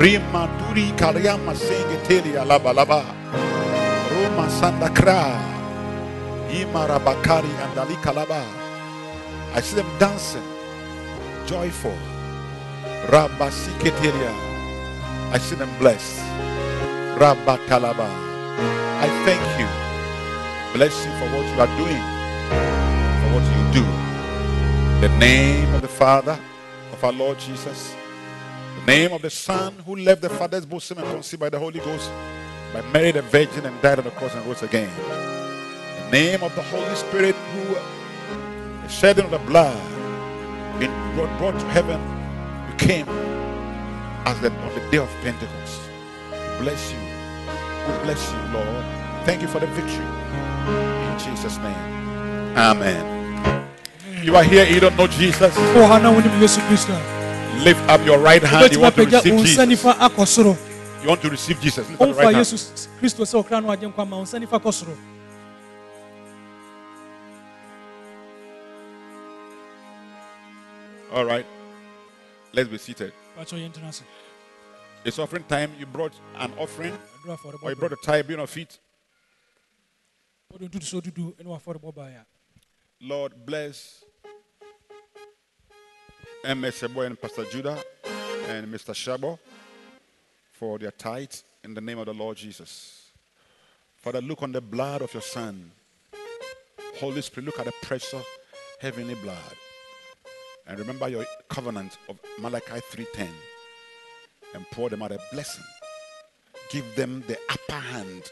Rima 0.00 0.48
duri 0.56 0.88
karyama 0.96 1.52
sengeteli 1.52 2.40
alaba 2.40 2.72
laba. 2.72 3.04
Roma 4.08 4.48
sanda 4.48 4.88
kra. 4.88 5.36
Imara 6.48 6.96
bakari 6.98 7.52
andali 7.60 7.96
kalaba. 8.00 8.40
I 9.52 9.60
see 9.60 9.76
them 9.76 9.90
dancing, 9.98 10.42
joyful. 11.50 11.98
Rabba 13.10 13.50
siketelia. 13.50 14.32
I 15.34 15.38
see 15.38 15.56
them 15.56 15.70
blessed. 15.80 16.20
Rabba 17.18 17.58
talaba. 17.66 18.06
I 19.02 19.08
thank 19.26 19.42
you. 19.58 19.66
Bless 20.74 20.94
you 21.04 21.10
for 21.18 21.26
what 21.34 21.44
you 21.50 21.60
are 21.60 21.72
doing, 21.76 22.04
for 23.20 23.28
what 23.34 23.46
you 23.50 23.62
do. 23.82 23.84
The 25.00 25.08
name 25.18 25.74
of 25.74 25.82
the 25.82 25.88
Father 25.88 26.38
of 26.92 27.02
our 27.02 27.12
Lord 27.12 27.36
Jesus, 27.40 27.96
the 28.78 28.86
name 28.86 29.12
of 29.12 29.22
the 29.22 29.30
Son 29.30 29.74
who 29.84 29.96
left 29.96 30.22
the 30.22 30.30
Father's 30.30 30.64
bosom 30.64 30.98
and 30.98 31.08
conceived 31.08 31.40
by 31.40 31.48
the 31.48 31.58
Holy 31.58 31.80
Ghost, 31.80 32.12
by 32.72 32.80
Mary 32.92 33.10
the 33.10 33.22
Virgin 33.22 33.66
and 33.66 33.82
died 33.82 33.98
on 33.98 34.04
the 34.04 34.12
cross 34.12 34.36
and 34.36 34.46
rose 34.46 34.62
again. 34.62 34.90
The 36.04 36.10
name 36.12 36.44
of 36.44 36.54
the 36.54 36.62
Holy 36.62 36.94
Spirit 36.94 37.34
who 37.34 38.88
shedding 38.88 39.24
of 39.24 39.32
the 39.32 39.38
blood 39.38 39.99
in 40.82 40.90
brought, 41.14 41.38
brought 41.38 41.60
to 41.60 41.66
heaven, 41.68 42.00
you 42.68 42.76
came 42.76 43.08
as 44.26 44.40
the, 44.40 44.50
on 44.50 44.74
the 44.74 44.90
day 44.90 44.98
of 44.98 45.08
Pentecost. 45.22 45.80
We 46.32 46.64
bless 46.64 46.92
you. 46.92 46.98
We 46.98 47.98
bless 48.04 48.32
you, 48.32 48.38
Lord. 48.52 48.84
Thank 49.24 49.42
you 49.42 49.48
for 49.48 49.60
the 49.60 49.66
victory. 49.68 50.04
In 51.10 51.18
Jesus' 51.18 51.58
name. 51.58 52.56
Amen. 52.56 53.20
You 54.22 54.36
are 54.36 54.44
here, 54.44 54.66
you 54.66 54.80
don't 54.80 54.96
know 54.96 55.06
Jesus. 55.06 55.54
wɔ 55.54 55.86
ha 55.88 55.98
na 55.98 56.10
wonim 56.12 56.40
yesu 56.40 56.60
kristo 56.68 56.92
a 56.92 57.64
Lift 57.64 57.80
up 57.88 58.04
your 58.04 58.18
right 58.18 58.42
hand. 58.42 58.72
You 58.72 58.80
want 58.80 58.94
to 58.96 59.04
receive 59.04 59.36
Jesus. 59.40 59.66
nifa 59.68 59.92
akɔ 59.96 60.26
soro 60.26 60.56
You 61.02 61.08
want 61.08 61.22
to 61.22 61.30
receive 61.30 61.60
Jesus. 61.60 61.88
Lift 61.88 62.00
up 62.00 62.08
your 62.08 62.16
right 62.16 62.34
hand. 62.34 62.46
All 71.12 71.24
right. 71.24 71.46
Let's 72.52 72.68
be 72.68 72.78
seated. 72.78 73.12
pakyɛ 73.36 73.58
yɛntena 73.68 73.88
ase 73.88 74.02
It's 75.04 75.18
offering 75.18 75.44
time. 75.44 75.72
You 75.78 75.86
brought 75.86 76.12
an 76.36 76.52
offering 76.58 76.96
or 77.62 77.70
you 77.70 77.76
brought 77.76 77.92
a 77.92 77.96
tithe 78.04 78.30
on 78.30 78.38
your 78.38 78.46
feet. 78.46 78.78
wode 80.52 80.70
ntotoso 80.70 81.00
dudu 81.00 81.34
ne 81.38 81.50
wafɔrebɔ 81.50 81.94
baeɛ 81.94 82.16
a 82.20 82.26
Lord, 83.02 83.32
bless 83.46 84.04
MS 86.44 86.80
Shabo 86.80 87.06
and 87.06 87.20
Pastor 87.20 87.44
Judah 87.46 87.82
and 88.48 88.66
Mr. 88.68 88.92
Shabo 88.94 89.38
for 90.52 90.78
their 90.78 90.90
tithe 90.90 91.32
in 91.64 91.74
the 91.74 91.80
name 91.80 91.98
of 91.98 92.06
the 92.06 92.14
Lord 92.14 92.36
Jesus. 92.36 93.10
Father, 93.96 94.20
look 94.20 94.42
on 94.42 94.52
the 94.52 94.60
blood 94.60 95.02
of 95.02 95.12
your 95.14 95.22
Son. 95.22 95.70
Holy 96.98 97.22
Spirit, 97.22 97.46
look 97.46 97.58
at 97.58 97.66
the 97.66 97.72
precious 97.82 98.22
heavenly 98.80 99.14
blood. 99.14 99.54
And 100.70 100.78
remember 100.78 101.08
your 101.08 101.26
covenant 101.48 101.98
of 102.08 102.16
Malachi 102.38 102.80
3:10 102.92 103.28
and 104.54 104.64
pour 104.70 104.88
them 104.88 105.02
out 105.02 105.10
a 105.10 105.18
blessing. 105.32 105.64
Give 106.70 106.94
them 106.94 107.24
the 107.26 107.36
upper 107.50 107.80
hand 107.80 108.30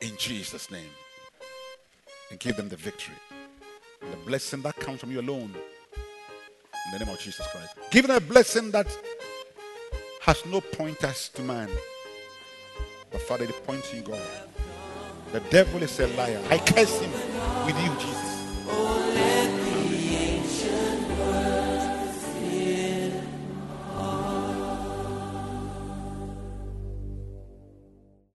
in 0.00 0.16
Jesus' 0.16 0.70
name 0.70 0.88
and 2.30 2.40
give 2.40 2.56
them 2.56 2.70
the 2.70 2.76
victory. 2.76 3.14
And 4.00 4.10
the 4.10 4.16
blessing 4.24 4.62
that 4.62 4.76
comes 4.76 5.00
from 5.00 5.12
you 5.12 5.20
alone. 5.20 5.54
In 6.86 6.92
the 6.92 7.04
name 7.04 7.14
of 7.14 7.20
Jesus 7.20 7.46
Christ. 7.48 7.76
Give 7.90 8.06
them 8.06 8.16
a 8.16 8.20
blessing 8.20 8.70
that 8.70 8.86
has 10.22 10.46
no 10.46 10.62
pointers 10.62 11.28
to 11.34 11.42
man. 11.42 11.68
But 13.10 13.20
Father, 13.20 13.44
it 13.44 13.66
points 13.66 13.90
to 13.90 13.96
you, 13.96 14.02
God. 14.02 14.22
The 15.32 15.40
devil 15.40 15.82
is 15.82 16.00
a 16.00 16.06
liar. 16.06 16.42
I 16.48 16.56
curse 16.56 17.00
him 17.00 17.12
with 17.66 17.78
you, 17.84 17.90
Jesus. 18.00 18.13